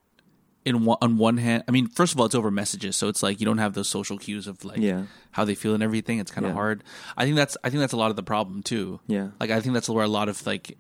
in 0.65 0.85
one, 0.85 0.99
on 1.01 1.17
one 1.17 1.39
hand, 1.39 1.65
I 1.67 1.71
mean, 1.71 1.87
first 1.89 2.13
of 2.13 2.21
all, 2.21 2.27
it's 2.27 2.35
over 2.35 2.51
messages, 2.51 2.97
so 2.97 3.09
it's 3.09 3.23
like 3.23 3.41
you 3.41 3.47
don't 3.47 3.59
have 3.59 3.73
those 3.75 3.89
social 3.89 4.19
cues 4.19 4.47
of 4.47 4.65
like 4.65 4.79
Yeah. 4.79 5.05
how 5.33 5.45
they 5.45 5.55
feel 5.55 5.75
and 5.75 5.83
everything. 5.83 6.19
It's 6.19 6.31
kind 6.31 6.45
of 6.45 6.51
Yeah. 6.51 6.55
hard. 6.57 6.85
I 7.17 7.25
think 7.25 7.37
that's 7.37 7.57
I 7.65 7.71
think 7.71 7.81
that's 7.81 7.93
a 7.95 7.97
lot 7.97 8.11
of 8.11 8.17
the 8.17 8.23
problem 8.23 8.63
too. 8.63 9.01
Yeah. 9.07 9.29
Like 9.41 9.51
I 9.51 9.61
think 9.61 9.73
that's 9.75 9.89
where 9.89 10.05
a 10.05 10.09
lot 10.09 10.29
of 10.29 10.47
like 10.47 10.77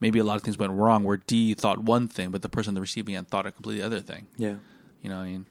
maybe 0.00 0.18
a 0.18 0.24
lot 0.24 0.36
of 0.36 0.42
things 0.42 0.58
went 0.58 0.72
wrong 0.72 1.04
where 1.04 1.18
D 1.18 1.54
thought 1.54 1.78
one 1.84 2.08
thing, 2.08 2.30
but 2.30 2.42
the 2.42 2.48
person 2.48 2.70
on 2.70 2.74
the 2.74 2.80
receiving 2.80 3.14
end 3.14 3.28
thought 3.28 3.46
a 3.46 3.52
completely 3.52 3.82
other 3.82 4.00
thing. 4.00 4.26
Yeah. 4.36 4.56
You 5.02 5.10
know 5.10 5.16
what 5.18 5.22
I 5.24 5.30
mean? 5.30 5.46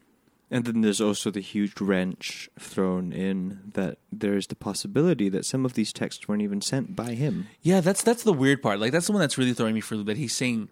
And 0.52 0.64
then 0.66 0.82
there's 0.82 1.02
also 1.02 1.32
the 1.32 1.40
huge 1.40 1.82
wrench 1.82 2.50
thrown 2.60 3.12
in 3.12 3.72
that 3.74 3.98
there's 4.12 4.48
the 4.48 4.56
possibility 4.56 5.28
that 5.30 5.44
some 5.46 5.66
of 5.66 5.74
these 5.74 5.92
texts 5.92 6.28
weren't 6.28 6.44
even 6.44 6.62
sent 6.62 6.96
by 6.96 7.14
him. 7.14 7.48
Yeah, 7.64 7.80
that's 7.82 8.04
that's 8.04 8.22
the 8.24 8.34
weird 8.34 8.62
part. 8.62 8.80
Like 8.80 8.92
that's 8.92 9.08
the 9.08 9.14
one 9.14 9.22
that's 9.22 9.38
really 9.40 9.54
throwing 9.54 9.74
me 9.74 9.82
for 9.82 9.96
a 9.96 9.98
loop. 9.98 10.08
That 10.08 10.18
he's 10.18 10.36
saying 10.36 10.70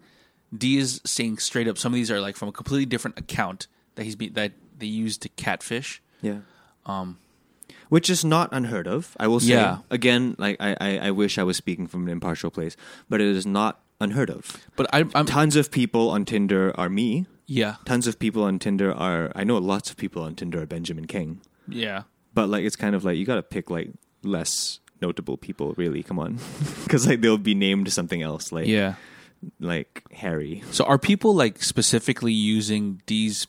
D 0.56 0.78
is 0.78 1.00
saying 1.04 1.38
straight 1.38 1.68
up 1.68 1.78
some 1.78 1.92
of 1.92 1.96
these 1.96 2.10
are 2.10 2.20
like 2.20 2.36
from 2.36 2.48
a 2.48 2.52
completely 2.52 2.86
different 2.86 3.18
account 3.18 3.66
that 3.96 4.04
he's 4.04 4.16
be, 4.16 4.28
that 4.30 4.52
they 4.78 4.86
used 4.86 5.22
to 5.22 5.28
catfish. 5.30 6.00
Yeah. 6.22 6.38
Um, 6.86 7.18
which 7.88 8.08
is 8.10 8.24
not 8.24 8.48
unheard 8.52 8.86
of. 8.86 9.16
I 9.20 9.26
will 9.28 9.40
say 9.40 9.52
Yeah. 9.52 9.78
again, 9.90 10.34
like 10.38 10.56
I, 10.60 10.76
I, 10.80 10.98
I 10.98 11.10
wish 11.10 11.38
I 11.38 11.42
was 11.44 11.56
speaking 11.56 11.86
from 11.86 12.04
an 12.04 12.08
impartial 12.10 12.50
place, 12.50 12.76
but 13.08 13.20
it 13.20 13.26
is 13.28 13.46
not 13.46 13.80
unheard 14.00 14.30
of. 14.30 14.56
But 14.76 14.86
I, 14.92 15.04
I'm 15.14 15.26
Tons 15.26 15.56
of 15.56 15.70
people 15.70 16.10
on 16.10 16.24
Tinder 16.24 16.72
are 16.78 16.88
me. 16.88 17.26
yeah 17.46 17.76
Tons 17.84 18.06
of 18.06 18.18
people 18.18 18.42
on 18.42 18.58
Tinder 18.58 18.92
are. 18.92 19.30
I 19.34 19.44
know 19.44 19.58
lots 19.58 19.90
of 19.90 19.96
people 19.96 20.22
on 20.22 20.34
Tinder 20.34 20.62
are 20.62 20.66
Benjamin 20.66 21.06
Kheng. 21.06 21.38
yeah 21.68 22.02
But 22.32 22.48
like, 22.48 22.64
it's 22.64 22.76
kind 22.76 22.94
of 22.94 23.04
like 23.04 23.16
you 23.16 23.24
got 23.24 23.36
to 23.36 23.42
pick 23.42 23.70
like 23.70 23.90
less 24.22 24.80
notable 25.00 25.36
people. 25.36 25.74
Really, 25.76 26.02
come 26.02 26.18
on, 26.18 26.38
because 26.84 27.06
like 27.06 27.20
they'll 27.20 27.38
be 27.38 27.54
named 27.54 27.92
something 27.92 28.22
else, 28.22 28.50
like 28.52 28.66
yeah. 28.66 28.94
Like 29.60 30.02
Harry. 30.12 30.62
So 30.70 30.84
are 30.84 30.98
people 30.98 31.34
like 31.34 31.62
specifically 31.62 32.32
using 32.32 33.02
these? 33.06 33.46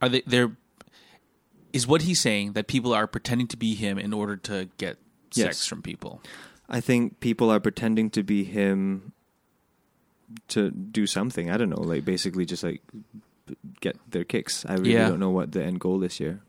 Are 0.00 0.08
they? 0.08 0.22
They're 0.26 0.56
is 1.72 1.86
what 1.86 2.02
he's 2.02 2.20
saying 2.20 2.52
that 2.52 2.66
people 2.66 2.92
are 2.92 3.06
pretending 3.06 3.46
to 3.48 3.56
be 3.56 3.74
him 3.74 3.98
in 3.98 4.12
order 4.12 4.36
to 4.36 4.68
get 4.76 4.98
sex 5.30 5.66
from 5.66 5.80
people. 5.82 6.20
I 6.68 6.80
think 6.80 7.20
people 7.20 7.50
are 7.50 7.60
pretending 7.60 8.10
to 8.10 8.22
be 8.22 8.44
him 8.44 9.12
to 10.48 10.70
do 10.70 11.06
something. 11.06 11.50
I 11.50 11.56
don't 11.56 11.70
know, 11.70 11.80
like 11.80 12.04
basically 12.04 12.44
just 12.44 12.62
like 12.62 12.82
get 13.80 13.96
their 14.10 14.24
kicks. 14.24 14.64
I 14.66 14.74
really 14.74 14.92
Yeah. 14.92 15.08
don't 15.08 15.20
know 15.20 15.30
what 15.30 15.52
the 15.52 15.64
end 15.64 15.80
goal 15.80 16.02
is 16.02 16.16
here. 16.18 16.40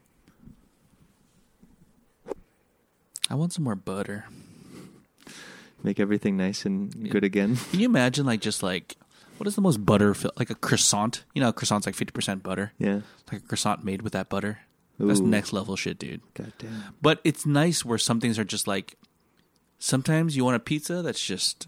I 3.30 3.36
want 3.36 3.54
some 3.54 3.64
more 3.64 3.76
butter. 3.76 4.26
Make 5.84 6.00
everything 6.00 6.38
nice 6.38 6.66
and 6.66 7.10
good 7.12 7.24
again. 7.24 7.58
Can 7.72 7.80
you 7.80 7.86
imagine 7.88 8.26
like 8.26 8.40
just 8.42 8.64
like 8.64 8.96
what 9.38 9.48
is 9.48 9.56
the 9.56 9.62
most 9.62 9.86
butter 9.86 10.14
fill 10.14 10.32
like 10.38 10.50
a 10.50 10.56
croissant? 10.56 11.24
You 11.34 11.42
know, 11.42 11.50
a 11.50 11.54
croissant's 11.54 11.86
like 11.86 11.96
fifty 11.96 12.12
percent 12.12 12.42
butter. 12.44 12.72
Yeah. 12.78 13.02
Like 13.32 13.42
a 13.44 13.46
croissant 13.48 13.84
made 13.84 14.02
with 14.02 14.14
that 14.14 14.30
butter. 14.30 14.60
That's 15.00 15.20
next 15.20 15.52
level 15.52 15.76
shit, 15.76 16.00
dude. 16.00 16.22
God 16.36 16.54
damn. 16.60 16.96
But 17.02 17.20
it's 17.24 17.46
nice 17.46 17.84
where 17.84 17.98
some 17.98 18.22
things 18.22 18.38
are 18.40 18.44
just 18.46 18.68
like 18.68 18.96
sometimes 19.80 20.38
you 20.38 20.46
want 20.46 20.56
a 20.56 20.60
pizza 20.60 21.02
that's 21.02 21.22
just 21.22 21.68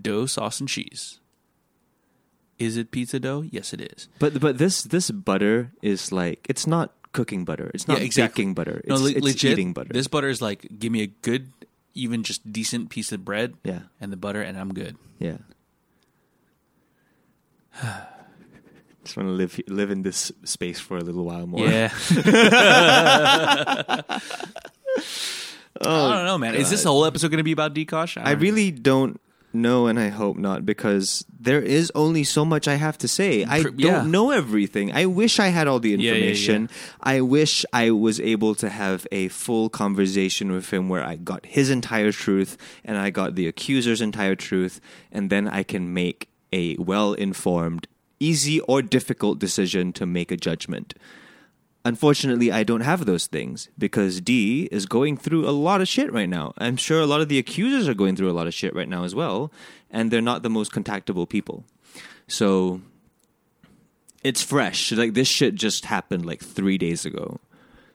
dough, 0.00 0.26
sauce, 0.26 0.58
and 0.60 0.68
cheese. 0.68 1.20
Is 2.58 2.76
it 2.76 2.90
pizza 2.90 3.20
dough? 3.20 3.44
Yes, 3.50 3.72
it 3.72 3.80
is. 3.80 4.08
But 4.18 4.40
but 4.40 4.58
this 4.58 4.82
this 4.82 5.10
butter 5.10 5.72
is 5.82 6.10
like 6.10 6.46
it's 6.48 6.66
not 6.66 6.92
cooking 7.12 7.44
butter. 7.44 7.70
It's 7.74 7.86
not 7.86 7.98
Yeah, 7.98 8.04
exactly. 8.04 8.42
baking 8.42 8.54
butter. 8.54 8.80
It's, 8.84 8.88
no, 8.88 8.96
le- 8.96 9.10
it's 9.10 9.20
legit. 9.24 9.52
eating 9.52 9.72
butter. 9.72 9.92
This 9.92 10.08
butter 10.08 10.28
is 10.28 10.42
like, 10.42 10.66
give 10.78 10.90
me 10.90 11.02
a 11.02 11.06
good, 11.06 11.52
even 11.94 12.22
just 12.22 12.52
decent 12.52 12.90
piece 12.90 13.12
of 13.12 13.24
bread 13.24 13.54
yeah. 13.64 13.80
and 14.00 14.12
the 14.12 14.16
butter, 14.16 14.42
and 14.42 14.58
I'm 14.58 14.74
good. 14.74 14.96
Yeah. 15.18 15.38
Just 19.04 19.18
want 19.18 19.28
to 19.28 19.32
live 19.32 19.60
live 19.68 19.90
in 19.90 20.00
this 20.02 20.32
space 20.44 20.80
for 20.80 20.96
a 20.96 21.02
little 21.02 21.24
while 21.26 21.46
more. 21.46 21.68
Yeah. 21.68 21.92
Oh, 22.16 22.16
I 25.82 26.14
don't 26.14 26.24
know, 26.24 26.38
man. 26.38 26.54
Is 26.54 26.70
this 26.70 26.84
whole 26.84 27.04
episode 27.04 27.28
going 27.28 27.38
to 27.38 27.44
be 27.44 27.52
about 27.52 27.74
Dee 27.74 27.84
Kosh? 27.84 28.16
I 28.16 28.32
don't- 28.32 28.40
really 28.40 28.70
don't 28.70 29.20
know, 29.54 29.86
and 29.86 29.98
I 29.98 30.08
hope 30.08 30.36
not, 30.36 30.66
because 30.66 31.24
there 31.38 31.62
is 31.62 31.92
only 31.94 32.24
so 32.24 32.44
much 32.44 32.66
I 32.66 32.74
have 32.74 32.98
to 32.98 33.08
say. 33.08 33.44
I 33.44 33.62
don't 33.62 33.78
yeah. 33.78 34.02
know 34.02 34.30
everything. 34.30 34.92
I 34.92 35.06
wish 35.06 35.38
I 35.38 35.48
had 35.48 35.66
all 35.66 35.80
the 35.80 35.90
yeah, 35.90 35.96
yeah. 35.96 36.12
information. 36.14 36.68
I 37.00 37.20
wish 37.20 37.64
I 37.72 37.90
was 37.90 38.20
able 38.20 38.54
to 38.56 38.68
have 38.68 39.06
a 39.12 39.28
full 39.28 39.68
conversation 39.68 40.52
with 40.52 40.70
him 40.72 40.88
where 40.88 41.04
I 41.04 41.16
got 41.16 41.46
his 41.46 41.70
entire 41.70 42.12
truth 42.12 42.56
and 42.84 42.98
I 42.98 43.10
got 43.10 43.34
the 43.34 43.46
accuser's 43.46 44.00
entire 44.00 44.34
truth, 44.34 44.80
and 45.12 45.30
then 45.30 45.48
I 45.48 45.62
can 45.62 45.94
make 45.94 46.28
a 46.52 46.76
well 46.76 47.14
informed, 47.14 47.86
easy 48.20 48.60
or 48.60 48.82
difficult 48.82 49.38
decision 49.38 49.92
to 49.94 50.06
make 50.06 50.30
a 50.30 50.36
judgment. 50.36 50.94
Unfortunately, 51.86 52.50
I 52.50 52.62
don't 52.64 52.80
have 52.80 53.04
those 53.04 53.26
things 53.26 53.68
because 53.78 54.20
D 54.22 54.68
is 54.72 54.86
going 54.86 55.18
through 55.18 55.46
a 55.46 55.52
lot 55.52 55.82
of 55.82 55.88
shit 55.88 56.10
right 56.12 56.28
now. 56.28 56.54
I'm 56.56 56.76
sure 56.78 57.00
a 57.00 57.06
lot 57.06 57.20
of 57.20 57.28
the 57.28 57.38
accusers 57.38 57.86
are 57.88 57.94
going 57.94 58.16
through 58.16 58.30
a 58.30 58.32
lot 58.32 58.46
of 58.46 58.54
shit 58.54 58.74
right 58.74 58.88
now 58.88 59.04
as 59.04 59.14
well, 59.14 59.52
and 59.90 60.10
they're 60.10 60.22
not 60.22 60.42
the 60.42 60.48
most 60.48 60.72
contactable 60.72 61.28
people. 61.28 61.64
So 62.26 62.80
it's 64.22 64.42
fresh. 64.42 64.92
Like 64.92 65.12
this 65.12 65.28
shit 65.28 65.56
just 65.56 65.84
happened 65.84 66.24
like 66.24 66.40
3 66.42 66.78
days 66.78 67.04
ago. 67.04 67.38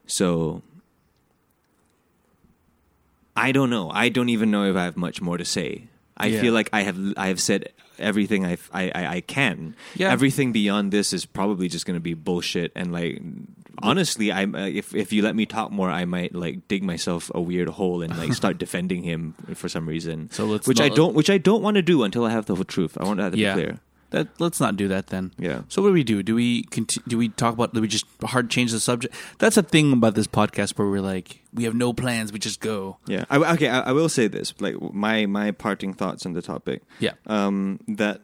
So 0.06 0.62
I 3.36 3.52
don't 3.52 3.70
know. 3.72 3.90
I 3.90 4.10
don't 4.10 4.30
even 4.30 4.52
know 4.52 4.66
if 4.66 4.76
I 4.76 4.84
have 4.84 4.98
much 4.98 5.22
more 5.22 5.38
to 5.38 5.46
say. 5.46 5.86
I 6.18 6.28
Yeah. 6.28 6.42
feel 6.42 6.54
like 6.54 6.70
I 6.74 6.82
have 6.84 6.98
I 7.18 7.28
have 7.28 7.40
said 7.40 7.70
everything 7.98 8.46
I've, 8.46 8.70
I 8.74 8.92
I 8.94 9.08
I 9.16 9.22
can. 9.22 9.76
Yeah. 9.96 10.12
Everything 10.12 10.52
beyond 10.52 10.92
this 10.92 11.12
is 11.14 11.26
probably 11.26 11.70
just 11.70 11.86
going 11.86 11.96
to 11.98 12.02
be 12.04 12.14
bullshit. 12.14 12.72
And 12.76 12.92
like, 12.92 13.22
honestly, 13.82 14.32
I'm 14.32 14.56
uh, 14.56 14.66
if 14.68 14.94
if 14.96 15.12
you 15.14 15.22
let 15.22 15.36
me 15.36 15.46
talk 15.46 15.72
more, 15.72 15.90
I 15.90 16.06
might 16.06 16.34
like 16.36 16.68
dig 16.68 16.84
myself 16.84 17.32
a 17.36 17.42
weird 17.42 17.70
hole 17.70 18.02
and 18.02 18.18
like 18.18 18.34
start 18.34 18.58
defending 18.66 19.04
him 19.04 19.34
for 19.56 19.70
some 19.70 19.88
reason. 19.88 20.30
So 20.32 20.46
let's 20.46 20.68
which 20.68 20.82
I 20.82 20.90
don't 20.90 21.14
which 21.16 21.30
I 21.30 21.38
don't 21.38 21.62
want 21.64 21.76
to 21.76 21.82
do 21.82 22.04
until 22.04 22.26
I 22.26 22.32
have 22.32 22.46
the 22.46 22.56
whole 22.56 22.64
truth. 22.66 22.98
I 23.00 23.04
want 23.06 23.18
that 23.20 23.32
to 23.34 23.38
Yeah. 23.38 23.56
be 23.56 23.62
clear. 23.62 23.80
That 24.12 24.28
let's 24.40 24.60
not 24.60 24.76
do 24.76 24.88
that 24.88 25.08
then. 25.08 25.34
Yeah. 25.38 25.62
So 25.70 25.84
what 25.84 25.90
do 25.90 25.94
we 25.94 26.04
do? 26.04 26.24
Do 26.24 26.34
we 26.34 26.64
conti- 26.64 27.02
do 27.08 27.16
we 27.16 27.30
talk 27.30 27.54
about? 27.54 27.76
Do 27.76 27.82
we 27.82 27.88
just 27.88 28.06
hard 28.24 28.50
change 28.50 28.72
the 28.72 28.80
subject? 28.80 29.14
That's 29.38 29.56
a 29.56 29.62
thing 29.62 29.94
about 29.94 30.16
this 30.16 30.26
podcast 30.26 30.80
where 30.80 30.88
we're 30.88 31.00
like, 31.00 31.42
we 31.54 31.66
have 31.66 31.76
no 31.76 31.94
plans, 31.94 32.34
we 32.34 32.40
just 32.40 32.60
go. 32.60 32.98
Yeah. 33.06 33.26
I, 33.30 33.38
okay. 33.54 33.68
I, 33.70 33.82
I 33.82 33.92
will 33.92 34.10
say 34.10 34.28
this. 34.28 34.56
Like 34.60 34.82
my 34.94 35.28
my 35.28 35.52
parting 35.52 35.94
thoughts 35.94 36.26
on 36.26 36.34
the 36.34 36.42
topic. 36.42 36.82
Yeah. 37.00 37.14
um, 37.28 37.82
that 37.88 38.22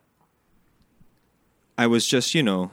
I 1.78 1.86
was 1.88 2.08
just, 2.08 2.34
you 2.34 2.41
know, 2.41 2.72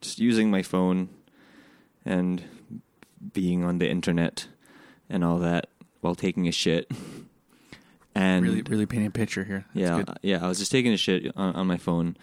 just 0.00 0.18
using 0.20 0.50
my 0.50 0.62
phone 0.62 1.08
and 2.10 2.42
being 3.32 3.64
on 3.64 3.78
the 3.78 3.88
internet 3.88 4.48
and 5.08 5.22
all 5.24 5.38
that 5.38 5.68
while 6.00 6.14
taking 6.14 6.48
a 6.48 6.52
shit. 6.52 6.90
And 8.12 8.44
really, 8.44 8.62
really 8.62 8.86
painting 8.86 9.06
a 9.06 9.12
picture 9.12 9.44
here. 9.44 9.64
That's 9.72 9.88
yeah, 9.88 10.02
good. 10.02 10.18
yeah, 10.22 10.44
I 10.44 10.48
was 10.48 10.58
just 10.58 10.72
taking 10.72 10.92
a 10.92 10.96
shit 10.96 11.32
on, 11.36 11.54
on 11.54 11.66
my 11.68 11.76
phone. 11.76 12.16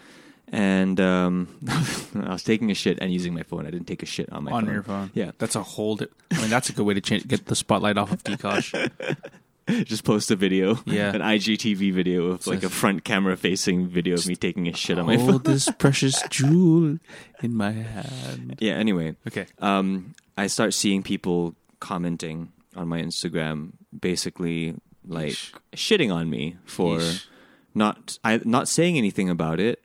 And 0.50 1.00
um, 1.00 1.48
I 2.14 2.32
was 2.32 2.42
taking 2.42 2.70
a 2.70 2.74
shit 2.74 2.98
and 3.00 3.12
using 3.12 3.32
my 3.34 3.42
phone. 3.42 3.66
I 3.66 3.70
didn't 3.70 3.86
take 3.86 4.02
a 4.02 4.06
shit 4.06 4.30
on 4.30 4.44
my 4.44 4.52
on 4.52 4.66
phone. 4.66 4.74
your 4.74 4.82
phone. 4.82 5.10
Yeah. 5.14 5.32
that's 5.38 5.56
a 5.56 5.62
whole. 5.62 5.96
Di- 5.96 6.06
I 6.30 6.40
mean, 6.40 6.50
that's 6.50 6.68
a 6.68 6.72
good 6.72 6.84
way 6.84 6.94
to 6.94 7.00
change, 7.00 7.26
get 7.26 7.46
the 7.46 7.56
spotlight 7.56 7.96
off 7.96 8.12
of 8.12 8.22
Dee 8.22 8.36
Kosh. 8.36 8.74
just 9.84 10.04
post 10.04 10.30
a 10.30 10.36
video, 10.36 10.78
Yeah. 10.86 11.14
an 11.14 11.20
IGTV 11.20 11.92
video 11.92 12.26
of 12.28 12.46
like 12.46 12.62
a 12.62 12.68
front 12.70 13.04
camera 13.04 13.36
facing 13.36 13.88
video 13.88 14.14
of 14.14 14.26
me 14.26 14.34
taking 14.36 14.66
a 14.68 14.74
shit 14.74 14.98
on 14.98 15.06
my 15.06 15.16
phone. 15.16 15.30
Hold 15.30 15.44
this 15.44 15.68
precious 15.78 16.22
jewel 16.30 16.98
in 17.42 17.54
my 17.54 17.72
hand. 17.72 18.56
Yeah. 18.60 18.74
Anyway, 18.74 19.16
Okay. 19.26 19.46
um, 19.60 20.14
I 20.36 20.46
start 20.46 20.74
seeing 20.74 21.02
people 21.02 21.54
commenting 21.80 22.52
on 22.76 22.88
my 22.88 23.00
Instagram, 23.02 23.72
basically 23.98 24.74
like 25.06 25.32
Yeesh. 25.32 25.52
shitting 25.74 26.12
on 26.14 26.28
me 26.30 26.56
for 26.64 26.98
Yeesh. 26.98 27.26
not 27.74 28.18
I 28.24 28.40
not 28.44 28.68
saying 28.68 28.96
anything 28.98 29.28
about 29.30 29.58
it, 29.60 29.80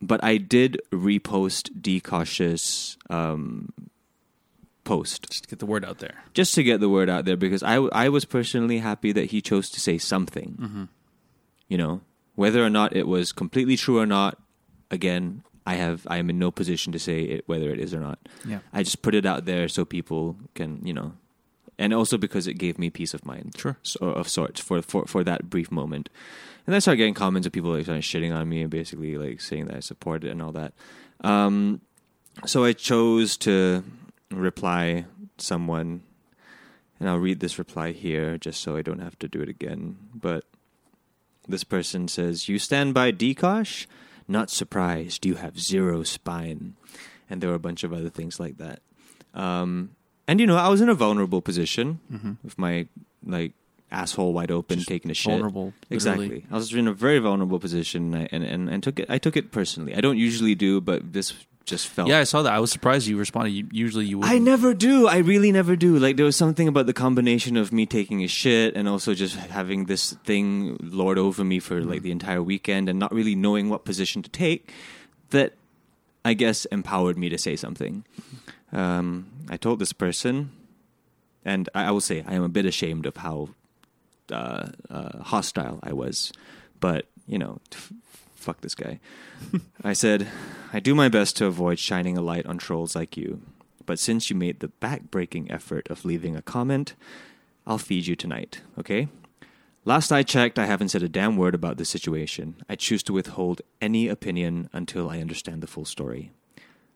but 0.00 0.22
I 0.24 0.36
did 0.38 0.80
repost 0.92 1.70
Dee 1.82 2.00
Kosh's 2.00 2.96
um, 3.10 3.72
post 4.90 5.30
Just 5.30 5.44
to 5.44 5.48
get 5.50 5.58
the 5.62 5.66
word 5.72 5.84
out 5.84 5.98
there. 5.98 6.16
just 6.34 6.54
to 6.56 6.62
get 6.62 6.80
the 6.80 6.88
word 6.96 7.08
out 7.14 7.24
there 7.26 7.36
because 7.46 7.62
I 7.62 7.76
I 8.04 8.08
was 8.16 8.24
personally 8.26 8.78
happy 8.90 9.12
that 9.12 9.30
he 9.32 9.38
chose 9.50 9.70
to 9.74 9.80
say 9.80 9.96
something. 9.98 10.50
Mm-hmm. 10.60 10.84
You 11.72 11.78
know, 11.78 11.94
whether 12.34 12.60
or 12.64 12.70
not 12.70 12.96
it 12.96 13.06
was 13.06 13.32
completely 13.32 13.76
true 13.76 13.98
or 14.02 14.06
not, 14.06 14.34
again, 14.90 15.42
I 15.66 15.74
have 15.84 15.98
I 16.14 16.16
am 16.18 16.30
in 16.30 16.38
no 16.38 16.50
position 16.50 16.92
to 16.92 16.98
say 16.98 17.18
it, 17.34 17.42
whether 17.46 17.70
it 17.70 17.78
is 17.78 17.94
or 17.94 18.00
not. 18.00 18.18
Yeah. 18.44 18.60
I 18.72 18.82
just 18.82 19.02
put 19.02 19.14
it 19.14 19.24
out 19.26 19.44
there 19.44 19.68
so 19.68 19.84
people 19.84 20.36
can, 20.58 20.80
you 20.84 20.94
know, 20.98 21.12
and 21.78 21.94
also 21.94 22.18
because 22.18 22.46
it 22.50 22.58
gave 22.58 22.76
me 22.78 22.90
peace 22.90 23.14
of 23.14 23.22
mind, 23.24 23.54
Sure. 23.56 23.76
so, 23.82 23.98
of 24.20 24.26
sorts 24.28 24.58
for 24.60 24.82
for 24.82 25.06
for 25.06 25.22
that 25.24 25.48
brief 25.48 25.70
moment. 25.70 26.10
And 26.66 26.72
then 26.74 26.76
I 26.76 26.80
started 26.82 26.98
getting 26.98 27.14
comments 27.14 27.46
of 27.46 27.52
people 27.52 27.70
like 27.70 27.84
started 27.86 28.02
shitting 28.02 28.34
on 28.34 28.48
me 28.48 28.62
and 28.62 28.70
basically 28.70 29.14
like 29.16 29.40
saying 29.40 29.66
that 29.68 29.76
I 29.76 29.80
support 29.80 30.24
it 30.24 30.30
and 30.34 30.42
all 30.42 30.52
that. 30.52 30.72
Um, 31.22 31.80
so 32.46 32.64
I 32.64 32.72
chose 32.74 33.36
to 33.46 33.82
reply 34.30 35.06
someone, 35.38 36.02
and 36.98 37.08
I'll 37.08 37.18
read 37.18 37.40
this 37.40 37.58
reply 37.58 37.92
here 37.92 38.38
just 38.38 38.60
so 38.60 38.76
I 38.76 38.82
don't 38.82 39.00
have 39.00 39.18
to 39.20 39.28
do 39.28 39.40
it 39.40 39.48
again. 39.48 39.96
But 40.14 40.44
this 41.48 41.64
person 41.64 42.08
says, 42.08 42.48
"You 42.48 42.58
stand 42.58 42.94
by 42.94 43.10
Dee 43.10 43.34
Kosh? 43.34 43.86
Not 44.28 44.50
surprised. 44.50 45.26
You 45.26 45.34
have 45.36 45.58
zero 45.58 46.02
spine." 46.02 46.74
And 47.28 47.40
there 47.40 47.50
were 47.50 47.56
a 47.56 47.60
bunch 47.60 47.84
of 47.84 47.92
other 47.92 48.08
things 48.10 48.40
like 48.40 48.58
that. 48.58 48.80
Um, 49.34 49.90
and 50.26 50.40
you 50.40 50.46
know, 50.46 50.56
I 50.56 50.68
was 50.68 50.80
in 50.80 50.88
a 50.88 50.94
vulnerable 50.94 51.40
position 51.40 52.00
Mm-hmm. 52.12 52.32
with 52.42 52.58
my 52.58 52.86
like 53.24 53.52
asshole 53.92 54.32
wide 54.32 54.50
open, 54.52 54.78
Just 54.78 54.88
taking 54.88 55.10
a 55.10 55.14
shit. 55.14 55.30
Vulnerable. 55.32 55.72
Exactly. 55.90 56.44
I 56.50 56.54
was 56.54 56.72
in 56.72 56.86
a 56.86 56.92
very 56.92 57.18
vulnerable 57.18 57.58
position, 57.58 58.14
and, 58.14 58.22
I, 58.24 58.28
and 58.32 58.44
and 58.44 58.68
and 58.68 58.82
took 58.82 58.98
it. 59.00 59.06
I 59.08 59.18
took 59.18 59.36
it 59.36 59.50
personally. 59.52 59.94
I 59.94 60.00
don't 60.00 60.18
usually 60.18 60.54
do, 60.54 60.80
but 60.80 61.12
this 61.12 61.34
just 61.70 61.88
felt. 61.88 62.08
Yeah, 62.08 62.18
I 62.18 62.24
saw 62.24 62.42
that. 62.42 62.52
I 62.52 62.58
was 62.60 62.70
surprised 62.70 63.06
you 63.06 63.16
responded. 63.16 63.50
You, 63.50 63.66
usually 63.72 64.04
you 64.04 64.18
would. 64.18 64.28
I 64.28 64.38
never 64.38 64.74
do. 64.74 65.08
I 65.08 65.18
really 65.18 65.52
never 65.52 65.76
do. 65.76 65.98
Like 65.98 66.16
there 66.16 66.26
was 66.26 66.36
something 66.36 66.68
about 66.68 66.84
the 66.86 66.92
combination 66.92 67.56
of 67.56 67.72
me 67.72 67.86
taking 67.86 68.22
a 68.22 68.26
shit 68.26 68.76
and 68.76 68.88
also 68.88 69.14
just 69.14 69.36
having 69.36 69.86
this 69.86 70.12
thing 70.24 70.76
lord 70.82 71.16
over 71.16 71.42
me 71.44 71.58
for 71.60 71.80
like 71.80 72.02
the 72.02 72.10
entire 72.10 72.42
weekend 72.42 72.88
and 72.88 72.98
not 72.98 73.12
really 73.14 73.34
knowing 73.34 73.70
what 73.70 73.84
position 73.84 74.22
to 74.22 74.28
take 74.30 74.72
that 75.30 75.54
I 76.24 76.34
guess 76.34 76.66
empowered 76.66 77.16
me 77.16 77.28
to 77.30 77.38
say 77.38 77.56
something. 77.56 78.04
Um, 78.72 79.26
I 79.48 79.56
told 79.56 79.78
this 79.78 79.92
person, 79.92 80.50
and 81.44 81.68
I, 81.74 81.86
I 81.86 81.90
will 81.90 82.00
say 82.02 82.22
I 82.26 82.34
am 82.34 82.42
a 82.42 82.48
bit 82.48 82.66
ashamed 82.66 83.06
of 83.06 83.16
how 83.16 83.48
uh, 84.30 84.68
uh, 84.90 85.22
hostile 85.22 85.80
I 85.82 85.92
was, 85.92 86.32
but 86.78 87.06
you 87.26 87.38
know, 87.38 87.60
f- 87.72 87.92
fuck 88.40 88.60
this 88.60 88.74
guy. 88.74 89.00
I 89.84 89.92
said, 89.92 90.28
I 90.72 90.80
do 90.80 90.94
my 90.94 91.08
best 91.08 91.36
to 91.36 91.46
avoid 91.46 91.78
shining 91.78 92.16
a 92.16 92.22
light 92.22 92.46
on 92.46 92.58
trolls 92.58 92.96
like 92.96 93.16
you, 93.16 93.42
but 93.86 93.98
since 93.98 94.30
you 94.30 94.36
made 94.36 94.60
the 94.60 94.68
back-breaking 94.68 95.50
effort 95.50 95.88
of 95.90 96.04
leaving 96.04 96.36
a 96.36 96.42
comment, 96.42 96.94
I'll 97.66 97.78
feed 97.78 98.06
you 98.06 98.16
tonight, 98.16 98.60
okay? 98.78 99.08
Last 99.84 100.12
I 100.12 100.22
checked, 100.22 100.58
I 100.58 100.66
haven't 100.66 100.90
said 100.90 101.02
a 101.02 101.08
damn 101.08 101.36
word 101.36 101.54
about 101.54 101.78
the 101.78 101.84
situation. 101.84 102.56
I 102.68 102.76
choose 102.76 103.02
to 103.04 103.12
withhold 103.12 103.62
any 103.80 104.08
opinion 104.08 104.68
until 104.72 105.08
I 105.08 105.20
understand 105.20 105.62
the 105.62 105.66
full 105.66 105.86
story. 105.86 106.32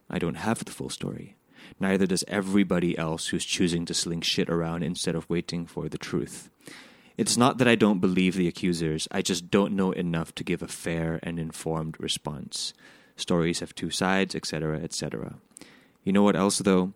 I 0.09 0.19
don't 0.19 0.35
have 0.35 0.63
the 0.63 0.71
full 0.71 0.89
story. 0.89 1.35
Neither 1.79 2.05
does 2.05 2.23
everybody 2.27 2.95
else 2.97 3.27
who's 3.27 3.43
choosing 3.43 3.85
to 3.85 3.93
sling 3.95 4.21
shit 4.21 4.49
around 4.49 4.83
instead 4.83 5.15
of 5.15 5.27
waiting 5.29 5.65
for 5.65 5.89
the 5.89 5.97
truth. 5.97 6.51
It's 7.17 7.37
not 7.37 7.59
that 7.59 7.67
I 7.67 7.75
don't 7.75 8.01
believe 8.01 8.35
the 8.35 8.47
accusers, 8.47 9.07
I 9.09 9.21
just 9.21 9.49
don't 9.49 9.73
know 9.73 9.91
enough 9.93 10.35
to 10.35 10.43
give 10.43 10.61
a 10.61 10.67
fair 10.67 11.19
and 11.23 11.39
informed 11.39 11.95
response. 11.97 12.73
Stories 13.15 13.61
have 13.61 13.73
two 13.73 13.89
sides, 13.89 14.35
etc., 14.35 14.79
etc. 14.81 15.35
You 16.03 16.11
know 16.11 16.23
what 16.23 16.35
else, 16.35 16.57
though? 16.59 16.93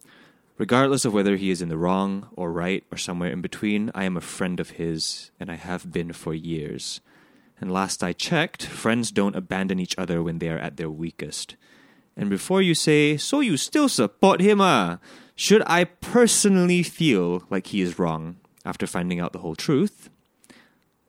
Regardless 0.58 1.06
of 1.06 1.14
whether 1.14 1.38
he 1.38 1.52
is 1.52 1.62
in 1.62 1.70
the 1.70 1.78
wrong 1.78 2.28
or 2.36 2.52
right 2.52 2.84
or 2.92 2.98
somewhere 2.98 3.32
in 3.32 3.40
between, 3.40 3.92
I 3.96 4.04
am 4.04 4.18
a 4.18 4.22
friend 4.22 4.60
of 4.60 4.72
his, 4.72 5.32
and 5.40 5.50
I 5.50 5.56
have 5.56 5.94
been 5.94 6.12
for 6.12 6.34
years. 6.34 7.00
And 7.62 7.72
last 7.72 8.04
I 8.04 8.12
checked, 8.12 8.66
friends 8.66 9.12
don't 9.12 9.38
abandon 9.38 9.80
each 9.80 9.98
other 9.98 10.22
when 10.22 10.40
they 10.40 10.50
are 10.50 10.60
at 10.60 10.76
their 10.76 10.90
weakest. 10.90 11.56
And 12.18 12.30
before 12.30 12.62
you 12.62 12.76
say, 12.76 13.16
so 13.16 13.40
you 13.40 13.56
still 13.56 13.88
support 13.88 14.42
him, 14.42 14.60
ah? 14.60 14.98
Should 15.34 15.64
I 15.66 15.86
personally 15.86 16.84
feel 16.84 17.44
like 17.50 17.68
he 17.68 17.80
is 17.80 17.98
wrong 17.98 18.36
after 18.70 18.86
finding 18.86 19.20
out 19.20 19.34
the 19.34 19.40
whole 19.40 19.56
truth? 19.56 20.10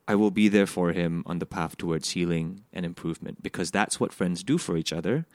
I 0.08 0.14
will 0.14 0.30
be 0.30 0.48
there 0.48 0.66
for 0.66 0.92
him 0.92 1.22
on 1.26 1.38
the 1.38 1.46
path 1.46 1.76
towards 1.76 2.10
healing 2.10 2.64
and 2.72 2.84
improvement 2.84 3.42
because 3.42 3.70
that's 3.70 4.00
what 4.00 4.12
friends 4.12 4.42
do 4.42 4.58
for 4.58 4.76
each 4.76 4.92
other. 4.92 5.26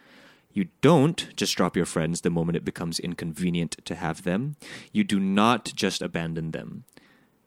You 0.52 0.70
don't 0.82 1.34
just 1.36 1.56
drop 1.56 1.76
your 1.76 1.86
friends 1.86 2.22
the 2.22 2.30
moment 2.30 2.56
it 2.56 2.66
becomes 2.66 3.00
inconvenient 3.00 3.78
to 3.86 3.96
have 3.96 4.24
them. 4.24 4.56
You 4.92 5.04
do 5.04 5.20
not 5.20 5.72
just 5.76 6.02
abandon 6.02 6.52
them. 6.52 6.86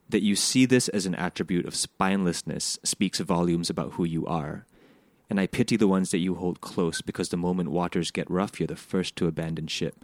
That 0.09 0.23
you 0.23 0.37
see 0.37 0.65
this 0.65 0.89
as 0.89 1.07
an 1.07 1.15
attribute 1.17 1.67
of 1.67 1.75
spinelessness 1.75 2.79
speaks 2.85 3.19
volumes 3.19 3.69
about 3.69 3.95
who 3.95 4.05
you 4.05 4.27
are. 4.27 4.65
And 5.29 5.41
I 5.41 5.47
pity 5.47 5.77
the 5.77 5.89
ones 5.89 6.11
that 6.13 6.19
you 6.19 6.37
hold 6.37 6.61
close 6.61 7.03
because 7.03 7.29
the 7.29 7.37
moment 7.37 7.71
waters 7.71 8.11
get 8.11 8.31
rough, 8.31 8.59
you're 8.61 8.69
the 8.69 8.77
first 8.77 9.17
to 9.17 9.27
abandon 9.27 9.67
ship. 9.67 10.03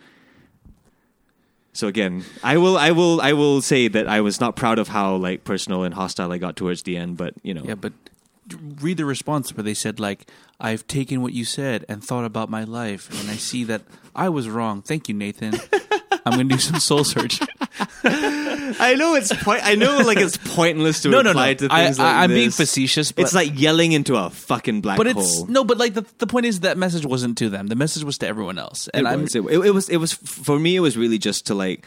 So 1.74 1.88
again, 1.88 2.24
I 2.42 2.56
will, 2.56 2.78
I 2.78 2.92
will, 2.92 3.20
I 3.20 3.32
will 3.34 3.60
say 3.60 3.88
that 3.88 4.06
I 4.08 4.20
was 4.20 4.40
not 4.40 4.54
proud 4.56 4.78
of 4.78 4.88
how 4.88 5.16
like 5.16 5.44
personal 5.44 5.82
and 5.82 5.92
hostile 5.92 6.32
I 6.32 6.38
got 6.38 6.56
towards 6.56 6.84
the 6.84 6.96
end, 6.96 7.16
but 7.16 7.34
you 7.42 7.52
know, 7.52 7.62
Yeah, 7.64 7.74
but 7.74 7.92
read 8.80 8.96
the 8.96 9.04
response 9.04 9.54
where 9.56 9.64
they 9.64 9.74
said 9.74 9.98
like, 9.98 10.26
"I've 10.60 10.86
taken 10.86 11.20
what 11.20 11.32
you 11.32 11.44
said 11.44 11.84
and 11.88 12.02
thought 12.02 12.24
about 12.24 12.48
my 12.48 12.62
life, 12.64 13.10
and 13.20 13.28
I 13.28 13.34
see 13.36 13.64
that 13.64 13.82
I 14.14 14.28
was 14.28 14.48
wrong. 14.48 14.82
Thank 14.82 15.08
you, 15.08 15.14
Nathan. 15.14 15.54
I'm 16.24 16.34
going 16.34 16.48
to 16.48 16.54
do 16.54 16.60
some 16.60 16.78
soul 16.80 17.04
search." 17.04 17.40
I 18.06 18.96
know 18.98 19.14
it's 19.14 19.32
point. 19.42 19.60
I 19.64 19.74
know 19.76 19.98
like 19.98 20.18
it's 20.18 20.36
pointless 20.36 21.02
to 21.02 21.08
no, 21.08 21.22
no, 21.22 21.30
reply 21.30 21.48
no. 21.52 21.54
to 21.54 21.68
I, 21.70 21.84
things 21.84 21.98
like 21.98 22.14
I, 22.14 22.24
I'm 22.24 22.30
being 22.30 22.50
facetious, 22.50 23.12
but 23.12 23.22
It's 23.22 23.34
like 23.34 23.58
yelling 23.58 23.92
into 23.92 24.16
a 24.16 24.30
fucking 24.30 24.80
black 24.80 24.98
but 24.98 25.06
hole. 25.06 25.22
it's 25.22 25.48
no, 25.48 25.64
but 25.64 25.78
like 25.78 25.94
the 25.94 26.04
the 26.18 26.26
point 26.26 26.46
is 26.46 26.60
that 26.60 26.76
message 26.76 27.06
wasn't 27.06 27.38
to 27.38 27.48
them. 27.48 27.68
The 27.68 27.76
message 27.76 28.04
was 28.04 28.18
to 28.18 28.26
everyone 28.26 28.58
else, 28.58 28.88
and 28.88 29.06
it 29.06 29.10
I'm 29.10 29.22
was, 29.22 29.34
it, 29.34 29.42
it 29.42 29.70
was 29.74 29.88
it 29.88 29.96
was 29.98 30.12
for 30.12 30.58
me 30.58 30.76
it 30.76 30.80
was 30.80 30.96
really 30.96 31.18
just 31.18 31.46
to 31.46 31.54
like 31.54 31.86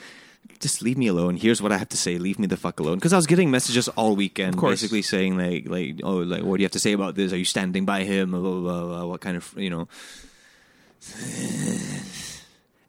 just 0.59 0.81
leave 0.81 0.97
me 0.97 1.05
alone 1.07 1.35
here's 1.35 1.61
what 1.61 1.71
i 1.71 1.77
have 1.77 1.89
to 1.89 1.97
say 1.97 2.17
leave 2.17 2.39
me 2.39 2.47
the 2.47 2.57
fuck 2.57 2.79
alone 2.79 2.95
because 2.95 3.13
i 3.13 3.15
was 3.15 3.27
getting 3.27 3.51
messages 3.51 3.87
all 3.89 4.15
weekend 4.15 4.59
basically 4.59 5.03
saying 5.03 5.37
like 5.37 5.67
like 5.67 5.99
oh 6.03 6.17
like 6.17 6.41
what 6.41 6.57
do 6.57 6.61
you 6.61 6.65
have 6.65 6.71
to 6.71 6.79
say 6.79 6.93
about 6.93 7.13
this 7.13 7.31
are 7.31 7.37
you 7.37 7.45
standing 7.45 7.85
by 7.85 8.03
him 8.03 8.31
blah, 8.31 8.39
blah, 8.39 8.59
blah, 8.61 8.85
blah, 8.85 9.05
what 9.05 9.21
kind 9.21 9.37
of 9.37 9.53
you 9.57 9.69
know 9.69 9.87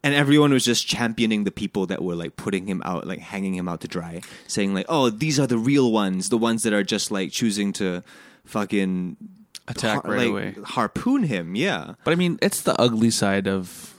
and 0.03 0.15
everyone 0.15 0.53
was 0.53 0.65
just 0.65 0.87
championing 0.87 1.45
the 1.45 1.51
people 1.51 1.87
that 1.87 2.03
were 2.03 2.15
like 2.15 2.37
putting 2.37 2.67
him 2.67 2.81
out 2.85 3.07
like 3.07 3.19
hanging 3.19 3.55
him 3.55 3.69
out 3.69 3.81
to 3.81 3.89
dry 3.89 4.21
saying 4.47 4.75
like 4.75 4.87
oh 4.89 5.11
these 5.11 5.39
are 5.41 5.47
the 5.47 5.59
real 5.59 5.91
ones 5.93 6.29
the 6.29 6.39
ones 6.39 6.63
that 6.63 6.73
are 6.73 6.85
just 6.85 7.11
like 7.11 7.31
choosing 7.33 7.73
to 7.73 8.03
fucking 8.45 9.17
Attack 9.67 10.03
har- 10.05 10.11
right 10.11 10.19
like, 10.31 10.57
away. 10.57 10.65
harpoon 10.65 11.25
him 11.25 11.55
yeah 11.55 11.95
But 12.05 12.13
I 12.13 12.15
mean, 12.15 12.39
it's 12.41 12.63
the 12.63 12.75
ugly 12.81 13.11
side 13.11 13.47
of 13.47 13.95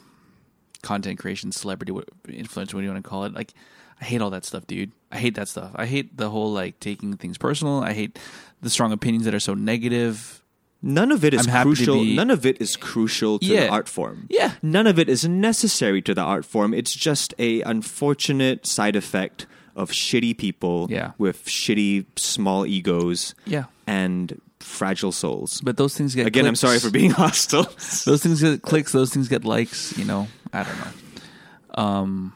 content 0.82 1.20
creation, 1.20 1.52
celebrity, 1.52 1.94
influence, 2.28 2.74
what 2.74 2.80
do 2.80 2.86
you 2.86 2.92
want 2.92 3.04
to 3.04 3.10
call 3.10 3.26
it? 3.26 3.34
Like, 3.34 3.54
I 4.02 4.06
hate 4.06 4.22
all 4.22 4.30
that 4.30 4.46
stuff, 4.46 4.66
dude. 4.66 4.94
I 5.12 5.18
hate 5.18 5.36
that 5.36 5.48
stuff. 5.50 5.72
I 5.76 5.86
hate 5.86 6.16
the 6.18 6.30
whole 6.30 6.52
like 6.54 6.80
taking 6.80 7.18
things 7.18 7.38
personal. 7.38 7.84
I 7.84 7.94
hate 7.94 8.18
the 8.62 8.70
strong 8.70 8.92
opinions 8.94 9.26
that 9.26 9.34
are 9.36 9.40
so 9.42 9.54
negative. 9.54 10.42
None 10.82 11.12
of 11.12 11.26
it 11.26 11.34
is 11.34 11.46
I'm 11.46 11.52
happy 11.52 11.70
to 11.72 11.76
crucial. 11.76 11.96
be- 12.04 12.16
None 12.16 12.32
of 12.32 12.46
it 12.46 12.62
is 12.62 12.78
crucial 12.78 13.40
to 13.40 13.46
Yeah. 13.46 13.62
the 13.66 13.70
art 13.70 13.90
form. 13.90 14.28
Yeah. 14.30 14.54
None 14.62 14.88
of 14.88 14.98
it 14.98 15.10
is 15.10 15.28
necessary 15.28 16.02
to 16.04 16.14
the 16.14 16.22
art 16.22 16.46
form. 16.46 16.74
It's 16.74 16.96
just 16.96 17.34
a 17.38 17.62
unfortunate 17.64 18.66
side 18.66 18.96
effect 18.96 19.46
of 19.76 19.92
shitty 19.92 20.38
people 20.38 20.88
Yeah. 20.90 21.12
with 21.18 21.46
shitty 21.46 22.06
small 22.16 22.66
egos 22.66 23.36
Yeah. 23.46 23.66
and 23.86 24.40
fragile 24.62 25.12
souls. 25.12 25.60
But 25.64 25.76
those 25.78 25.96
things 25.96 26.16
get 26.16 26.28
Again, 26.28 26.46
I'm 26.46 26.56
sorry 26.56 26.80
for 26.80 26.90
being 26.90 27.12
hostile. 27.24 27.64
those 28.06 28.24
things 28.24 28.42
get 28.42 28.62
clicks. 28.62 28.92
Those 28.94 29.14
things 29.14 29.28
get 29.28 29.44
likes. 29.44 29.98
You 29.98 30.06
know, 30.06 30.28
I 30.54 30.64
don't 30.64 30.78
know. 30.78 31.84
Um, 31.84 32.34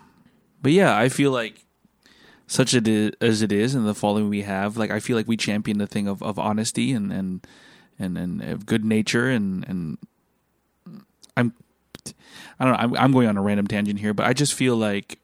but 0.61 0.71
yeah, 0.73 0.97
I 0.97 1.09
feel 1.09 1.31
like 1.31 1.63
such 2.47 2.73
it 2.73 2.87
is, 2.87 3.11
as 3.21 3.41
it 3.41 3.51
is, 3.51 3.73
and 3.75 3.87
the 3.87 3.95
following 3.95 4.29
we 4.29 4.41
have, 4.43 4.77
like 4.77 4.91
I 4.91 4.99
feel 4.99 5.15
like 5.17 5.27
we 5.27 5.37
champion 5.37 5.77
the 5.77 5.87
thing 5.87 6.07
of, 6.07 6.21
of 6.21 6.37
honesty 6.37 6.91
and 6.91 7.11
and 7.11 7.45
and 7.99 8.17
and 8.17 8.41
of 8.41 8.65
good 8.65 8.83
nature, 8.85 9.29
and 9.29 9.65
and 9.67 9.97
I'm 11.37 11.53
I 12.59 12.65
don't 12.65 12.73
know. 12.73 12.79
I'm, 12.79 12.95
I'm 13.05 13.11
going 13.11 13.27
on 13.27 13.37
a 13.37 13.41
random 13.41 13.67
tangent 13.67 13.99
here, 13.99 14.13
but 14.13 14.25
I 14.25 14.33
just 14.33 14.53
feel 14.53 14.75
like 14.75 15.19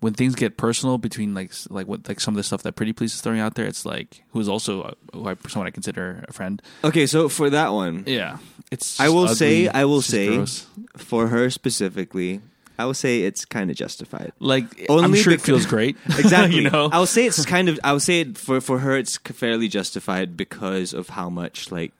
when 0.00 0.14
things 0.14 0.34
get 0.36 0.56
personal 0.56 0.96
between 0.98 1.34
like 1.34 1.52
like 1.70 1.86
what 1.86 2.06
like 2.08 2.20
some 2.20 2.34
of 2.34 2.36
the 2.36 2.42
stuff 2.42 2.62
that 2.62 2.72
Pretty 2.76 2.92
Please 2.92 3.14
is 3.14 3.20
throwing 3.20 3.40
out 3.40 3.54
there, 3.54 3.66
it's 3.66 3.84
like 3.84 4.22
who's 4.30 4.48
also 4.48 4.82
uh, 4.82 4.92
who 5.12 5.28
I, 5.28 5.36
someone 5.48 5.66
I 5.66 5.70
consider 5.70 6.24
a 6.28 6.32
friend. 6.32 6.62
okay, 6.84 7.06
so 7.06 7.28
for 7.28 7.50
that 7.50 7.72
one, 7.72 8.04
Yeah, 8.06 8.38
it's. 8.70 8.98
I 9.00 9.08
will 9.08 9.24
ugly. 9.24 9.34
say, 9.34 9.68
I 9.68 9.84
will 9.84 10.02
say, 10.02 10.36
gross. 10.36 10.66
for 10.96 11.28
her 11.28 11.50
specifically, 11.50 12.40
I 12.78 12.84
will 12.86 12.94
say 12.94 13.22
it's 13.22 13.44
kind 13.44 13.70
of 13.70 13.76
justified. 13.76 14.32
Like 14.38 14.86
Only 14.88 15.04
I'm 15.04 15.14
sure 15.14 15.32
it 15.32 15.40
feels 15.40 15.66
great. 15.66 15.96
Exactly. 16.18 16.56
you 16.62 16.70
know. 16.70 16.88
I 16.92 17.00
would 17.00 17.08
say 17.08 17.26
it's 17.26 17.44
kind 17.44 17.68
of. 17.68 17.78
I 17.82 17.92
would 17.92 18.02
say 18.02 18.20
it, 18.20 18.38
for 18.38 18.60
for 18.60 18.78
her, 18.78 18.96
it's 18.96 19.16
fairly 19.18 19.68
justified 19.68 20.36
because 20.36 20.92
of 20.92 21.08
how 21.10 21.28
much 21.28 21.72
like 21.72 21.92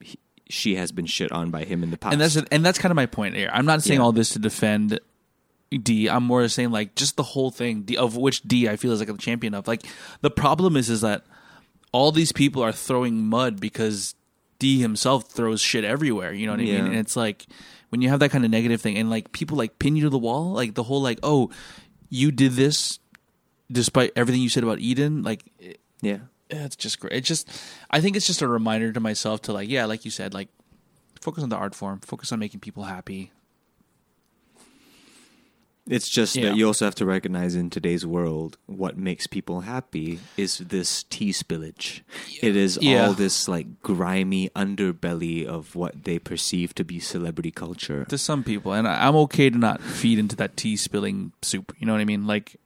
he, 0.00 0.18
she 0.48 0.74
has 0.76 0.90
been 0.92 1.06
shit 1.06 1.30
on 1.32 1.50
by 1.50 1.64
him 1.64 1.82
in 1.82 1.90
the 1.90 1.98
past. 1.98 2.12
and 2.12 2.20
that's 2.20 2.36
and 2.36 2.64
that's 2.64 2.78
kind 2.78 2.90
of 2.90 2.96
my 2.96 3.06
point 3.06 3.34
here. 3.36 3.50
I'm 3.52 3.66
not 3.66 3.82
saying 3.82 4.00
Yeah. 4.00 4.04
all 4.04 4.12
this 4.12 4.30
to 4.30 4.38
defend 4.38 4.98
D. 5.70 6.08
I'm 6.08 6.24
more 6.24 6.46
saying 6.48 6.70
like 6.70 6.94
just 6.94 7.16
the 7.16 7.22
whole 7.22 7.50
thing 7.50 7.82
D, 7.82 7.96
of 7.96 8.16
which 8.16 8.42
D 8.42 8.68
I 8.68 8.76
feel 8.76 8.92
is 8.92 9.00
like 9.00 9.08
a 9.08 9.16
champion 9.16 9.54
of. 9.54 9.66
Like 9.68 9.82
the 10.22 10.30
problem 10.30 10.76
is 10.76 10.88
is 10.90 11.00
that 11.02 11.24
all 11.92 12.10
these 12.12 12.32
people 12.32 12.62
are 12.62 12.72
throwing 12.72 13.26
mud 13.28 13.60
because 13.60 14.14
D 14.58 14.80
himself 14.80 15.28
throws 15.30 15.60
shit 15.60 15.84
everywhere. 15.84 16.32
You 16.32 16.46
know 16.46 16.52
what 16.52 16.60
I 16.60 16.64
Yeah. 16.64 16.76
mean? 16.82 16.86
And 16.92 16.96
it's 16.96 17.16
like 17.16 17.46
when 17.92 18.00
you 18.00 18.08
have 18.08 18.20
that 18.20 18.30
kind 18.30 18.42
of 18.44 18.50
negative 18.50 18.80
thing 18.80 18.96
and 18.96 19.10
like 19.10 19.30
people 19.32 19.56
like 19.56 19.78
pin 19.78 19.94
you 19.96 20.04
to 20.04 20.10
the 20.10 20.18
wall, 20.18 20.52
like 20.52 20.74
the 20.74 20.82
whole 20.82 21.02
like 21.02 21.18
oh 21.22 21.50
you 22.08 22.32
did 22.32 22.52
this 22.52 22.98
despite 23.70 24.12
everything 24.16 24.40
you 24.42 24.48
said 24.48 24.62
about 24.64 24.78
Eden, 24.80 25.22
like 25.22 25.44
it- 25.58 25.78
yeah. 26.00 26.18
Eh, 26.50 26.64
it's 26.64 26.76
just 26.76 27.00
great. 27.00 27.12
It's 27.12 27.28
just, 27.28 27.48
I 27.90 28.00
think 28.00 28.16
it's 28.16 28.26
just 28.26 28.42
a 28.42 28.48
reminder 28.48 28.92
to 28.92 29.00
myself 29.00 29.42
to 29.42 29.52
like, 29.52 29.68
yeah, 29.70 29.84
like 29.86 30.04
you 30.04 30.10
said, 30.10 30.34
like 30.34 30.48
focus 31.20 31.42
on 31.42 31.48
the 31.48 31.56
art 31.56 31.74
form, 31.74 32.00
focus 32.00 32.32
on 32.32 32.38
making 32.40 32.60
people 32.60 32.82
happy. 32.82 33.30
It's 35.86 36.08
just 36.08 36.36
Yeah. 36.36 36.50
that 36.50 36.56
you 36.56 36.66
also 36.68 36.84
have 36.84 36.94
to 36.96 37.04
recognize 37.06 37.56
in 37.56 37.68
today's 37.68 38.06
world 38.06 38.56
what 38.66 38.96
makes 38.96 39.26
people 39.26 39.62
happy 39.62 40.20
is 40.36 40.58
this 40.58 41.02
tea 41.10 41.30
spillage. 41.32 42.02
It 42.40 42.54
is 42.54 42.78
Yeah. 42.80 43.06
all 43.08 43.14
this 43.14 43.48
like 43.48 43.82
grimy 43.82 44.48
underbelly 44.50 45.44
of 45.44 45.74
what 45.74 46.04
they 46.04 46.20
perceive 46.20 46.72
to 46.76 46.84
be 46.84 47.00
celebrity 47.00 47.50
culture. 47.50 48.04
To 48.10 48.16
some 48.16 48.44
people, 48.44 48.72
and 48.72 48.86
I'm 48.86 49.16
okay 49.26 49.50
to 49.50 49.58
not 49.58 49.82
feed 49.82 50.18
into 50.20 50.36
that 50.36 50.56
tea 50.56 50.76
spilling 50.76 51.32
soup. 51.42 51.74
You 51.80 51.86
know 51.86 51.92
what 51.92 52.00
I 52.00 52.04
mean? 52.04 52.26
Like 52.28 52.56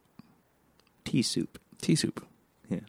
Tea 1.06 1.22
soup. 1.22 1.58
tea 1.80 1.94
soup, 1.94 2.26
Yeah. 2.68 2.80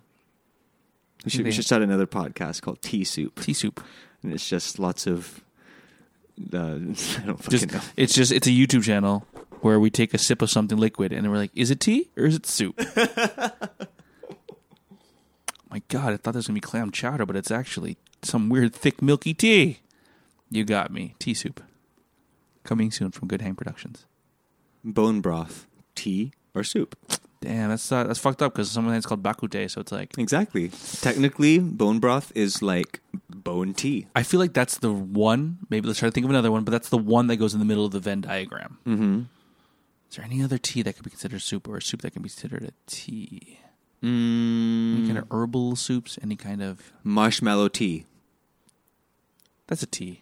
We 1.23 1.31
should, 1.31 1.45
we 1.45 1.51
should 1.51 1.65
start 1.65 1.81
another 1.83 2.07
podcast 2.07 2.61
called 2.61 2.81
Tea 2.81 3.03
Soup. 3.05 3.39
tea 3.39 3.53
soup. 3.53 3.81
And 4.23 4.33
it's 4.33 4.47
just 4.49 4.77
lots 4.79 5.07
of. 5.07 5.41
Uh, 6.53 6.57
I 6.57 6.73
don't 6.73 6.95
fucking 6.95 7.49
Just 7.49 7.71
know. 7.71 7.81
it's 7.95 8.13
just 8.13 8.31
it's 8.31 8.47
a 8.47 8.51
YouTube 8.51 8.83
channel 8.83 9.25
where 9.61 9.79
we 9.79 9.89
take 9.89 10.13
a 10.13 10.17
sip 10.17 10.41
of 10.41 10.49
something 10.49 10.77
liquid 10.77 11.11
and 11.13 11.29
we're 11.29 11.37
like, 11.37 11.51
is 11.55 11.71
it 11.71 11.79
tea 11.79 12.09
or 12.17 12.25
is 12.25 12.35
it 12.35 12.45
soup? 12.45 12.77
My 15.69 15.81
God, 15.89 16.13
I 16.13 16.17
thought 16.17 16.31
this 16.33 16.41
was 16.41 16.47
gonna 16.47 16.55
be 16.55 16.61
clam 16.61 16.91
chowder, 16.91 17.25
but 17.25 17.35
it's 17.35 17.51
actually 17.51 17.97
some 18.21 18.49
weird 18.49 18.73
thick 18.73 19.01
milky 19.01 19.33
tea. 19.33 19.79
You 20.49 20.63
got 20.63 20.91
me, 20.91 21.15
tea 21.19 21.33
soup. 21.33 21.61
Coming 22.63 22.91
soon 22.91 23.11
from 23.11 23.27
Good 23.27 23.41
Hang 23.41 23.55
Productions. 23.55 24.05
Bone 24.83 25.19
broth, 25.21 25.67
tea, 25.95 26.31
or 26.55 26.63
soup. 26.63 26.95
Damn, 27.41 27.69
that's 27.69 27.91
uh, 27.91 28.05
that's 28.05 28.19
fucked 28.19 28.41
up 28.41 28.53
because 28.53 28.71
sometimes 28.71 28.97
it's 28.97 29.05
called 29.05 29.21
bak 29.21 29.37
kut 29.37 29.51
teh, 29.51 29.67
so 29.67 29.81
it's 29.81 29.91
like 29.91 30.17
Exactly. 30.17 30.69
Technically, 31.01 31.59
bone 31.59 31.99
broth 31.99 32.31
is 32.33 32.61
like 32.61 32.99
bone 33.29 33.73
tea. 33.73 34.07
I 34.15 34.23
feel 34.23 34.39
like 34.39 34.53
that's 34.53 34.79
the 34.79 34.91
one. 34.91 35.59
Maybe 35.69 35.87
let's 35.87 35.99
try 35.99 36.07
to 36.07 36.11
think 36.11 36.23
of 36.23 36.29
another 36.29 36.51
one, 36.51 36.63
but 36.63 36.71
that's 36.71 36.89
the 36.89 36.97
one 36.97 37.27
that 37.27 37.35
goes 37.37 37.53
in 37.53 37.59
the 37.59 37.65
middle 37.65 37.85
of 37.85 37.91
the 37.91 37.99
Venn 37.99 38.21
diagram. 38.21 38.77
Mm-hmm. 38.87 39.21
Is 40.09 40.15
there 40.15 40.25
any 40.25 40.41
other 40.43 40.57
tea 40.57 40.81
that 40.83 40.95
could 40.95 41.03
be 41.03 41.09
considered 41.09 41.41
soup, 41.41 41.67
or 41.67 41.77
a 41.77 41.81
soup 41.81 42.01
that 42.01 42.11
can 42.11 42.21
be 42.21 42.29
considered 42.29 42.63
a 42.63 42.71
tea? 42.87 43.59
Mm, 44.03 44.97
Any 44.99 45.07
kind 45.07 45.17
of 45.17 45.25
herbal 45.31 45.75
soups? 45.75 46.17
Any 46.21 46.35
kind 46.35 46.61
of 46.63 46.91
marshmallow 47.03 47.67
tea. 47.69 48.05
that's 49.67 49.83
a 49.83 49.87
tea. 49.87 50.21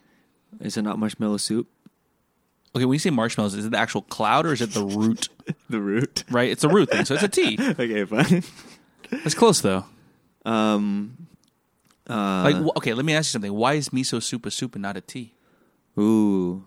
Is 0.60 0.76
it 0.76 0.82
not 0.82 0.98
marshmallow 0.98 1.36
soup? 1.36 1.68
Okay, 2.74 2.84
when 2.84 2.94
you 2.94 2.98
say 2.98 3.10
marshmallows, 3.10 3.54
is 3.54 3.66
it 3.66 3.70
the 3.70 3.78
actual 3.78 4.02
cloud 4.02 4.44
or 4.46 4.52
is 4.52 4.60
it 4.60 4.70
the 4.72 4.84
root? 4.84 5.28
The 5.70 5.80
root. 5.80 6.24
right, 6.30 6.50
it's 6.50 6.64
a 6.64 6.68
root 6.68 6.90
thing, 6.90 7.04
so 7.04 7.14
it's 7.14 7.22
a 7.22 7.28
tea. 7.28 7.56
okay, 7.60 8.04
fine. 8.04 8.42
That's 9.10 9.34
close 9.34 9.60
though. 9.60 9.84
Um. 10.44 11.28
Uh, 12.08 12.42
Like, 12.44 12.56
wh- 12.56 12.76
okay, 12.78 12.94
let 12.94 13.04
me 13.04 13.14
ask 13.14 13.28
you 13.28 13.32
something. 13.32 13.52
Why 13.52 13.74
is 13.74 13.90
miso 13.90 14.20
soup 14.22 14.44
a 14.46 14.50
soup 14.50 14.74
and 14.74 14.82
not 14.82 14.96
a 14.96 15.00
tea? 15.00 15.34
ooh, 15.98 16.64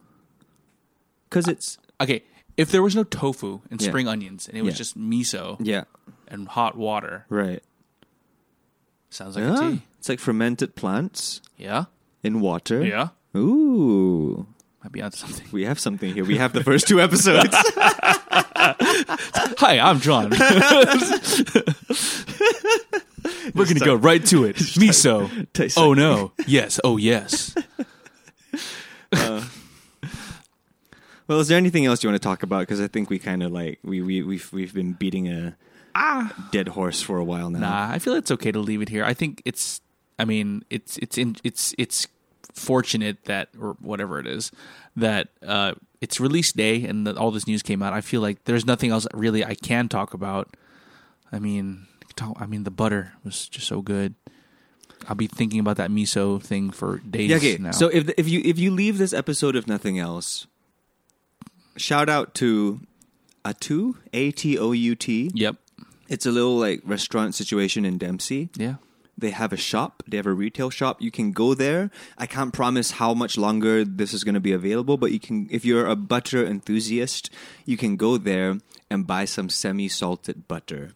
because 1.30 1.48
it's 1.48 1.78
Okay, 2.02 2.24
if 2.60 2.70
there 2.72 2.84
was 2.84 2.96
no 2.96 3.04
tofu 3.04 3.62
and 3.72 3.82
Yeah. 3.82 3.88
spring 3.90 4.08
onions 4.08 4.48
and 4.48 4.58
it 4.58 4.62
was 4.64 4.74
Yeah. 4.76 4.78
just 4.78 4.98
miso 5.00 5.58
yeah, 5.60 5.84
and 6.28 6.48
hot 6.48 6.76
water, 6.78 7.26
right. 7.30 7.64
sounds 9.10 9.36
like 9.36 9.46
a 9.46 9.58
tea. 9.58 9.82
it's 9.98 10.10
like 10.10 10.20
fermented 10.20 10.76
plants 10.76 11.42
Yeah, 11.58 11.86
in 12.24 12.42
water. 12.42 12.84
yeah. 12.86 13.10
Ooh, 13.36 14.46
Might 14.84 14.92
be 14.92 15.02
onto 15.02 15.18
something. 15.18 15.48
we 15.52 15.66
have 15.66 15.80
something 15.80 16.14
here. 16.14 16.26
We 16.26 16.38
have 16.38 16.52
the 16.54 16.64
first 16.64 16.88
two 16.88 17.00
episodes. 17.02 17.54
Hi, 19.62 19.80
I'm 19.80 20.00
John. 20.00 20.30
We're 23.54 23.66
gonna 23.66 23.80
go 23.84 23.96
right 23.96 24.24
to 24.28 24.46
it. 24.46 24.56
Miso. 24.80 25.30
Taste 25.54 25.78
Oh 25.78 25.94
no. 25.94 26.32
Yes. 26.48 26.80
Oh 26.84 26.98
yes. 26.98 27.54
Uh, 29.12 29.44
well, 31.30 31.40
is 31.40 31.48
there 31.48 31.58
anything 31.58 31.86
else 31.86 32.04
you 32.04 32.10
want 32.10 32.22
to 32.22 32.26
talk 32.28 32.44
about? 32.44 32.62
Because 32.62 32.82
I 32.82 32.88
think 32.88 33.10
we 33.10 33.20
kind 33.20 33.44
of 33.44 33.52
like 33.54 33.80
we 33.84 34.02
we 34.02 34.22
we've 34.24 34.52
we've 34.52 34.74
been 34.74 34.94
beating 34.94 35.28
a 35.30 35.56
dead 36.52 36.70
horse 36.70 37.02
for 37.02 37.18
a 37.18 37.24
while 37.24 37.50
now. 37.50 37.60
Nah, 37.60 37.92
I 37.94 38.00
feel 38.00 38.16
it's 38.16 38.32
okay 38.32 38.52
to 38.52 38.60
leave 38.60 38.82
it 38.82 38.90
here. 38.90 39.06
I 39.06 39.14
think 39.14 39.42
it's. 39.46 39.80
I 40.18 40.26
mean, 40.26 40.64
it's 40.70 40.98
it's 40.98 41.18
in 41.18 41.38
it's 41.46 41.74
it's 41.78 42.08
fortunate 42.54 43.24
that 43.26 43.50
or 43.62 43.78
whatever 43.80 44.20
it 44.20 44.28
is 44.28 44.52
that 44.98 45.30
uh, 45.46 45.74
it's 46.02 46.20
release 46.20 46.52
day 46.52 46.84
and 46.84 47.08
that 47.08 47.16
all 47.16 47.32
this 47.32 47.48
news 47.48 47.62
came 47.62 47.82
out. 47.82 47.94
I 47.94 48.02
feel 48.02 48.20
like 48.22 48.44
there's 48.44 48.66
nothing 48.66 48.92
else 48.92 49.08
really 49.14 49.46
I 49.46 49.54
can 49.56 49.88
talk 49.88 50.14
about. 50.14 50.58
I 51.32 51.40
mean, 51.40 51.88
talk, 52.16 52.36
I 52.42 52.48
mean 52.48 52.64
the 52.64 52.72
butter 52.72 53.14
was 53.24 53.48
just 53.48 53.68
so 53.68 53.82
good. 53.82 54.16
I'll 55.08 55.16
be 55.16 55.28
thinking 55.28 55.62
about 55.62 55.78
that 55.78 55.90
miso 55.90 56.42
thing 56.42 56.72
for 56.72 56.98
days 56.98 57.30
Yeah, 57.30 57.38
okay. 57.38 57.58
now. 57.58 57.72
So 57.72 57.88
if 57.88 58.10
if 58.18 58.28
you 58.28 58.42
if 58.44 58.60
you 58.60 58.72
leave 58.72 58.98
this 58.98 59.14
episode 59.14 59.56
of 59.56 59.68
nothing 59.68 60.00
else, 60.00 60.48
shout 61.80 62.10
out 62.10 62.34
to 62.36 62.82
Atout 63.46 63.96
A 64.14 64.32
T 64.32 64.58
O 64.58 64.72
U 64.72 64.96
T. 64.96 65.32
yep, 65.34 65.56
It's 66.08 66.26
a 66.26 66.32
little 66.32 66.58
like 66.58 66.82
restaurant 66.84 67.36
situation 67.36 67.86
in 67.86 67.98
Dempsey. 67.98 68.50
yeah. 68.56 68.76
They 69.18 69.32
have 69.32 69.52
a 69.52 69.58
shop. 69.58 70.02
They 70.08 70.16
have 70.16 70.26
a 70.26 70.32
retail 70.34 70.70
shop. 70.70 71.02
You 71.02 71.12
can 71.12 71.34
go 71.34 71.54
there. 71.54 71.92
I 72.18 72.26
can't 72.26 72.54
promise 72.54 72.92
how 72.92 73.14
much 73.14 73.38
longer 73.38 73.84
this 73.84 74.14
is 74.14 74.24
going 74.24 74.36
to 74.36 74.40
be 74.40 74.54
available, 74.54 74.96
but 74.96 75.12
you 75.12 75.20
can 75.20 75.50
if 75.52 75.66
you're 75.66 75.86
a 75.88 75.98
butter 75.98 76.46
enthusiast, 76.46 77.30
you 77.66 77.76
can 77.76 77.98
go 77.98 78.16
there 78.18 78.60
and 78.90 79.06
buy 79.06 79.26
some 79.26 79.50
semi-salted 79.50 80.48
butter. 80.48 80.92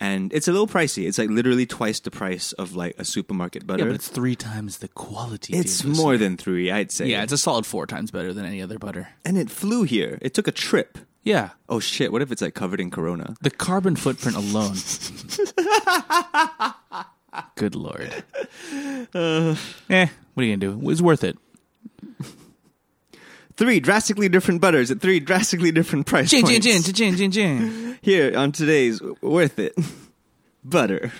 And 0.00 0.32
it's 0.32 0.46
a 0.46 0.52
little 0.52 0.66
pricey. 0.66 1.08
It's 1.08 1.18
like 1.18 1.30
literally 1.30 1.64
twice 1.66 2.00
the 2.00 2.10
price 2.10 2.52
of 2.52 2.76
like 2.76 2.94
a 2.98 3.04
supermarket 3.04 3.66
butter. 3.66 3.84
Yeah, 3.84 3.88
but 3.90 3.94
it's 3.94 4.08
three 4.08 4.36
times 4.36 4.78
the 4.78 4.88
quality. 4.88 5.54
It's 5.56 5.80
dude. 5.80 5.96
more 5.96 6.18
than 6.18 6.36
3, 6.36 6.70
I'd 6.70 6.92
say. 6.92 7.06
Yeah, 7.06 7.22
it's 7.22 7.32
a 7.32 7.38
solid 7.38 7.64
four 7.64 7.86
times 7.86 8.10
better 8.10 8.34
than 8.34 8.44
any 8.44 8.60
other 8.60 8.78
butter. 8.78 9.08
and 9.24 9.38
it 9.38 9.50
flew 9.50 9.84
here. 9.84 10.18
It 10.20 10.34
took 10.34 10.48
a 10.48 10.52
trip. 10.52 10.98
Yeah, 11.22 11.50
Oh 11.68 11.80
shit! 11.80 12.12
What 12.12 12.22
if 12.22 12.30
it's 12.30 12.40
like 12.40 12.54
covered 12.54 12.80
in 12.80 12.88
corona? 12.90 13.34
the 13.40 13.50
carbon 13.50 13.96
footprint 13.96 14.36
alone. 14.36 14.76
Good 17.56 17.74
lord. 17.74 18.24
eh, 18.72 19.04
what 19.14 20.42
are 20.42 20.46
you 20.46 20.56
gonna 20.56 20.78
do? 20.78 20.90
It's 20.90 21.02
worth 21.02 21.24
it. 21.24 21.36
Three 23.56 23.80
drastically 23.80 24.28
different 24.28 24.60
butters 24.60 24.90
at 24.90 25.00
three 25.00 25.18
drastically 25.18 25.72
different 25.72 26.06
price 26.06 26.30
Jin, 26.30 26.42
points. 26.42 26.64
jin, 26.66 26.82
jin, 26.82 26.94
jin, 26.94 27.16
jin, 27.16 27.30
jin. 27.30 27.98
Here 28.02 28.36
on 28.36 28.52
today's 28.52 29.00
worth 29.22 29.58
it 29.58 29.74
butter. 30.62 31.12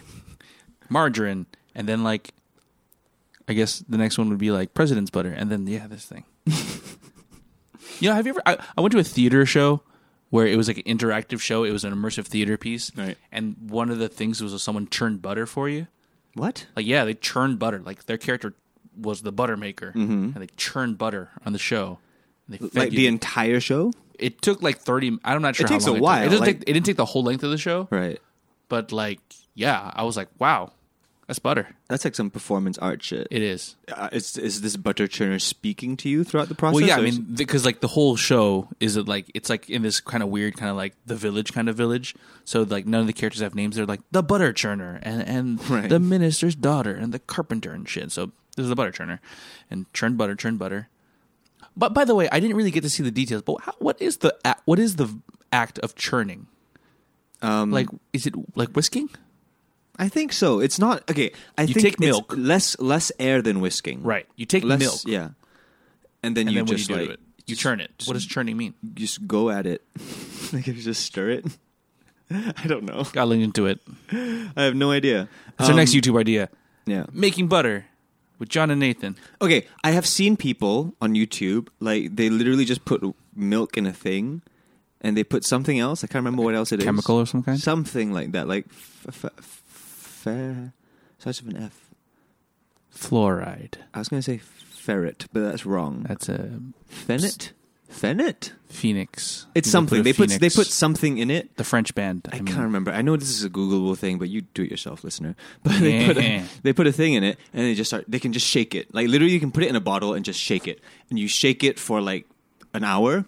Margarine, 0.89 1.47
and 1.74 1.89
then 1.89 2.05
like, 2.05 2.32
I 3.49 3.55
guess 3.55 3.80
the 3.89 3.97
next 3.97 4.18
one 4.18 4.28
would 4.28 4.39
be 4.39 4.51
like 4.51 4.74
president's 4.74 5.11
butter, 5.11 5.32
and 5.32 5.51
then 5.51 5.66
yeah, 5.66 5.87
this 5.87 6.05
thing. 6.05 6.24
you 8.01 8.09
know, 8.09 8.14
have 8.14 8.26
you 8.26 8.30
ever? 8.30 8.43
I, 8.47 8.59
I 8.76 8.80
went 8.80 8.93
to 8.93 8.99
a 8.99 9.05
theater 9.05 9.47
show 9.47 9.82
where 10.30 10.47
it 10.47 10.57
was 10.57 10.68
like 10.68 10.78
an 10.78 10.84
interactive 10.84 11.41
show. 11.41 11.64
It 11.64 11.70
was 11.70 11.84
an 11.84 11.95
immersive 11.95 12.26
theater 12.26 12.57
piece, 12.57 12.91
Right. 12.97 13.16
And 13.32 13.57
one 13.68 13.91
of 13.91 13.99
the 13.99 14.09
things 14.09 14.43
was 14.43 14.61
someone 14.62 14.89
churned 14.89 15.22
butter 15.22 15.47
for 15.47 15.68
you. 15.68 15.87
What? 16.34 16.66
Like, 16.76 16.87
yeah, 16.87 17.05
they 17.05 17.14
churned 17.14 17.59
butter. 17.59 17.80
Like 17.80 18.05
their 18.05 18.18
character 18.18 18.55
was 19.01 19.22
the 19.22 19.32
butter 19.32 19.57
maker, 19.57 19.93
mm-hmm. 19.95 20.32
and 20.34 20.37
they 20.37 20.49
churned 20.57 20.99
butter 20.99 21.30
on 21.45 21.53
the 21.53 21.59
show. 21.59 21.99
Like 22.49 22.92
you 22.92 22.97
the 22.99 23.07
entire 23.07 23.61
show? 23.61 23.92
it 24.18 24.40
took 24.40 24.62
like 24.62 24.78
30 24.78 25.18
i'm 25.24 25.42
not 25.42 25.55
sure 25.57 25.66
It 25.66 25.68
how 25.68 25.74
takes 25.74 25.86
long 25.86 25.97
a 25.97 25.99
it 25.99 26.03
while, 26.03 26.16
took. 26.18 26.26
it, 26.26 26.30
doesn't 26.30 26.47
like- 26.47 26.59
take, 26.61 26.68
it 26.68 26.72
didn't 26.72 26.86
take 26.86 26.97
the 26.97 27.05
whole 27.05 27.22
length 27.22 27.44
of 27.44 27.51
the 27.51 27.59
show 27.59 27.86
Right. 27.90 28.18
but 28.70 28.90
like 28.92 29.20
yeah 29.55 29.90
i 29.94 30.05
was 30.05 30.16
like 30.16 30.28
wow 30.38 30.72
that's 31.26 31.38
butter 31.40 31.68
That's 31.88 32.03
like 32.05 32.14
some 32.14 32.30
performance 32.30 32.78
art 32.78 33.03
shit. 33.03 33.26
it 33.30 33.42
is 33.42 33.74
Uh, 33.92 34.09
is 34.12 34.38
is 34.38 34.62
this 34.62 34.76
butter 34.78 35.07
churner 35.07 35.38
speaking 35.38 35.99
to 35.99 36.09
you 36.09 36.24
throughout 36.24 36.49
the 36.49 36.55
process? 36.55 36.76
well 36.76 36.86
yeah 36.88 36.97
i 36.97 37.01
mean 37.03 37.26
because 37.34 37.66
like 37.66 37.80
the 37.80 37.88
whole 37.88 38.16
show 38.16 38.68
is 38.80 38.97
it 38.97 39.07
like 39.07 39.30
it's 39.34 39.51
like 39.51 39.68
in 39.68 39.82
this 39.82 40.01
kind 40.01 40.22
of 40.22 40.30
weird 40.30 40.57
kind 40.57 40.70
of 40.70 40.76
like 40.78 40.94
the 41.05 41.16
village 41.16 41.53
kind 41.53 41.68
of 41.68 41.76
village 41.76 42.14
so 42.47 42.62
like 42.62 42.86
none 42.86 43.03
of 43.03 43.07
the 43.07 43.12
characters 43.12 43.42
have 43.42 43.55
names 43.55 43.76
they're 43.76 43.84
like 43.84 44.01
the 44.12 44.22
butter 44.22 44.53
churner 44.55 44.99
and 45.03 45.20
and 45.28 45.61
Right. 45.68 45.90
the 45.90 46.01
minister's 46.01 46.55
daughter 46.55 46.94
and 46.94 47.12
the 47.12 47.18
carpenter 47.18 47.72
and 47.72 47.86
shit 47.86 48.12
so 48.12 48.32
this 48.57 48.62
is 48.64 48.70
the 48.70 48.76
butter 48.76 48.92
churner 48.92 49.18
and 49.70 49.92
churn 49.92 50.16
butter 50.16 50.34
churn 50.36 50.57
butter 50.57 50.88
But 51.77 51.93
by 51.93 52.05
the 52.05 52.14
way, 52.14 52.29
I 52.33 52.41
didn't 52.41 52.57
really 52.57 52.70
get 52.70 52.83
to 52.83 52.91
see 52.91 53.03
the 53.03 53.11
details. 53.11 53.43
But 53.43 53.61
how, 53.62 53.72
what 53.79 54.01
is 54.01 54.18
the 54.18 54.35
what 54.64 54.79
is 54.79 54.97
the 54.97 55.09
act 55.53 55.79
of 55.81 55.95
churning? 55.95 56.47
Um, 57.43 57.70
Like, 57.70 57.89
is 58.12 58.27
it 58.27 58.35
like 58.57 58.70
whisking? 58.74 59.11
I 59.99 60.09
think 60.09 60.33
so. 60.33 60.61
It's 60.61 60.79
not 60.79 61.09
okay. 61.11 61.33
I 61.57 61.62
You 61.62 61.74
think 61.74 61.85
take 61.85 61.93
it's 61.95 62.01
milk. 62.01 62.35
less 62.37 62.79
less 62.81 63.12
air 63.18 63.41
than 63.43 63.61
whisking. 63.61 64.03
Right. 64.03 64.27
You 64.37 64.45
take 64.47 64.64
Less, 64.64 64.81
milk, 64.81 65.01
Yeah. 65.07 65.31
And 66.22 66.37
then 66.37 66.49
and 66.49 66.55
you 66.57 66.61
then 66.64 66.66
just 66.66 66.89
you 66.89 66.95
do 66.95 67.01
like 67.01 67.09
to 67.09 67.14
it? 67.14 67.20
You 67.47 67.57
churn 67.57 67.81
it. 67.81 67.93
What 68.07 68.14
does 68.14 68.27
churning 68.27 68.57
mean? 68.57 68.74
just 68.95 69.27
go 69.27 69.51
at 69.51 69.66
it. 69.66 69.83
like 70.53 70.66
if 70.68 70.77
you 70.77 70.83
just 70.83 71.05
stir 71.05 71.31
it. 71.31 71.47
I 72.31 72.66
don't 72.66 72.85
know. 72.85 73.05
Got 73.12 73.29
linked 73.29 73.45
into 73.45 73.66
it. 73.66 73.81
I 74.57 74.64
have 74.64 74.74
no 74.74 74.91
idea. 74.91 75.29
That's 75.57 75.68
our 75.70 75.72
Um, 75.72 75.77
next 75.77 75.93
YouTube 75.95 76.18
idea: 76.18 76.49
Yeah. 76.85 77.07
making 77.12 77.47
butter 77.49 77.87
with 78.39 78.49
John 78.49 78.70
and 78.70 78.80
Nathan. 78.80 79.16
Okay, 79.41 79.66
I 79.84 79.91
have 79.93 80.07
seen 80.07 80.37
people 80.37 80.95
on 81.01 81.14
YouTube 81.14 81.68
like 81.80 82.16
they 82.16 82.28
literally 82.30 82.64
just 82.64 82.84
put 82.84 83.03
milk 83.34 83.76
in 83.76 83.87
a 83.87 83.93
thing, 83.93 84.43
and 85.01 85.16
they 85.16 85.24
put 85.24 85.45
something 85.45 85.78
else. 85.78 86.03
I 86.05 86.07
can't 86.07 86.24
remember 86.24 86.43
what 86.43 86.55
else 86.55 86.72
it 86.72 86.80
is. 86.80 86.84
Chemical 86.84 87.16
or 87.16 87.26
some 87.26 87.43
kind? 87.43 87.59
Something 87.59 88.12
like 88.12 88.32
that, 88.32 88.49
like 88.49 88.66
f- 88.70 89.24
f- 89.24 89.24
f- 90.26 90.70
starts 91.18 91.43
with 91.43 91.55
an 91.57 91.62
F. 91.62 91.80
Fluoride. 92.95 93.74
I 93.93 93.99
was 93.99 94.09
going 94.09 94.20
to 94.20 94.24
say 94.24 94.39
ferret, 94.39 95.26
but 95.32 95.41
that's 95.41 95.66
wrong. 95.66 96.05
That's 96.09 96.28
a 96.28 96.61
Fennet, 96.91 97.51
Fennet. 97.91 98.53
phoenix. 98.68 99.47
It's 99.55 99.70
something 99.70 100.01
a 100.01 100.03
they 100.03 100.12
put. 100.12 100.28
They 100.28 100.37
phoenix. 100.39 100.57
put 100.57 100.66
something 100.66 101.18
in 101.18 101.30
it. 101.30 101.57
the 101.57 101.64
French 101.64 101.95
band. 101.95 102.28
I 102.32 102.37
mean. 102.37 102.47
can't 102.47 102.61
remember. 102.61 102.91
I 102.91 103.03
know 103.03 103.16
this 103.16 103.30
is 103.30 103.45
a 103.45 103.51
Googleable 103.51 103.97
thing, 103.97 104.18
but 104.18 104.28
you 104.28 104.43
do 104.43 104.62
it 104.62 104.70
yourself, 104.70 105.03
listener. 105.05 105.34
But 105.62 105.80
they 105.80 106.07
put 106.07 106.16
a, 106.18 106.22
Yeah. 106.22 106.45
they 106.62 106.72
put 106.72 106.87
a 106.87 106.93
thing 106.93 107.14
in 107.14 107.24
it, 107.24 107.39
and 107.55 107.62
they 107.64 107.74
just 107.74 107.91
start. 107.91 108.05
They 108.09 108.18
can 108.18 108.32
just 108.32 108.47
shake 108.47 108.74
it. 108.74 108.93
Like 108.95 109.09
literally, 109.09 109.32
you 109.32 109.41
can 109.41 109.51
put 109.53 109.62
it 109.62 109.68
in 109.68 109.76
a 109.76 109.80
bottle 109.80 110.14
and 110.14 110.24
just 110.24 110.41
shake 110.41 110.66
it, 110.68 110.80
and 111.11 111.18
you 111.18 111.28
shake 111.28 111.62
it 111.64 111.78
for 111.78 112.01
like 112.01 112.26
an 112.74 112.84
hour, 112.84 113.24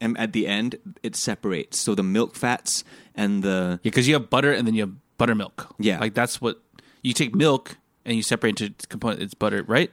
and 0.00 0.18
at 0.18 0.32
the 0.32 0.46
end, 0.46 0.76
it 1.02 1.16
separates. 1.16 1.78
So 1.78 1.94
the 1.94 2.02
milk 2.02 2.34
fats 2.34 2.84
and 3.14 3.42
the 3.42 3.78
Yeah, 3.82 3.90
because 3.90 4.06
you 4.08 4.14
have 4.14 4.28
butter 4.30 4.52
and 4.52 4.66
then 4.66 4.74
you 4.74 4.82
have 4.82 4.92
buttermilk. 5.16 5.74
Yeah. 5.78 6.00
like 6.00 6.14
that's 6.14 6.40
what 6.40 6.60
you 7.02 7.12
take 7.14 7.34
milk 7.34 7.76
and 8.04 8.16
you 8.16 8.22
separate 8.22 8.50
into 8.60 8.64
its 8.66 8.84
component. 8.86 9.22
It's 9.22 9.34
butter, 9.34 9.62
right? 9.62 9.90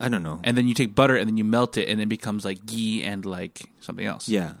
I 0.00 0.08
don't 0.08 0.22
know. 0.22 0.40
And 0.44 0.56
then 0.56 0.66
you 0.68 0.74
take 0.74 0.94
butter 0.94 1.16
and 1.16 1.28
then 1.28 1.36
you 1.36 1.44
melt 1.44 1.76
it 1.76 1.88
and 1.88 2.00
it 2.00 2.08
becomes 2.08 2.44
like 2.44 2.66
ghee 2.66 3.02
and 3.02 3.24
like 3.24 3.62
something 3.80 4.04
else. 4.06 4.28
yeah, 4.28 4.54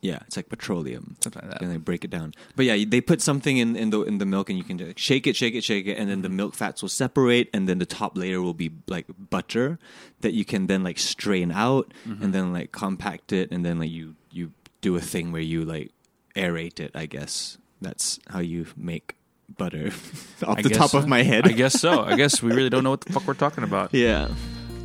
yeah, 0.00 0.20
it's 0.26 0.36
like 0.36 0.48
petroleum. 0.48 1.16
something 1.20 1.42
like 1.42 1.50
that. 1.52 1.62
and 1.62 1.72
they 1.72 1.76
break 1.76 2.04
it 2.04 2.10
down. 2.10 2.32
But 2.54 2.66
yeah, 2.66 2.84
they 2.86 3.00
put 3.00 3.20
something 3.20 3.56
in, 3.56 3.74
in 3.74 3.90
the 3.90 4.02
in 4.02 4.18
the 4.18 4.26
milk, 4.26 4.48
and 4.48 4.56
you 4.56 4.62
can 4.64 4.78
just 4.78 4.98
shake 4.98 5.26
it, 5.26 5.34
shake 5.34 5.54
it, 5.56 5.64
shake 5.64 5.86
it, 5.88 5.98
and 5.98 6.08
then 6.08 6.22
the 6.22 6.28
milk 6.28 6.54
fats 6.54 6.82
will 6.82 6.88
separate, 6.88 7.50
and 7.52 7.68
then 7.68 7.78
the 7.78 7.86
top 7.86 8.16
layer 8.16 8.40
will 8.40 8.54
be 8.54 8.70
like 8.86 9.06
butter 9.30 9.78
that 10.20 10.34
you 10.34 10.44
can 10.44 10.68
then 10.68 10.84
like 10.84 10.98
strain 11.00 11.50
out, 11.50 11.92
Mm-hmm. 12.06 12.22
and 12.22 12.32
then 12.34 12.52
like 12.52 12.70
compact 12.70 13.32
it, 13.32 13.50
and 13.50 13.64
then 13.64 13.80
like 13.80 13.90
you 13.90 14.14
you 14.30 14.52
do 14.82 14.94
a 14.94 15.00
thing 15.00 15.32
where 15.32 15.42
you 15.42 15.64
like 15.64 15.90
aerate 16.36 16.78
it. 16.78 16.92
I 16.94 17.06
guess 17.06 17.58
that's 17.80 18.20
how 18.28 18.38
you 18.38 18.66
make 18.76 19.16
butter 19.56 19.86
off 20.46 20.58
I 20.58 20.62
the 20.62 20.70
top 20.70 20.90
so. 20.90 20.98
of 20.98 21.08
my 21.08 21.22
head. 21.22 21.46
I 21.46 21.52
guess 21.52 21.80
so. 21.80 22.02
I 22.02 22.16
guess 22.16 22.42
we 22.42 22.52
really 22.52 22.70
don't 22.70 22.84
know 22.84 22.90
what 22.90 23.00
the 23.02 23.12
fuck 23.12 23.26
we're 23.26 23.34
talking 23.34 23.64
about. 23.64 23.90
yeah. 23.94 24.28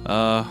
Uh, 0.05 0.45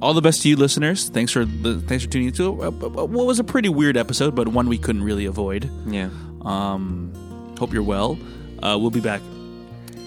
all 0.00 0.14
the 0.14 0.22
best 0.22 0.42
to 0.42 0.48
you, 0.48 0.56
listeners. 0.56 1.08
Thanks 1.08 1.32
for 1.32 1.44
the, 1.44 1.80
thanks 1.80 2.04
for 2.04 2.10
tuning 2.10 2.28
into 2.28 2.62
uh, 2.62 2.70
what 2.70 3.08
was 3.26 3.38
a 3.38 3.44
pretty 3.44 3.68
weird 3.68 3.96
episode, 3.96 4.34
but 4.34 4.48
one 4.48 4.68
we 4.68 4.78
couldn't 4.78 5.02
really 5.02 5.26
avoid. 5.26 5.70
Yeah. 5.86 6.10
Um, 6.42 7.12
hope 7.58 7.72
you're 7.72 7.82
well. 7.82 8.18
Uh, 8.62 8.76
we'll 8.80 8.90
be 8.90 9.00
back 9.00 9.20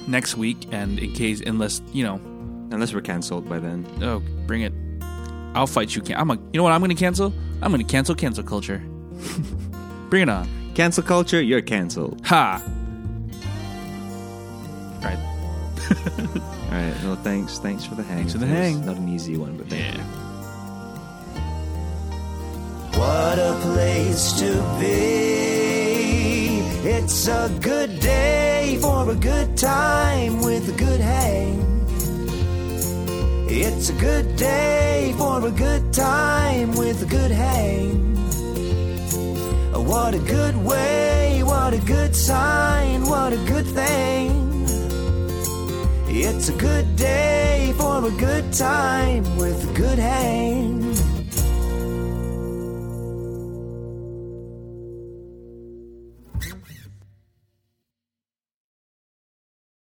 next 0.07 0.35
week, 0.37 0.67
and 0.71 0.99
in 0.99 1.13
case, 1.13 1.41
unless 1.41 1.81
you 1.93 2.03
know, 2.03 2.19
Unless 2.71 2.93
we're 2.93 3.01
canceled 3.01 3.49
by 3.49 3.59
then. 3.59 3.85
oh, 4.01 4.21
bring 4.47 4.61
it. 4.61 4.71
I'll 5.53 5.67
fight 5.67 5.93
you. 5.93 6.01
Can- 6.01 6.15
I'm 6.15 6.31
a. 6.31 6.35
You 6.35 6.41
know 6.53 6.63
what? 6.63 6.71
I'm 6.71 6.79
going 6.79 6.89
to 6.89 6.95
cancel. 6.95 7.33
I'm 7.61 7.69
going 7.71 7.85
to 7.85 7.91
cancel 7.91 8.15
cancel 8.15 8.43
culture. 8.45 8.77
bring 10.09 10.23
it 10.23 10.29
on. 10.29 10.47
Cancel 10.73 11.03
culture, 11.03 11.41
you're 11.41 11.61
canceled. 11.61 12.25
Ha. 12.27 12.63
Right. 15.03 15.17
All 16.71 16.77
right. 16.77 16.95
Well, 17.03 17.15
thanks. 17.17 17.59
Thanks 17.59 17.85
for 17.85 17.95
the 17.95 18.03
hang. 18.03 18.17
Thanks 18.17 18.33
for 18.33 18.39
the 18.39 18.47
hang. 18.47 18.85
Not 18.85 18.97
an 18.97 19.09
easy 19.09 19.37
one, 19.37 19.57
but 19.57 19.67
thank 19.67 19.95
you. 19.95 20.03
What 22.99 23.39
a 23.39 23.57
place 23.61 24.33
to 24.33 24.77
be. 24.79 26.61
It's 26.83 27.27
a 27.27 27.49
good 27.61 27.99
day 27.99 28.77
for 28.81 29.09
a 29.11 29.15
good 29.15 29.57
time 29.57 30.41
with 30.41 30.69
a 30.69 30.77
good 30.77 30.99
hang. 30.99 31.59
It's 33.49 33.89
a 33.89 33.93
good 33.93 34.35
day 34.35 35.13
for 35.17 35.45
a 35.45 35.51
good 35.51 35.93
time 35.93 36.75
with 36.75 37.01
a 37.01 37.05
good 37.05 37.31
hang. 37.31 38.11
What 39.85 40.15
a 40.15 40.19
good 40.19 40.55
way, 40.57 41.43
what 41.43 41.73
a 41.73 41.79
good 41.79 42.15
sign, 42.15 43.05
what 43.05 43.33
a 43.33 43.37
good 43.45 43.65
thing. 43.65 44.60
It's 46.13 46.49
a 46.49 46.53
good 46.53 46.97
day 46.97 47.73
for 47.77 48.05
a 48.05 48.11
good 48.11 48.51
time 48.51 49.23
with 49.37 49.69
a 49.69 49.73
good 49.73 49.97
hang. 49.97 51.00